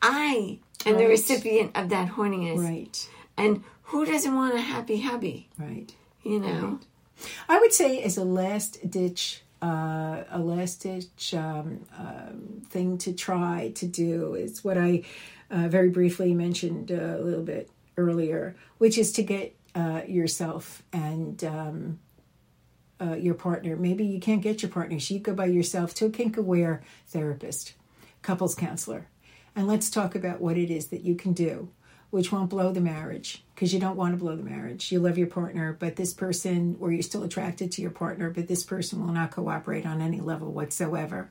i 0.00 0.58
am 0.86 0.96
the 0.96 1.06
recipient 1.06 1.76
of 1.76 1.90
that 1.90 2.08
horniness. 2.08 2.58
Right, 2.58 3.08
and 3.36 3.62
who 3.82 4.06
doesn't 4.06 4.34
want 4.34 4.54
a 4.54 4.62
happy 4.62 5.02
hubby? 5.02 5.50
Right. 5.58 5.94
you 6.22 6.40
know? 6.40 6.80
I 7.50 7.60
would 7.60 7.74
say 7.74 8.02
as 8.02 8.16
a 8.16 8.24
last 8.24 8.90
ditch, 8.90 9.41
uh, 9.62 10.24
a 10.30 10.38
last 10.38 10.82
ditch 10.82 11.34
um, 11.34 11.84
um, 11.96 12.62
thing 12.68 12.98
to 12.98 13.12
try 13.12 13.72
to 13.76 13.86
do 13.86 14.34
is 14.34 14.64
what 14.64 14.76
I 14.76 15.04
uh, 15.50 15.68
very 15.68 15.88
briefly 15.88 16.34
mentioned 16.34 16.90
a 16.90 17.18
little 17.18 17.44
bit 17.44 17.70
earlier, 17.96 18.56
which 18.78 18.98
is 18.98 19.12
to 19.12 19.22
get 19.22 19.54
uh, 19.74 20.02
yourself 20.06 20.82
and 20.92 21.42
um, 21.44 21.98
uh, 23.00 23.14
your 23.14 23.34
partner. 23.34 23.76
Maybe 23.76 24.04
you 24.04 24.18
can't 24.18 24.42
get 24.42 24.62
your 24.62 24.70
partner, 24.70 24.98
so 24.98 25.14
you 25.14 25.20
go 25.20 25.34
by 25.34 25.46
yourself 25.46 25.94
to 25.94 26.06
a 26.06 26.10
kink 26.10 26.36
aware 26.36 26.82
therapist, 27.06 27.74
couples 28.22 28.54
counselor, 28.54 29.08
and 29.54 29.68
let's 29.68 29.90
talk 29.90 30.14
about 30.14 30.40
what 30.40 30.56
it 30.56 30.70
is 30.70 30.88
that 30.88 31.02
you 31.02 31.14
can 31.14 31.32
do 31.32 31.68
which 32.12 32.30
won't 32.30 32.50
blow 32.50 32.70
the 32.70 32.80
marriage 32.80 33.42
because 33.54 33.72
you 33.72 33.80
don't 33.80 33.96
want 33.96 34.12
to 34.12 34.18
blow 34.18 34.36
the 34.36 34.42
marriage. 34.42 34.92
You 34.92 35.00
love 35.00 35.16
your 35.16 35.28
partner, 35.28 35.74
but 35.80 35.96
this 35.96 36.12
person, 36.12 36.76
or 36.78 36.92
you're 36.92 37.02
still 37.02 37.22
attracted 37.22 37.72
to 37.72 37.80
your 37.80 37.90
partner, 37.90 38.28
but 38.28 38.48
this 38.48 38.64
person 38.64 39.00
will 39.00 39.14
not 39.14 39.30
cooperate 39.30 39.86
on 39.86 40.02
any 40.02 40.20
level 40.20 40.52
whatsoever. 40.52 41.30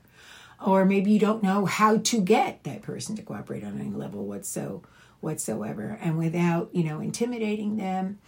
Or 0.60 0.84
maybe 0.84 1.12
you 1.12 1.20
don't 1.20 1.40
know 1.40 1.66
how 1.66 1.98
to 1.98 2.20
get 2.20 2.64
that 2.64 2.82
person 2.82 3.14
to 3.14 3.22
cooperate 3.22 3.62
on 3.62 3.80
any 3.80 3.90
level 3.90 4.26
whatso 4.26 4.82
whatsoever, 5.20 5.96
and 6.02 6.18
without 6.18 6.70
you 6.72 6.82
know 6.82 6.98
intimidating 6.98 7.76
them, 7.76 8.18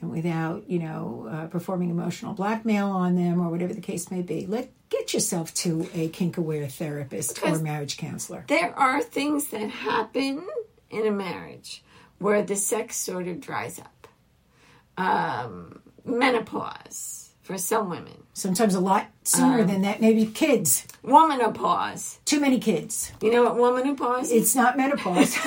and 0.00 0.08
without 0.08 0.70
you 0.70 0.78
know 0.78 1.28
uh, 1.28 1.46
performing 1.48 1.90
emotional 1.90 2.32
blackmail 2.32 2.90
on 2.90 3.16
them, 3.16 3.40
or 3.40 3.50
whatever 3.50 3.74
the 3.74 3.80
case 3.80 4.12
may 4.12 4.22
be. 4.22 4.46
Let 4.46 4.70
get 4.88 5.12
yourself 5.14 5.52
to 5.54 5.90
a 5.92 6.10
kink 6.10 6.38
aware 6.38 6.68
therapist 6.68 7.44
or 7.44 7.58
marriage 7.58 7.96
counselor. 7.96 8.44
there 8.46 8.72
are 8.78 9.02
things 9.02 9.48
that 9.48 9.68
happen 9.68 10.46
in 10.90 11.08
a 11.08 11.10
marriage 11.10 11.82
where 12.24 12.42
the 12.42 12.56
sex 12.56 12.96
sort 12.96 13.28
of 13.28 13.38
dries 13.38 13.78
up. 13.78 14.08
Um, 14.96 15.80
menopause 16.06 17.30
for 17.42 17.58
some 17.58 17.90
women, 17.90 18.22
Sometimes 18.32 18.74
a 18.74 18.80
lot 18.80 19.06
sooner 19.24 19.62
than 19.64 19.82
that. 19.82 20.00
Maybe 20.00 20.24
kids. 20.26 20.86
womanopause. 21.04 22.18
Too 22.24 22.40
many 22.40 22.58
kids. 22.58 23.12
You 23.20 23.30
know 23.30 23.44
what 23.44 23.56
womanopause 23.56 24.22
is? 24.24 24.32
It's 24.32 24.54
not 24.56 24.76
menopause. 24.76 25.36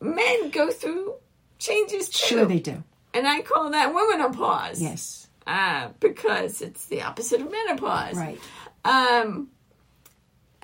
Men 0.00 0.50
go 0.50 0.70
through 0.70 1.14
changes 1.58 2.08
too, 2.08 2.26
sure, 2.36 2.44
they 2.46 2.60
do. 2.60 2.84
and 3.12 3.26
I 3.26 3.42
call 3.42 3.70
that 3.70 3.92
womanopause. 3.92 4.80
Yes. 4.80 5.26
uh, 5.46 5.88
because 5.98 6.62
it's 6.62 6.86
the 6.86 7.02
opposite 7.02 7.40
of 7.40 7.50
menopause. 7.50 8.14
Right. 8.14 8.38
um, 8.84 9.48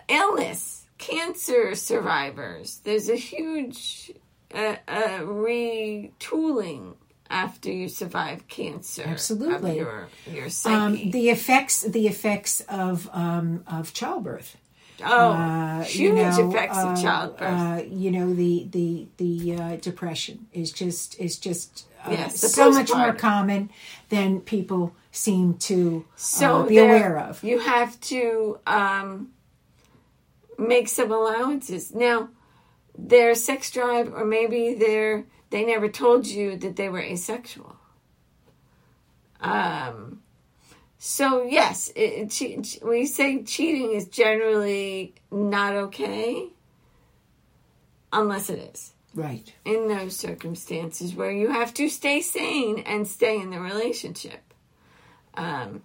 illness, 0.09 0.84
cancer 1.09 1.75
survivors. 1.75 2.81
There's 2.85 3.09
a 3.09 3.17
huge 3.17 4.13
uh, 4.55 4.77
uh, 4.89 5.19
retooling 5.21 6.95
after 7.31 7.71
you 7.73 7.89
survive 7.89 8.47
cancer. 8.49 9.03
Absolutely. 9.07 9.71
Of 9.73 9.77
your 9.77 10.09
your 10.33 10.45
Um, 10.45 10.51
psyche. 10.51 11.11
the 11.11 11.31
effects, 11.31 11.83
the 11.83 12.07
effects 12.07 12.61
of 12.69 13.09
um, 13.13 13.65
of 13.67 13.93
childbirth. 13.93 14.57
oh, 15.05 15.31
Uh, 15.33 15.83
huge 15.83 16.01
you 16.01 16.13
know, 16.15 16.51
effects 16.51 16.77
uh, 16.79 16.89
of 16.89 17.03
childbirth. 17.03 17.61
Uh, 17.61 17.83
you 18.03 18.11
know 18.11 18.33
the 18.35 18.67
the 18.71 19.07
the 19.17 19.57
uh, 19.57 19.77
depression 19.77 20.47
is 20.53 20.71
just 20.73 21.19
is 21.19 21.39
just 21.39 21.87
uh, 22.07 22.11
Yes, 22.13 22.41
so 22.55 22.71
much 22.71 22.91
more 22.93 23.13
common 23.15 23.71
than 24.11 24.41
people 24.41 24.93
seem 25.11 25.55
to 25.71 26.05
so 26.17 26.49
uh, 26.63 26.67
be 26.67 26.79
aware 26.79 27.19
of. 27.19 27.43
You 27.43 27.59
have 27.61 27.99
to 28.13 28.59
um, 28.67 29.31
make 30.69 30.89
some 30.89 31.11
allowances. 31.13 31.95
Now, 31.95 32.29
their 32.97 33.35
sex 33.35 33.71
drive, 33.71 34.13
or 34.13 34.25
maybe 34.25 34.75
they're 34.75 35.25
they 35.51 35.65
never 35.65 35.89
told 35.89 36.27
you 36.27 36.57
that 36.57 36.77
they 36.77 36.89
were 36.89 37.01
asexual. 37.03 37.77
Um. 39.41 40.21
So 40.99 41.43
yes, 41.45 41.93
it, 41.95 42.41
it, 42.41 42.79
we 42.83 43.05
say 43.05 43.43
cheating 43.43 43.93
is 43.93 44.09
generally 44.09 45.15
not 45.31 45.75
okay, 45.75 46.49
unless 48.11 48.49
it 48.49 48.59
is 48.75 48.95
Right. 49.15 49.53
in 49.67 49.89
those 49.89 50.17
circumstances 50.17 51.15
where 51.15 51.31
you 51.31 51.51
have 51.51 51.75
to 51.75 51.91
stay 51.91 52.23
sane 52.23 52.79
and 52.87 53.07
stay 53.07 53.39
in 53.39 53.51
the 53.51 53.61
relationship. 53.61 54.55
Um, 55.35 55.83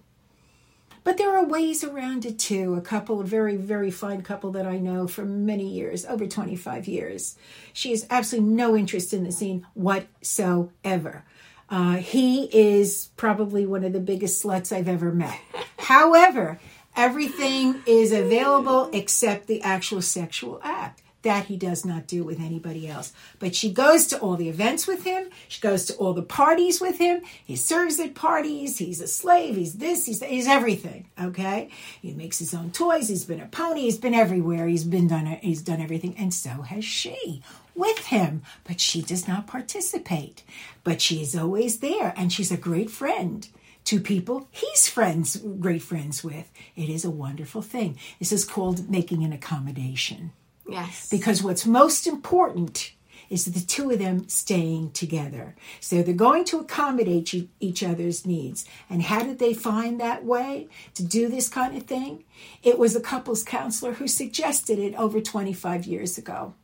But 1.02 1.16
there 1.16 1.36
are 1.36 1.44
ways 1.44 1.82
around 1.82 2.24
it 2.26 2.38
too. 2.38 2.74
A 2.74 2.80
couple, 2.80 3.20
a 3.20 3.24
very, 3.24 3.56
very 3.56 3.90
fine 3.90 4.22
couple 4.22 4.50
that 4.52 4.66
I 4.66 4.78
know 4.78 5.06
for 5.06 5.24
many 5.24 5.68
years, 5.68 6.04
over 6.04 6.26
25 6.26 6.86
years. 6.86 7.36
She 7.72 7.90
has 7.90 8.06
absolutely 8.10 8.50
no 8.50 8.76
interest 8.76 9.12
in 9.12 9.24
the 9.24 9.32
scene 9.32 9.66
whatsoever. 9.74 11.24
Uh, 11.70 11.96
he 11.96 12.44
is 12.46 13.10
probably 13.16 13.64
one 13.64 13.84
of 13.84 13.92
the 13.92 14.00
biggest 14.00 14.42
sluts 14.42 14.72
I've 14.72 14.88
ever 14.88 15.12
met. 15.12 15.38
However, 15.78 16.58
everything 16.96 17.82
is 17.86 18.12
available 18.12 18.90
except 18.92 19.46
the 19.46 19.62
actual 19.62 20.02
sexual 20.02 20.60
act. 20.62 21.02
That 21.22 21.46
he 21.46 21.56
does 21.56 21.84
not 21.84 22.06
do 22.06 22.24
with 22.24 22.40
anybody 22.40 22.88
else. 22.88 23.12
But 23.38 23.54
she 23.54 23.70
goes 23.70 24.06
to 24.06 24.18
all 24.18 24.36
the 24.36 24.48
events 24.48 24.86
with 24.86 25.04
him. 25.04 25.28
She 25.48 25.60
goes 25.60 25.84
to 25.86 25.94
all 25.94 26.14
the 26.14 26.22
parties 26.22 26.80
with 26.80 26.98
him. 26.98 27.22
He 27.44 27.56
serves 27.56 28.00
at 28.00 28.14
parties. 28.14 28.78
He's 28.78 29.00
a 29.00 29.06
slave. 29.06 29.56
He's 29.56 29.74
this. 29.74 30.06
He's 30.06 30.22
he's 30.22 30.48
everything. 30.48 31.10
Okay. 31.20 31.70
He 32.00 32.12
makes 32.12 32.38
his 32.38 32.54
own 32.54 32.70
toys. 32.70 33.08
He's 33.08 33.24
been 33.24 33.40
a 33.40 33.46
pony. 33.46 33.82
He's 33.82 33.98
been 33.98 34.14
everywhere. 34.14 34.66
He's 34.66 34.84
been 34.84 35.08
done. 35.08 35.26
He's 35.26 35.62
done 35.62 35.80
everything, 35.80 36.14
and 36.18 36.32
so 36.32 36.62
has 36.62 36.84
she 36.84 37.42
with 37.74 38.06
him. 38.06 38.42
But 38.64 38.80
she 38.80 39.02
does 39.02 39.28
not 39.28 39.46
participate. 39.46 40.42
But 40.84 41.02
she 41.02 41.20
is 41.20 41.36
always 41.36 41.80
there, 41.80 42.14
and 42.16 42.32
she's 42.32 42.50
a 42.50 42.56
great 42.56 42.90
friend 42.90 43.46
to 43.84 44.00
people 44.00 44.46
he's 44.50 44.88
friends, 44.88 45.36
great 45.36 45.82
friends 45.82 46.22
with. 46.22 46.50
It 46.76 46.88
is 46.88 47.04
a 47.04 47.10
wonderful 47.10 47.62
thing. 47.62 47.98
This 48.18 48.32
is 48.32 48.44
called 48.44 48.90
making 48.90 49.24
an 49.24 49.32
accommodation. 49.32 50.32
Yes. 50.70 51.08
Because 51.08 51.42
what's 51.42 51.66
most 51.66 52.06
important 52.06 52.92
is 53.30 53.44
the 53.44 53.60
two 53.60 53.90
of 53.92 54.00
them 54.00 54.28
staying 54.28 54.90
together. 54.90 55.54
So 55.78 56.02
they're 56.02 56.14
going 56.14 56.44
to 56.46 56.58
accommodate 56.58 57.32
each 57.60 57.82
other's 57.82 58.26
needs. 58.26 58.64
And 58.90 59.02
how 59.02 59.22
did 59.22 59.38
they 59.38 59.54
find 59.54 60.00
that 60.00 60.24
way 60.24 60.68
to 60.94 61.04
do 61.04 61.28
this 61.28 61.48
kind 61.48 61.76
of 61.76 61.84
thing? 61.84 62.24
It 62.62 62.78
was 62.78 62.96
a 62.96 63.00
couples 63.00 63.44
counselor 63.44 63.92
who 63.94 64.08
suggested 64.08 64.80
it 64.80 64.96
over 64.96 65.20
25 65.20 65.84
years 65.84 66.18
ago. 66.18 66.54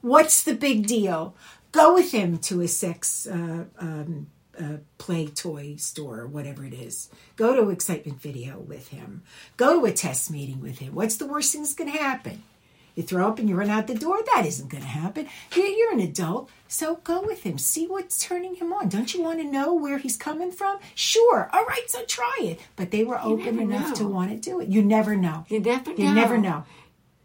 What's 0.00 0.42
the 0.44 0.54
big 0.54 0.86
deal? 0.86 1.34
Go 1.72 1.94
with 1.94 2.12
him 2.12 2.38
to 2.38 2.60
a 2.60 2.68
sex 2.68 3.26
uh, 3.26 3.64
um, 3.78 4.28
uh, 4.58 4.76
play 4.98 5.26
toy 5.26 5.76
store 5.76 6.20
or 6.20 6.26
whatever 6.28 6.64
it 6.64 6.74
is. 6.74 7.08
Go 7.36 7.56
to 7.56 7.70
excitement 7.70 8.20
video 8.20 8.58
with 8.58 8.88
him. 8.88 9.22
Go 9.56 9.80
to 9.80 9.86
a 9.86 9.92
test 9.92 10.30
meeting 10.30 10.60
with 10.60 10.78
him. 10.78 10.94
What's 10.94 11.16
the 11.16 11.26
worst 11.26 11.52
thing 11.52 11.62
that's 11.62 11.74
going 11.74 11.90
to 11.90 11.98
happen? 11.98 12.42
You 12.94 13.02
throw 13.02 13.28
up 13.28 13.38
and 13.38 13.48
you 13.48 13.56
run 13.56 13.70
out 13.70 13.86
the 13.86 13.94
door. 13.94 14.18
That 14.34 14.44
isn't 14.46 14.68
going 14.68 14.82
to 14.82 14.88
happen. 14.88 15.28
You're 15.54 15.92
an 15.92 16.00
adult, 16.00 16.50
so 16.68 16.96
go 16.96 17.22
with 17.22 17.42
him. 17.42 17.58
See 17.58 17.86
what's 17.86 18.18
turning 18.18 18.56
him 18.56 18.72
on. 18.72 18.88
Don't 18.88 19.14
you 19.14 19.22
want 19.22 19.40
to 19.40 19.44
know 19.44 19.74
where 19.74 19.98
he's 19.98 20.16
coming 20.16 20.52
from? 20.52 20.78
Sure. 20.94 21.48
All 21.52 21.64
right, 21.64 21.88
so 21.88 22.04
try 22.04 22.38
it. 22.40 22.60
But 22.76 22.90
they 22.90 23.04
were 23.04 23.16
you 23.16 23.32
open 23.32 23.58
enough 23.58 23.90
know. 23.90 23.94
to 23.94 24.08
want 24.08 24.30
to 24.30 24.36
do 24.36 24.60
it. 24.60 24.68
You 24.68 24.82
never 24.82 25.16
know. 25.16 25.44
You 25.48 25.60
never 25.60 25.90
know. 25.90 25.96
You 25.96 26.14
never 26.14 26.38
know. 26.38 26.64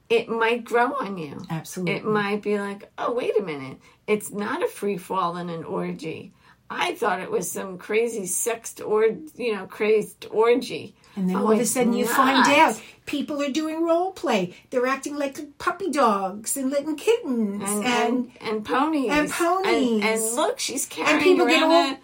It 0.09 0.29
might 0.29 0.63
grow 0.63 0.93
on 0.93 1.17
you. 1.17 1.41
Absolutely. 1.49 1.95
It 1.95 2.05
might 2.05 2.41
be 2.41 2.57
like, 2.59 2.89
oh, 2.97 3.11
wait 3.11 3.37
a 3.37 3.41
minute. 3.41 3.77
It's 4.07 4.31
not 4.31 4.63
a 4.63 4.67
free 4.67 4.97
fall 4.97 5.35
in 5.35 5.49
an 5.49 5.65
orgy. 5.65 6.31
I 6.69 6.95
thought 6.95 7.21
it 7.21 7.31
was 7.31 7.49
some 7.49 7.77
crazy 7.77 8.25
sexed 8.25 8.81
or 8.81 9.05
you 9.35 9.55
know 9.55 9.67
crazed 9.67 10.25
orgy. 10.29 10.95
And 11.17 11.27
then 11.27 11.35
oh, 11.35 11.47
all 11.47 11.51
of 11.51 11.59
a 11.59 11.65
sudden 11.65 11.93
you 11.93 12.05
not. 12.05 12.15
find 12.15 12.59
out 12.59 12.81
people 13.07 13.41
are 13.41 13.49
doing 13.49 13.83
role 13.83 14.11
play. 14.11 14.55
They're 14.69 14.85
acting 14.85 15.17
like 15.17 15.57
puppy 15.57 15.89
dogs 15.89 16.55
and 16.55 16.69
little 16.69 16.93
kittens 16.93 17.63
and 17.63 17.85
and, 17.85 18.31
and 18.39 18.63
ponies 18.63 19.09
and 19.11 19.29
ponies. 19.29 20.03
And, 20.03 20.03
and 20.03 20.35
look, 20.35 20.59
she's 20.59 20.85
carrying 20.85 21.41
around 21.41 21.71
all... 21.71 21.97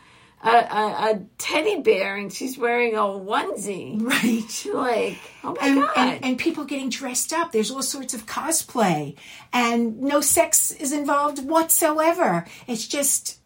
a, 0.43 0.57
a, 0.57 1.11
a, 1.11 1.21
teddy 1.37 1.81
bear 1.81 2.15
and 2.15 2.33
she's 2.33 2.57
wearing 2.57 2.95
a 2.95 3.01
onesie. 3.01 4.01
Right. 4.01 4.49
Like, 4.73 5.19
oh 5.43 5.55
my 5.61 5.67
and, 5.67 5.79
god. 5.81 5.93
And, 5.95 6.25
and 6.25 6.37
people 6.39 6.65
getting 6.65 6.89
dressed 6.89 7.31
up. 7.31 7.51
There's 7.51 7.69
all 7.69 7.83
sorts 7.83 8.15
of 8.15 8.25
cosplay, 8.25 9.15
and 9.53 10.01
no 10.01 10.19
sex 10.21 10.71
is 10.71 10.91
involved 10.91 11.45
whatsoever. 11.45 12.45
It's 12.65 12.87
just 12.87 13.37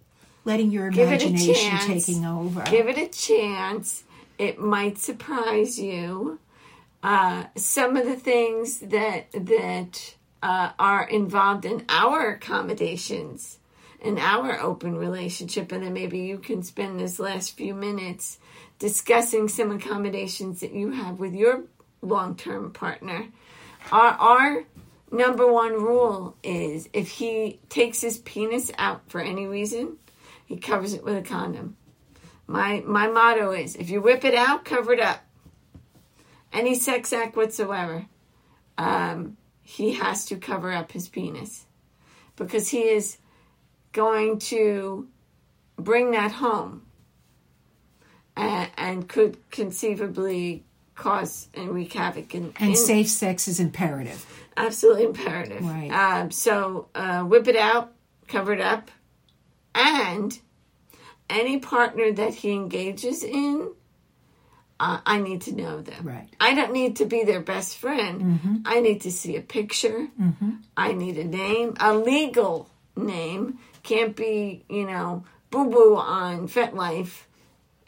letting 0.45 0.72
your 0.72 0.88
imagination 0.88 1.78
taking 1.80 2.26
over. 2.26 2.63
Give 2.63 2.88
it 2.88 2.97
a 2.97 3.07
chance. 3.07 4.03
It 4.38 4.59
might 4.59 4.97
surprise 4.97 5.79
you. 5.79 6.39
Uh, 7.03 7.45
some 7.55 7.95
of 7.95 8.05
the 8.05 8.15
things 8.15 8.79
that 8.79 9.31
that 9.31 10.15
uh, 10.43 10.71
are 10.77 11.07
involved 11.07 11.65
in 11.65 11.85
our 11.89 12.31
accommodations 12.31 13.59
in 14.01 14.17
our 14.19 14.59
open 14.59 14.95
relationship, 14.95 15.71
and 15.71 15.83
then 15.83 15.93
maybe 15.93 16.19
you 16.19 16.38
can 16.38 16.63
spend 16.63 16.99
this 16.99 17.19
last 17.19 17.57
few 17.57 17.73
minutes 17.73 18.38
discussing 18.79 19.47
some 19.47 19.71
accommodations 19.71 20.59
that 20.59 20.71
you 20.71 20.91
have 20.91 21.19
with 21.19 21.33
your 21.33 21.63
long 22.01 22.35
term 22.35 22.71
partner. 22.71 23.27
Our, 23.91 24.11
our 24.11 24.63
number 25.11 25.51
one 25.51 25.73
rule 25.73 26.35
is 26.43 26.89
if 26.93 27.09
he 27.09 27.59
takes 27.69 28.01
his 28.01 28.19
penis 28.19 28.71
out 28.77 29.01
for 29.09 29.19
any 29.21 29.47
reason, 29.47 29.97
he 30.45 30.57
covers 30.57 30.93
it 30.93 31.03
with 31.03 31.17
a 31.17 31.21
condom. 31.21 31.76
My 32.48 32.82
my 32.86 33.08
motto 33.08 33.52
is 33.52 33.76
if 33.76 33.89
you 33.89 34.02
whip 34.02 34.24
it 34.24 34.34
out, 34.34 34.64
cover 34.66 34.93
it 34.93 35.00
up. 35.00 35.24
Any 36.54 36.76
sex 36.76 37.12
act 37.12 37.36
whatsoever, 37.36 38.06
um, 38.78 39.36
he 39.62 39.93
has 39.93 40.26
to 40.28 40.38
cover 40.38 40.72
up 40.72 40.93
his 40.93 41.10
penis 41.10 41.66
because 42.38 42.70
he 42.70 42.84
is 42.84 43.18
going 43.91 44.39
to 44.39 45.08
bring 45.76 46.12
that 46.12 46.32
home 46.32 46.84
and, 48.38 48.70
and 48.78 49.10
could 49.10 49.38
conceivably 49.52 50.64
cause 50.95 51.50
and 51.54 51.70
wreak 51.70 51.93
havoc. 51.93 52.34
In, 52.34 52.54
and 52.60 52.70
in, 52.72 52.76
safe 52.76 53.10
sex 53.10 53.48
is 53.48 53.60
imperative. 53.60 54.26
Absolutely 54.56 55.04
imperative. 55.04 55.64
Right. 55.64 55.89
Um, 55.91 56.32
so 56.32 56.88
uh, 56.95 57.24
whip 57.24 57.48
it 57.48 57.58
out, 57.58 57.93
cover 58.28 58.54
it 58.54 58.62
up, 58.62 58.89
and 59.76 60.39
any 61.30 61.59
partner 61.59 62.11
that 62.11 62.34
he 62.34 62.51
engages 62.51 63.23
in, 63.23 63.71
uh, 64.80 64.99
I 65.05 65.19
need 65.19 65.41
to 65.41 65.55
know 65.55 65.82
them. 65.82 66.07
Right. 66.07 66.30
I 66.39 66.53
don't 66.53 66.71
need 66.71 66.97
to 66.97 67.05
be 67.05 67.23
their 67.23 67.41
best 67.41 67.78
friend. 67.78 68.21
Mm-hmm. 68.21 68.55
I 68.65 68.80
need 68.80 69.01
to 69.01 69.11
see 69.11 69.36
a 69.36 69.41
picture. 69.41 70.07
Mm-hmm. 70.19 70.51
I 70.75 70.93
need 70.93 71.17
a 71.17 71.23
name, 71.23 71.75
a 71.80 71.95
legal 71.95 72.69
name. 72.95 73.59
Can't 73.84 74.15
be, 74.15 74.63
you 74.69 74.86
know, 74.86 75.25
boo 75.49 75.69
boo 75.69 75.95
on 75.95 76.47
FetLife. 76.47 77.23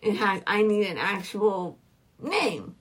It 0.01 0.15
has. 0.15 0.41
I 0.47 0.63
need 0.63 0.87
an 0.87 0.97
actual 0.97 1.77
name. 2.21 2.75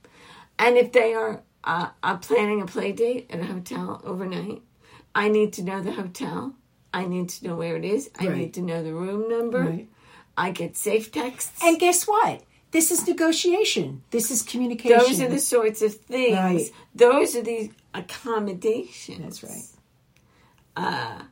And 0.59 0.76
if 0.76 0.92
they 0.92 1.14
are 1.14 1.42
uh, 1.64 1.90
uh, 2.02 2.16
planning 2.16 2.62
a 2.62 2.66
play 2.66 2.92
date 2.92 3.26
at 3.30 3.40
a 3.40 3.44
hotel 3.44 4.00
overnight, 4.04 4.62
I 5.14 5.28
need 5.28 5.52
to 5.54 5.62
know 5.62 5.82
the 5.82 5.92
hotel. 5.92 6.54
I 6.94 7.06
need 7.06 7.28
to 7.30 7.48
know 7.48 7.56
where 7.56 7.76
it 7.76 7.84
is. 7.84 8.11
I 8.18 8.28
right. 8.28 8.36
need 8.36 8.54
to 8.54 8.62
know 8.62 8.82
the 8.82 8.94
room 8.94 9.28
number. 9.28 9.61
Right. 9.61 9.88
I 10.39 10.53
get 10.53 10.76
safe 10.76 11.11
texts. 11.11 11.61
And 11.62 11.78
guess 11.78 12.07
what? 12.07 12.43
This 12.70 12.91
is 12.91 13.07
negotiation. 13.07 14.03
This 14.11 14.30
is 14.30 14.43
communication. 14.43 14.99
Those 14.99 15.20
are 15.20 15.28
the 15.28 15.41
sorts 15.41 15.82
of 15.82 15.95
things. 15.95 16.36
Right. 16.36 16.70
Those 16.95 17.34
are 17.34 17.43
the 17.43 17.70
accommodations. 17.93 19.41
That's 19.41 19.43
right. 19.43 19.64
Uh, 20.76 21.22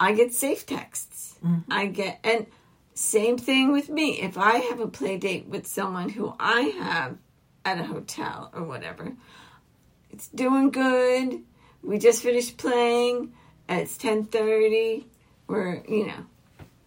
I 0.00 0.14
get 0.14 0.32
safe 0.32 0.64
texts. 0.64 1.36
Mm-hmm. 1.44 1.72
I 1.72 1.86
get 1.86 2.20
and 2.24 2.46
same 2.94 3.36
thing 3.36 3.70
with 3.72 3.88
me. 3.88 4.20
If 4.20 4.38
I 4.38 4.58
have 4.58 4.80
a 4.80 4.88
play 4.88 5.18
date 5.18 5.46
with 5.46 5.66
someone 5.66 6.08
who 6.08 6.34
I 6.40 6.60
have 6.80 7.18
at 7.64 7.78
a 7.78 7.84
hotel 7.84 8.50
or 8.54 8.62
whatever, 8.62 9.12
it's 10.10 10.28
doing 10.28 10.70
good. 10.70 11.42
We 11.82 11.98
just 11.98 12.22
finished 12.22 12.56
playing. 12.56 13.34
It's 13.68 13.98
ten 13.98 14.24
thirty. 14.24 15.06
We're 15.48 15.82
you 15.86 16.06
know 16.06 16.24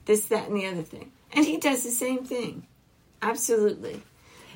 this, 0.05 0.25
that, 0.25 0.47
and 0.47 0.57
the 0.57 0.65
other 0.65 0.81
thing, 0.81 1.11
and 1.33 1.45
he 1.45 1.57
does 1.57 1.83
the 1.83 1.91
same 1.91 2.23
thing. 2.23 2.67
Absolutely. 3.21 4.01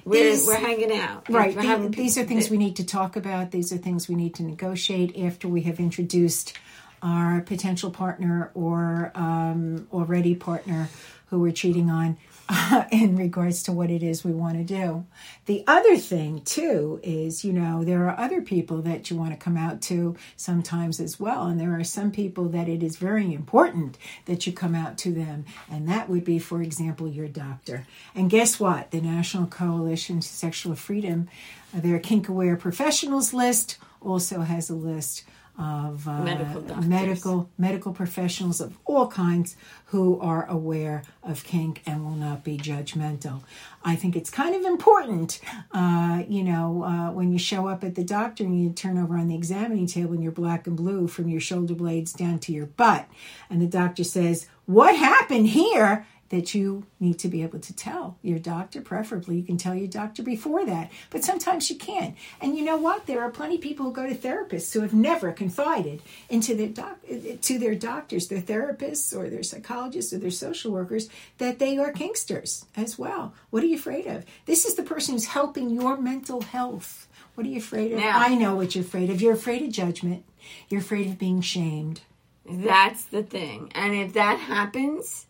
We're, 0.03 0.31
these, 0.31 0.45
we're 0.45 0.55
hanging 0.55 0.91
out. 0.91 1.27
Right. 1.29 1.55
We're 1.55 1.89
these 1.89 2.17
are 2.17 2.23
things 2.23 2.49
we 2.49 2.57
need 2.57 2.75
to 2.75 2.85
talk 2.85 3.15
about. 3.15 3.51
These 3.51 3.73
are 3.73 3.77
things 3.77 4.07
we 4.07 4.15
need 4.15 4.35
to 4.35 4.43
negotiate 4.43 5.17
after 5.17 5.47
we 5.47 5.61
have 5.61 5.79
introduced 5.79 6.53
our 7.01 7.41
potential 7.41 7.91
partner 7.91 8.51
or 8.53 9.11
um, 9.15 9.87
already 9.91 10.35
partner 10.35 10.89
who 11.27 11.39
we're 11.39 11.51
cheating 11.51 11.89
on 11.89 12.17
uh, 12.47 12.83
in 12.91 13.15
regards 13.15 13.63
to 13.63 13.71
what 13.71 13.89
it 13.89 14.03
is 14.03 14.23
we 14.23 14.31
want 14.31 14.57
to 14.57 14.63
do. 14.63 15.05
The 15.45 15.63
other 15.67 15.97
thing, 15.97 16.41
too, 16.41 16.99
is 17.03 17.43
you 17.43 17.53
know, 17.53 17.83
there 17.83 18.07
are 18.07 18.19
other 18.19 18.41
people 18.41 18.81
that 18.83 19.09
you 19.09 19.17
want 19.17 19.31
to 19.31 19.37
come 19.37 19.57
out 19.57 19.81
to 19.83 20.15
sometimes 20.35 20.99
as 20.99 21.19
well. 21.19 21.45
And 21.47 21.59
there 21.59 21.77
are 21.77 21.83
some 21.83 22.11
people 22.11 22.45
that 22.49 22.69
it 22.69 22.83
is 22.83 22.97
very 22.97 23.33
important 23.33 23.97
that 24.25 24.45
you 24.45 24.53
come 24.53 24.75
out 24.75 24.97
to 24.99 25.11
them. 25.11 25.45
And 25.69 25.87
that 25.89 26.09
would 26.09 26.23
be, 26.23 26.39
for 26.39 26.61
example, 26.61 27.07
your 27.07 27.27
doctor. 27.27 27.87
And 28.13 28.29
guess 28.29 28.59
what? 28.59 28.91
The 28.91 29.01
National 29.01 29.47
Coalition 29.47 30.19
to 30.19 30.27
Sexual 30.27 30.75
Freedom, 30.75 31.27
their 31.73 31.99
kink 31.99 32.29
aware 32.29 32.55
professionals 32.55 33.33
list 33.33 33.77
also 34.01 34.41
has 34.41 34.69
a 34.69 34.75
list 34.75 35.23
of 35.57 36.07
uh, 36.07 36.21
medical, 36.21 36.61
medical 36.81 37.49
medical 37.57 37.93
professionals 37.93 38.59
of 38.59 38.77
all 38.85 39.07
kinds 39.07 39.55
who 39.85 40.19
are 40.19 40.45
aware 40.47 41.03
of 41.23 41.43
kink 41.43 41.81
and 41.85 42.03
will 42.03 42.11
not 42.11 42.43
be 42.43 42.57
judgmental. 42.57 43.41
I 43.83 43.95
think 43.95 44.15
it's 44.15 44.29
kind 44.29 44.55
of 44.55 44.63
important, 44.65 45.39
uh, 45.71 46.23
you 46.27 46.43
know, 46.43 46.83
uh, 46.83 47.11
when 47.11 47.31
you 47.31 47.39
show 47.39 47.67
up 47.67 47.83
at 47.83 47.95
the 47.95 48.03
doctor 48.03 48.43
and 48.43 48.61
you 48.61 48.71
turn 48.71 48.97
over 48.97 49.15
on 49.17 49.27
the 49.27 49.35
examining 49.35 49.87
table 49.87 50.13
and 50.13 50.23
you're 50.23 50.31
black 50.31 50.67
and 50.67 50.75
blue 50.75 51.07
from 51.07 51.29
your 51.29 51.41
shoulder 51.41 51.75
blades 51.75 52.11
down 52.11 52.39
to 52.39 52.51
your 52.51 52.65
butt, 52.65 53.07
and 53.49 53.61
the 53.61 53.67
doctor 53.67 54.03
says, 54.03 54.47
"What 54.65 54.95
happened 54.95 55.47
here?" 55.49 56.05
That 56.29 56.55
you 56.55 56.85
need 56.99 57.19
to 57.19 57.27
be 57.27 57.43
able 57.43 57.59
to 57.59 57.75
tell 57.75 58.17
your 58.21 58.39
doctor. 58.39 58.81
Preferably, 58.81 59.37
you 59.37 59.43
can 59.43 59.57
tell 59.57 59.75
your 59.75 59.87
doctor 59.87 60.23
before 60.23 60.65
that, 60.65 60.91
but 61.11 61.23
sometimes 61.23 61.69
you 61.69 61.75
can't. 61.75 62.15
And 62.41 62.57
you 62.57 62.63
know 62.65 62.77
what? 62.77 63.05
There 63.05 63.21
are 63.21 63.29
plenty 63.29 63.55
of 63.55 63.61
people 63.61 63.85
who 63.85 63.91
go 63.93 64.07
to 64.07 64.15
therapists 64.15 64.73
who 64.73 64.81
have 64.81 64.93
never 64.93 65.31
confided 65.31 66.01
into 66.29 66.55
their 66.55 66.67
doc 66.69 66.97
to 67.41 67.59
their 67.59 67.75
doctors, 67.75 68.27
their 68.27 68.41
therapists, 68.41 69.15
or 69.15 69.29
their 69.29 69.43
psychologists, 69.43 70.13
or 70.13 70.17
their 70.17 70.31
social 70.31 70.71
workers 70.71 71.09
that 71.37 71.59
they 71.59 71.77
are 71.77 71.91
kinksters 71.93 72.65
as 72.75 72.97
well. 72.97 73.33
What 73.51 73.63
are 73.63 73.67
you 73.67 73.75
afraid 73.75 74.07
of? 74.07 74.25
This 74.45 74.65
is 74.65 74.75
the 74.75 74.83
person 74.83 75.13
who's 75.13 75.25
helping 75.25 75.69
your 75.69 75.97
mental 75.97 76.41
health. 76.41 77.07
What 77.35 77.45
are 77.45 77.49
you 77.49 77.57
afraid 77.59 77.91
of? 77.91 77.99
Now- 77.99 78.17
I 78.19 78.33
know 78.33 78.55
what 78.55 78.75
you're 78.75 78.83
afraid 78.83 79.09
of. 79.09 79.21
You're 79.21 79.33
afraid 79.33 79.61
of 79.61 79.69
judgment. 79.71 80.23
You're 80.69 80.81
afraid 80.81 81.07
of 81.07 81.19
being 81.19 81.41
shamed. 81.41 82.01
That's 82.49 83.05
the 83.05 83.23
thing. 83.23 83.71
And 83.75 83.93
if 83.95 84.13
that 84.13 84.39
happens, 84.39 85.25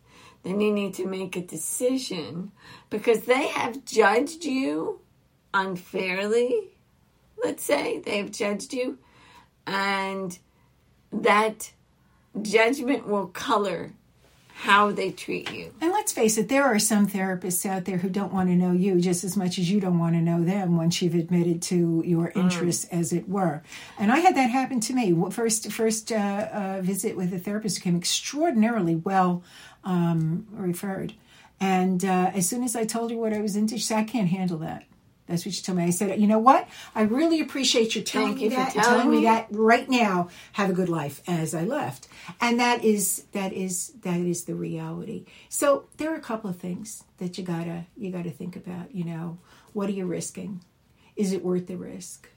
then 0.45 0.61
you 0.61 0.71
need 0.71 0.93
to 0.93 1.07
make 1.07 1.35
a 1.35 1.41
decision 1.41 2.51
because 2.91 3.21
they 3.21 3.47
have 3.47 3.83
judged 3.83 4.45
you 4.45 5.01
unfairly. 5.53 6.69
Let's 7.43 7.63
say 7.63 7.99
they've 7.99 8.31
judged 8.31 8.71
you, 8.71 8.99
and 9.65 10.37
that 11.11 11.71
judgment 12.41 13.07
will 13.07 13.27
color 13.27 13.93
how 14.55 14.89
they 14.89 15.11
treat 15.11 15.51
you. 15.51 15.73
And 15.81 15.91
let's 15.91 16.13
face 16.13 16.37
it, 16.37 16.47
there 16.47 16.63
are 16.63 16.79
some 16.79 17.07
therapists 17.07 17.65
out 17.65 17.83
there 17.83 17.97
who 17.97 18.07
don't 18.07 18.31
want 18.31 18.47
to 18.49 18.55
know 18.55 18.71
you 18.71 19.01
just 19.01 19.25
as 19.25 19.35
much 19.35 19.59
as 19.59 19.69
you 19.69 19.81
don't 19.81 19.99
want 19.99 20.15
to 20.15 20.21
know 20.21 20.43
them 20.45 20.77
once 20.77 21.01
you've 21.01 21.13
admitted 21.13 21.61
to 21.63 22.01
your 22.05 22.31
interests, 22.35 22.85
as 22.85 23.11
it 23.11 23.27
were. 23.27 23.63
And 23.99 24.13
I 24.13 24.19
had 24.19 24.35
that 24.37 24.49
happen 24.49 24.79
to 24.79 24.93
me. 24.93 25.13
First, 25.29 25.71
first 25.73 26.11
uh, 26.11 26.15
uh, 26.15 26.81
visit 26.81 27.17
with 27.17 27.33
a 27.33 27.39
therapist 27.39 27.81
came 27.81 27.97
extraordinarily 27.97 28.95
well 28.95 29.43
um, 29.85 30.47
referred. 30.51 31.13
And 31.59 32.03
uh, 32.03 32.31
as 32.33 32.49
soon 32.49 32.63
as 32.63 32.75
I 32.75 32.85
told 32.85 33.11
her 33.11 33.17
what 33.17 33.33
I 33.33 33.39
was 33.41 33.55
into, 33.55 33.77
she 33.77 33.83
said, 33.83 33.99
"I 33.99 34.03
can't 34.03 34.27
handle 34.27 34.57
that." 34.59 34.83
That's 35.27 35.43
what 35.45 35.55
she 35.55 35.63
told 35.63 35.77
me. 35.77 35.85
I 35.85 35.89
said, 35.89 36.19
"You 36.19 36.27
know 36.27 36.39
what? 36.39 36.67
I 36.93 37.03
really 37.03 37.39
appreciate 37.39 37.95
you 37.95 38.01
telling 38.01 38.29
Thank 38.29 38.37
me 38.39 38.43
you 38.45 38.49
that, 38.51 38.73
telling 38.73 39.09
me. 39.09 39.23
that 39.23 39.47
right 39.51 39.89
now. 39.89 40.29
Have 40.53 40.69
a 40.69 40.73
good 40.73 40.89
life." 40.89 41.21
As 41.27 41.55
I 41.55 41.63
left, 41.63 42.07
and 42.41 42.59
that 42.59 42.83
is 42.83 43.23
that 43.31 43.53
is 43.53 43.93
that 44.01 44.19
is 44.19 44.43
the 44.43 44.55
reality. 44.55 45.25
So 45.49 45.85
there 45.97 46.11
are 46.11 46.17
a 46.17 46.21
couple 46.21 46.49
of 46.49 46.57
things 46.57 47.03
that 47.17 47.37
you 47.37 47.43
gotta 47.43 47.85
you 47.95 48.11
gotta 48.11 48.31
think 48.31 48.55
about. 48.55 48.93
You 48.93 49.05
know, 49.05 49.37
what 49.73 49.87
are 49.89 49.93
you 49.93 50.05
risking? 50.05 50.61
Is 51.15 51.31
it 51.31 51.43
worth 51.43 51.67
the 51.67 51.77
risk? 51.77 52.29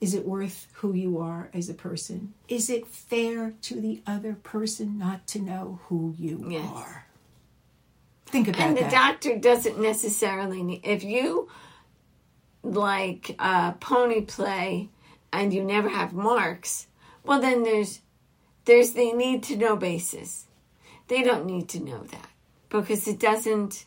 Is 0.00 0.14
it 0.14 0.24
worth 0.26 0.68
who 0.74 0.92
you 0.94 1.18
are 1.18 1.50
as 1.52 1.68
a 1.68 1.74
person? 1.74 2.32
Is 2.48 2.70
it 2.70 2.86
fair 2.86 3.54
to 3.62 3.80
the 3.80 4.00
other 4.06 4.34
person 4.34 4.96
not 4.98 5.26
to 5.28 5.40
know 5.40 5.80
who 5.88 6.14
you 6.18 6.44
Yes. 6.48 6.70
are? 6.72 7.06
Think 8.26 8.48
about 8.48 8.60
it. 8.60 8.64
And 8.64 8.76
the 8.76 8.82
that. 8.82 8.90
doctor 8.92 9.36
doesn't 9.38 9.80
necessarily 9.80 10.62
need, 10.62 10.82
if 10.84 11.02
you 11.02 11.48
like 12.62 13.34
uh, 13.38 13.72
pony 13.72 14.20
play 14.20 14.88
and 15.32 15.52
you 15.52 15.64
never 15.64 15.88
have 15.88 16.12
marks, 16.12 16.86
well 17.24 17.40
then 17.40 17.62
there's 17.64 18.00
there's 18.66 18.92
the 18.92 19.12
need 19.12 19.42
to 19.44 19.56
know 19.56 19.76
basis. 19.76 20.44
They 21.08 21.22
don't 21.22 21.46
need 21.46 21.68
to 21.70 21.80
know 21.80 22.02
that 22.04 22.28
because 22.68 23.08
it 23.08 23.18
doesn't. 23.18 23.86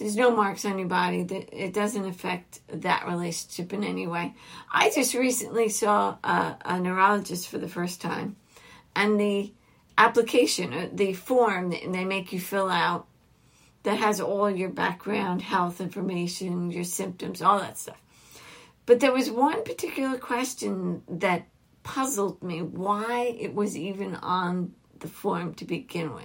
There's 0.00 0.16
no 0.16 0.34
marks 0.34 0.64
on 0.64 0.78
your 0.78 0.88
body. 0.88 1.22
That 1.22 1.54
it 1.56 1.72
doesn't 1.72 2.06
affect 2.06 2.60
that 2.68 3.06
relationship 3.06 3.72
in 3.72 3.84
any 3.84 4.06
way. 4.06 4.34
I 4.72 4.90
just 4.90 5.14
recently 5.14 5.68
saw 5.68 6.16
a, 6.24 6.56
a 6.64 6.80
neurologist 6.80 7.48
for 7.48 7.58
the 7.58 7.68
first 7.68 8.00
time, 8.00 8.36
and 8.96 9.20
the 9.20 9.52
application, 9.98 10.72
uh, 10.72 10.88
the 10.92 11.12
form 11.12 11.70
that 11.70 11.82
they 11.92 12.04
make 12.04 12.32
you 12.32 12.40
fill 12.40 12.70
out 12.70 13.06
that 13.82 13.98
has 13.98 14.20
all 14.20 14.50
your 14.50 14.70
background, 14.70 15.42
health 15.42 15.80
information, 15.80 16.70
your 16.70 16.84
symptoms, 16.84 17.42
all 17.42 17.58
that 17.58 17.78
stuff. 17.78 18.00
But 18.86 19.00
there 19.00 19.12
was 19.12 19.30
one 19.30 19.62
particular 19.64 20.18
question 20.18 21.02
that 21.08 21.46
puzzled 21.82 22.42
me 22.42 22.62
why 22.62 23.36
it 23.38 23.54
was 23.54 23.76
even 23.76 24.16
on 24.16 24.74
the 24.98 25.08
form 25.08 25.54
to 25.54 25.64
begin 25.64 26.14
with. 26.14 26.24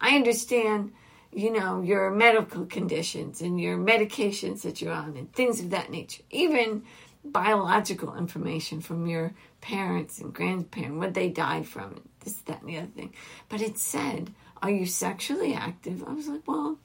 I 0.00 0.16
understand, 0.16 0.92
you 1.32 1.52
know, 1.52 1.80
your 1.80 2.10
medical 2.10 2.66
conditions 2.66 3.40
and 3.40 3.60
your 3.60 3.78
medications 3.78 4.62
that 4.62 4.80
you're 4.80 4.92
on 4.92 5.16
and 5.16 5.32
things 5.32 5.60
of 5.60 5.70
that 5.70 5.90
nature, 5.90 6.22
even 6.30 6.82
biological 7.24 8.16
information 8.16 8.80
from 8.80 9.06
your 9.06 9.32
parents 9.60 10.20
and 10.20 10.32
grandparents, 10.32 10.98
what 10.98 11.14
they 11.14 11.28
died 11.28 11.66
from, 11.66 12.00
this, 12.24 12.34
that, 12.42 12.60
and 12.60 12.68
the 12.68 12.78
other 12.78 12.86
thing. 12.88 13.14
But 13.48 13.60
it 13.60 13.78
said, 13.78 14.32
Are 14.62 14.70
you 14.70 14.86
sexually 14.86 15.54
active? 15.54 16.02
I 16.06 16.12
was 16.12 16.28
like, 16.28 16.46
Well, 16.46 16.78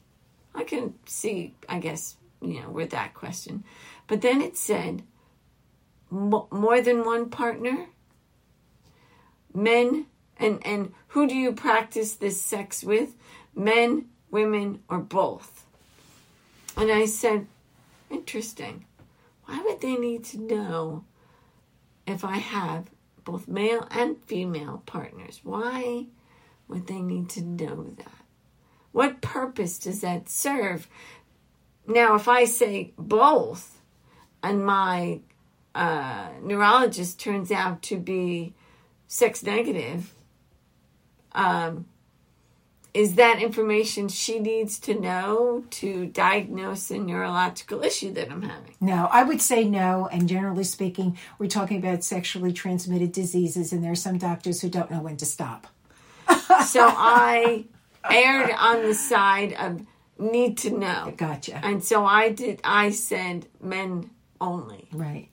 I 0.54 0.64
can 0.64 0.94
see, 1.06 1.54
I 1.68 1.78
guess, 1.78 2.16
you 2.40 2.60
know, 2.60 2.70
with 2.70 2.90
that 2.90 3.14
question. 3.14 3.64
But 4.06 4.20
then 4.20 4.40
it 4.40 4.56
said, 4.56 5.02
more 6.10 6.80
than 6.80 7.04
one 7.04 7.30
partner, 7.30 7.86
men, 9.52 10.06
and, 10.38 10.64
and 10.64 10.92
who 11.08 11.26
do 11.26 11.34
you 11.34 11.52
practice 11.52 12.14
this 12.14 12.40
sex 12.40 12.84
with? 12.84 13.14
Men, 13.54 14.06
women, 14.30 14.80
or 14.88 14.98
both? 14.98 15.64
And 16.76 16.90
I 16.90 17.06
said, 17.06 17.46
interesting. 18.10 18.84
Why 19.46 19.62
would 19.62 19.80
they 19.80 19.96
need 19.96 20.24
to 20.26 20.40
know 20.40 21.04
if 22.06 22.24
I 22.24 22.38
have 22.38 22.90
both 23.24 23.48
male 23.48 23.86
and 23.90 24.22
female 24.24 24.82
partners? 24.86 25.40
Why 25.42 26.06
would 26.68 26.86
they 26.86 27.00
need 27.00 27.28
to 27.30 27.42
know 27.42 27.94
that? 27.96 28.24
What 28.92 29.20
purpose 29.20 29.78
does 29.78 30.00
that 30.00 30.28
serve? 30.28 30.88
Now, 31.86 32.14
if 32.14 32.28
I 32.28 32.44
say 32.44 32.92
both, 32.98 33.80
and 34.42 34.64
my 34.64 35.20
uh, 35.74 36.28
neurologist 36.42 37.20
turns 37.20 37.52
out 37.52 37.82
to 37.82 37.98
be 37.98 38.54
sex 39.06 39.42
negative, 39.42 40.12
um, 41.32 41.86
is 42.96 43.16
that 43.16 43.42
information 43.42 44.08
she 44.08 44.38
needs 44.38 44.78
to 44.78 44.98
know 44.98 45.62
to 45.68 46.06
diagnose 46.06 46.90
a 46.90 46.96
neurological 46.96 47.82
issue 47.82 48.10
that 48.14 48.32
I'm 48.32 48.40
having? 48.40 48.74
No, 48.80 49.10
I 49.12 49.22
would 49.22 49.42
say 49.42 49.64
no. 49.64 50.08
And 50.10 50.26
generally 50.26 50.64
speaking, 50.64 51.18
we're 51.38 51.48
talking 51.48 51.76
about 51.76 52.04
sexually 52.04 52.54
transmitted 52.54 53.12
diseases, 53.12 53.70
and 53.70 53.84
there 53.84 53.92
are 53.92 53.94
some 53.94 54.16
doctors 54.16 54.62
who 54.62 54.70
don't 54.70 54.90
know 54.90 55.02
when 55.02 55.18
to 55.18 55.26
stop. 55.26 55.66
So 56.64 56.84
I 56.84 57.66
erred 58.10 58.50
on 58.58 58.82
the 58.82 58.94
side 58.94 59.52
of 59.52 59.86
need 60.18 60.56
to 60.58 60.70
know. 60.70 61.12
Gotcha. 61.16 61.64
And 61.64 61.84
so 61.84 62.04
I 62.04 62.30
did, 62.30 62.60
I 62.64 62.90
said 62.90 63.46
men 63.60 64.10
only. 64.40 64.88
Right. 64.90 65.28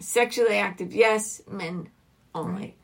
Sexually 0.00 0.56
active, 0.56 0.94
yes, 0.94 1.42
men 1.48 1.90
only. 2.34 2.74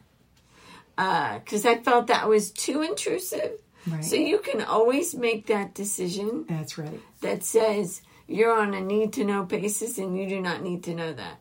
Because 0.96 1.64
uh, 1.64 1.70
I 1.70 1.78
felt 1.82 2.08
that 2.08 2.28
was 2.28 2.50
too 2.50 2.82
intrusive. 2.82 3.58
Right. 3.86 4.04
So 4.04 4.16
you 4.16 4.38
can 4.38 4.60
always 4.62 5.14
make 5.14 5.46
that 5.46 5.74
decision 5.74 6.44
That's 6.48 6.76
right. 6.78 7.00
that 7.20 7.42
says 7.44 8.02
you're 8.26 8.58
on 8.58 8.74
a 8.74 8.80
need 8.80 9.12
to 9.14 9.24
know 9.24 9.44
basis 9.44 9.98
and 9.98 10.18
you 10.18 10.28
do 10.28 10.40
not 10.40 10.62
need 10.62 10.84
to 10.84 10.94
know 10.94 11.12
that. 11.12 11.40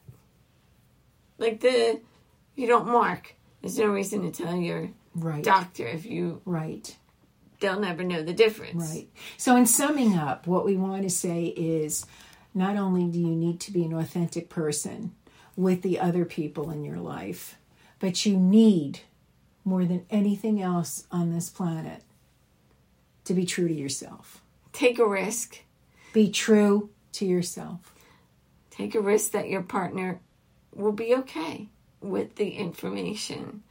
Like 1.38 1.60
the, 1.62 2.00
you 2.56 2.68
don't 2.68 2.88
mark. 2.88 3.36
There's 3.62 3.78
no 3.78 3.88
reason 3.88 4.22
to 4.24 4.32
tell 4.32 4.56
your 4.56 4.90
Right. 5.16 5.44
doctor 5.44 5.86
if 5.88 6.06
you, 6.06 6.42
Right. 6.46 6.96
they'll 7.60 7.80
never 7.80 8.04
know 8.04 8.22
the 8.24 8.34
difference. 8.34 8.92
Right. 8.92 9.10
So, 9.38 9.56
in 9.56 9.66
summing 9.66 10.16
up, 10.16 10.46
what 10.48 10.64
we 10.66 10.78
want 10.78 11.04
to 11.04 11.10
say 11.10 11.46
is 11.48 12.06
not 12.54 12.78
only 12.78 13.06
do 13.08 13.20
you 13.20 13.36
need 13.36 13.60
to 13.62 13.72
be 13.72 13.84
an 13.84 13.94
authentic 13.94 14.48
person 14.50 15.14
with 15.56 15.82
the 15.82 16.00
other 16.00 16.24
people 16.24 16.70
in 16.70 16.84
your 16.84 17.00
life, 17.00 17.58
but 18.00 18.26
you 18.28 18.38
need 18.38 19.00
more 19.66 19.86
than 19.86 20.06
anything 20.12 20.62
else 20.62 21.06
on 21.12 21.34
this 21.34 21.50
planet 21.50 22.04
to 23.28 23.34
be 23.34 23.46
true 23.46 23.68
to 23.68 23.74
yourself. 23.74 24.42
Take 24.74 25.00
a 25.00 25.08
risk. 25.08 25.60
Be 26.14 26.30
true 26.30 26.90
to 27.14 27.26
yourself. 27.26 27.94
Take 28.72 28.96
a 28.96 29.02
risk 29.02 29.32
that 29.32 29.50
your 29.50 29.62
partner 29.64 30.20
will 30.74 30.92
be 30.92 31.14
okay 31.16 31.68
with 32.02 32.36
the 32.36 32.50
information 32.52 33.64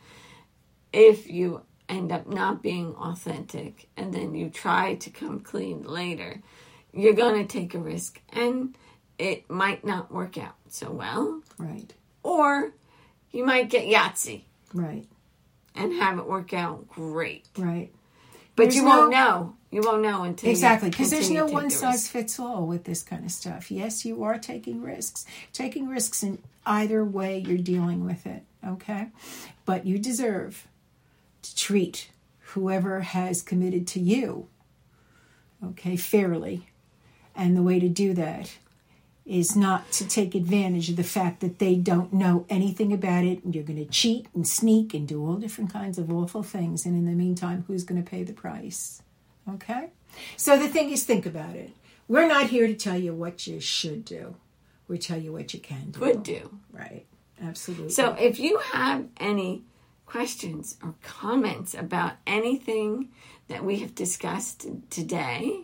if 0.92 1.28
you 1.30 1.62
end 1.88 2.10
up 2.10 2.26
not 2.26 2.62
being 2.62 2.94
authentic 2.96 3.88
and 3.96 4.12
then 4.12 4.34
you 4.34 4.50
try 4.50 4.94
to 4.96 5.10
come 5.10 5.40
clean 5.40 5.82
later. 5.84 6.40
You're 6.92 7.12
going 7.14 7.46
to 7.46 7.52
take 7.52 7.74
a 7.74 7.78
risk 7.78 8.20
and 8.30 8.76
it 9.18 9.48
might 9.48 9.84
not 9.84 10.10
work 10.12 10.36
out 10.36 10.56
so 10.68 10.90
well, 10.90 11.40
Right. 11.58 11.92
or 12.22 12.72
you 13.30 13.44
might 13.44 13.70
get 13.70 13.84
Yahtzee 13.86 14.42
Right. 14.74 15.06
and 15.74 15.92
have 15.94 16.18
it 16.18 16.26
work 16.26 16.52
out 16.52 16.88
great. 16.88 17.46
Right. 17.56 17.92
But 18.56 18.64
There's 18.64 18.76
you 18.76 18.84
won't 18.84 19.10
no- 19.12 19.18
know. 19.18 19.52
You 19.70 19.82
won't 19.82 20.02
know 20.02 20.22
until 20.22 20.48
Exactly, 20.48 20.88
because 20.90 21.10
there's 21.10 21.28
no 21.30 21.44
one 21.44 21.64
the 21.64 21.70
size 21.70 22.08
fits 22.08 22.38
all 22.40 22.66
with 22.66 22.84
this 22.84 23.02
kind 23.02 23.24
of 23.24 23.30
stuff. 23.30 23.70
Yes, 23.70 24.04
you 24.06 24.22
are 24.24 24.38
taking 24.38 24.80
risks. 24.80 25.26
Taking 25.52 25.88
risks 25.88 26.22
in 26.22 26.38
either 26.64 27.04
way 27.04 27.38
you're 27.38 27.58
dealing 27.58 28.04
with 28.06 28.26
it, 28.26 28.42
okay? 28.66 29.08
But 29.66 29.84
you 29.84 29.98
deserve 29.98 30.66
to 31.42 31.56
treat 31.56 32.10
whoever 32.40 33.00
has 33.00 33.42
committed 33.42 33.86
to 33.88 34.00
you 34.00 34.48
okay, 35.64 35.96
fairly. 35.96 36.68
And 37.34 37.56
the 37.56 37.62
way 37.62 37.78
to 37.80 37.88
do 37.88 38.14
that 38.14 38.56
is 39.26 39.56
not 39.56 39.90
to 39.90 40.06
take 40.06 40.36
advantage 40.36 40.88
of 40.88 40.94
the 40.94 41.02
fact 41.02 41.40
that 41.40 41.58
they 41.58 41.74
don't 41.74 42.12
know 42.12 42.46
anything 42.48 42.92
about 42.92 43.24
it 43.24 43.44
and 43.44 43.54
you're 43.54 43.64
going 43.64 43.84
to 43.84 43.90
cheat 43.90 44.28
and 44.34 44.46
sneak 44.46 44.94
and 44.94 45.08
do 45.08 45.26
all 45.26 45.34
different 45.34 45.72
kinds 45.72 45.98
of 45.98 46.12
awful 46.12 46.44
things. 46.44 46.86
And 46.86 46.94
in 46.94 47.06
the 47.06 47.12
meantime, 47.12 47.64
who's 47.66 47.82
going 47.82 48.02
to 48.02 48.08
pay 48.08 48.22
the 48.22 48.32
price? 48.32 49.02
Okay? 49.52 49.88
So 50.36 50.56
the 50.56 50.68
thing 50.68 50.90
is, 50.90 51.04
think 51.04 51.26
about 51.26 51.56
it. 51.56 51.72
We're 52.06 52.28
not 52.28 52.50
here 52.50 52.68
to 52.68 52.74
tell 52.74 52.96
you 52.96 53.12
what 53.12 53.48
you 53.48 53.58
should 53.58 54.04
do. 54.04 54.36
We 54.86 54.98
tell 54.98 55.18
you 55.18 55.32
what 55.32 55.52
you 55.52 55.58
can 55.58 55.90
do. 55.90 55.98
Would 56.00 56.22
do. 56.22 56.58
Right. 56.72 57.04
Absolutely. 57.42 57.90
So 57.90 58.12
if 58.12 58.38
you 58.38 58.58
have 58.58 59.06
any 59.18 59.64
questions 60.06 60.76
or 60.84 60.94
comments 61.02 61.74
about 61.74 62.12
anything 62.28 63.08
that 63.48 63.64
we 63.64 63.80
have 63.80 63.96
discussed 63.96 64.68
today, 64.88 65.62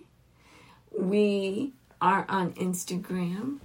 we 0.98 1.72
are 2.02 2.26
on 2.28 2.52
Instagram. 2.54 3.60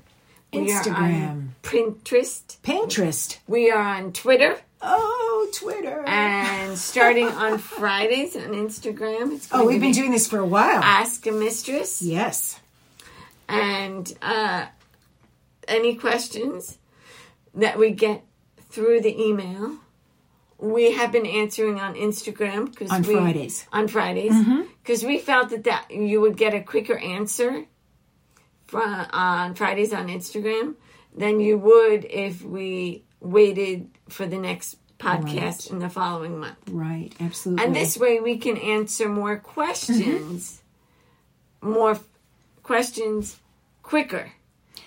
Instagram. 0.54 1.50
Pinterest. 1.64 2.58
Pinterest. 2.62 3.40
We 3.48 3.72
are 3.72 3.82
on 3.82 4.14
Twitter. 4.14 4.58
Oh, 4.82 5.50
Twitter. 5.54 6.04
And 6.08 6.78
starting 6.78 7.28
on 7.28 7.58
Fridays 7.58 8.36
on 8.36 8.50
Instagram, 8.50 9.34
it's 9.34 9.50
oh, 9.52 9.66
we've 9.66 9.82
been 9.82 9.90
be 9.90 9.96
doing 9.96 10.12
this 10.12 10.28
for 10.28 10.38
a 10.38 10.46
while. 10.46 10.82
Ask 10.84 11.26
a 11.26 11.32
Mistress. 11.32 12.02
yes. 12.02 12.60
And 13.50 14.14
uh, 14.22 14.68
any 15.68 15.96
questions 15.96 16.78
that 17.56 17.80
we 17.80 17.92
get 17.92 18.24
through 18.70 19.02
the 19.02 19.20
email, 19.20 19.78
we 20.60 20.92
have 20.92 21.12
been 21.12 21.26
answering 21.26 21.80
on 21.80 21.96
Instagram 21.96 22.70
because 22.70 22.92
On 22.92 23.02
we, 23.02 23.16
Fridays. 23.16 23.64
Mm-hmm. 23.64 23.78
On 23.78 23.88
Fridays, 23.88 24.66
because 24.84 25.04
we 25.04 25.18
felt 25.18 25.50
that 25.50 25.64
that 25.64 25.90
you 25.90 26.22
would 26.22 26.38
get 26.38 26.54
a 26.54 26.62
quicker 26.62 26.98
answer 26.98 27.66
on 28.74 29.56
Fridays 29.56 29.94
on 29.94 30.08
Instagram 30.08 30.76
than 31.16 31.40
you 31.40 31.58
would 31.58 32.06
if 32.06 32.44
we 32.44 33.04
waited 33.20 33.90
for 34.10 34.26
the 34.26 34.38
next 34.38 34.78
podcast 35.00 35.70
in 35.72 35.80
the 35.80 35.90
following 35.90 36.40
month. 36.40 36.58
Right. 36.70 37.14
Absolutely. 37.20 37.66
And 37.66 37.76
this 37.76 37.98
way 37.98 38.20
we 38.20 38.38
can 38.38 38.58
answer 38.58 39.08
more 39.08 39.38
questions, 39.38 40.62
mm-hmm. 41.62 41.72
more 41.72 41.92
f- 41.92 42.04
questions 42.64 43.38
quicker. 43.84 44.32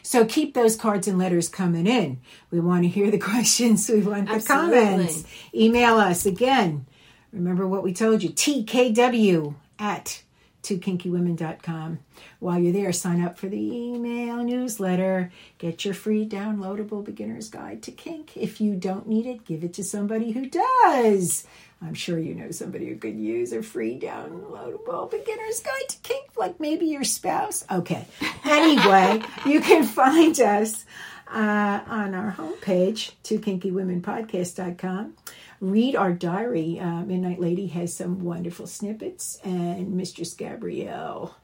So 0.02 0.24
keep 0.24 0.54
those 0.54 0.76
cards 0.76 1.06
and 1.06 1.18
letters 1.18 1.48
coming 1.48 1.86
in. 1.86 2.20
We 2.50 2.60
want 2.60 2.82
to 2.82 2.88
hear 2.88 3.10
the 3.10 3.18
questions. 3.30 3.88
We 3.88 4.00
want 4.02 4.28
the 4.28 4.34
Absolutely. 4.34 4.80
comments. 4.80 5.24
Email 5.54 5.96
us 5.96 6.26
again. 6.26 6.86
Remember 7.32 7.66
what 7.66 7.84
we 7.84 7.92
told 7.92 8.22
you 8.22 8.30
TKW 8.30 9.54
at 9.78 10.22
twokinkywomen.com. 10.62 11.98
While 12.38 12.58
you're 12.58 12.72
there, 12.72 12.92
sign 12.92 13.22
up 13.22 13.38
for 13.38 13.48
the 13.48 13.60
email 13.60 14.42
newsletter. 14.44 15.32
Get 15.58 15.84
your 15.84 15.94
free 15.94 16.28
downloadable 16.28 17.04
beginner's 17.04 17.48
guide 17.48 17.82
to 17.84 17.90
kink. 17.90 18.36
If 18.36 18.60
you 18.60 18.74
don't 18.74 19.08
need 19.08 19.26
it, 19.26 19.44
give 19.44 19.64
it 19.64 19.74
to 19.74 19.84
somebody 19.84 20.32
who 20.32 20.46
does. 20.46 21.46
I'm 21.82 21.94
sure 21.94 22.18
you 22.18 22.34
know 22.34 22.50
somebody 22.50 22.88
who 22.88 22.96
could 22.96 23.16
use 23.16 23.52
a 23.52 23.62
free 23.62 23.98
downloadable 23.98 25.10
beginner's 25.10 25.60
guide 25.60 25.88
to 25.88 25.98
kink, 26.02 26.26
like 26.36 26.60
maybe 26.60 26.86
your 26.86 27.04
spouse. 27.04 27.64
Okay. 27.70 28.06
Anyway, 28.44 29.22
you 29.46 29.60
can 29.60 29.84
find 29.84 30.38
us 30.40 30.84
uh, 31.32 31.80
on 31.86 32.14
our 32.14 32.32
homepage, 32.32 33.12
twokinkywomenpodcast.com. 33.24 35.14
Read 35.60 35.94
our 35.94 36.12
diary. 36.12 36.80
Uh, 36.80 37.02
Midnight 37.02 37.38
Lady 37.38 37.66
has 37.68 37.94
some 37.94 38.20
wonderful 38.20 38.66
snippets, 38.66 39.38
and 39.44 39.92
Mistress 39.92 40.32
Gabrielle. 40.34 41.36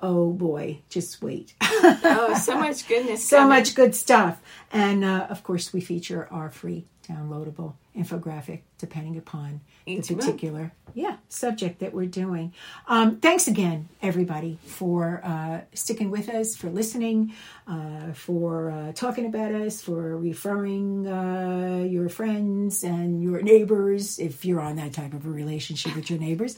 Oh 0.00 0.32
boy, 0.32 0.80
just 0.88 1.22
wait. 1.22 1.54
Oh, 1.60 2.36
so 2.40 2.58
much 2.58 2.88
goodness. 2.88 3.24
so 3.28 3.38
coming. 3.38 3.58
much 3.58 3.74
good 3.74 3.94
stuff. 3.94 4.40
And 4.72 5.04
uh, 5.04 5.26
of 5.30 5.44
course, 5.44 5.72
we 5.72 5.80
feature 5.80 6.26
our 6.30 6.50
free 6.50 6.86
downloadable 7.08 7.74
infographic 7.96 8.60
depending 8.78 9.16
upon 9.18 9.60
Each 9.84 10.08
the 10.08 10.14
month. 10.14 10.24
particular 10.26 10.72
yeah 10.94 11.16
subject 11.28 11.80
that 11.80 11.92
we're 11.92 12.06
doing. 12.06 12.52
Um, 12.88 13.18
thanks 13.20 13.46
again, 13.48 13.88
everybody, 14.00 14.58
for 14.64 15.20
uh, 15.24 15.60
sticking 15.74 16.10
with 16.10 16.28
us, 16.28 16.56
for 16.56 16.70
listening, 16.70 17.32
uh, 17.66 18.12
for 18.14 18.70
uh, 18.70 18.92
talking 18.92 19.26
about 19.26 19.52
us, 19.52 19.80
for 19.82 20.16
referring 20.16 21.06
uh, 21.06 21.84
your 21.88 22.08
friends 22.08 22.82
and 22.82 23.22
your 23.22 23.42
neighbors 23.42 24.18
if 24.18 24.44
you're 24.44 24.60
on 24.60 24.76
that 24.76 24.92
type 24.94 25.12
of 25.14 25.26
a 25.26 25.30
relationship 25.30 25.94
with 25.94 26.08
your 26.10 26.18
neighbors. 26.18 26.56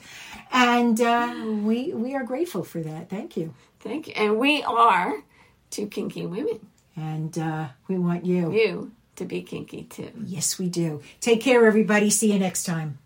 And 0.53 1.01
uh, 1.01 1.35
we 1.63 1.93
we 1.93 2.15
are 2.15 2.25
grateful 2.25 2.65
for 2.65 2.81
that. 2.81 3.11
Thank 3.11 3.37
you. 3.37 3.55
Thank 3.81 4.09
you. 4.09 4.15
And 4.17 4.39
we 4.39 4.63
are 4.63 5.23
two 5.71 5.87
kinky 5.89 6.27
women. 6.27 6.67
And 6.97 7.37
uh, 7.39 7.69
we 7.89 7.99
want 7.99 8.25
you. 8.25 8.53
You 8.53 8.93
to 9.17 9.25
be 9.25 9.43
kinky 9.43 9.85
too. 9.85 10.11
Yes, 10.25 10.59
we 10.59 10.69
do. 10.69 11.03
Take 11.21 11.41
care, 11.41 11.67
everybody. 11.67 12.11
See 12.11 12.33
you 12.33 12.39
next 12.39 12.65
time. 12.65 12.99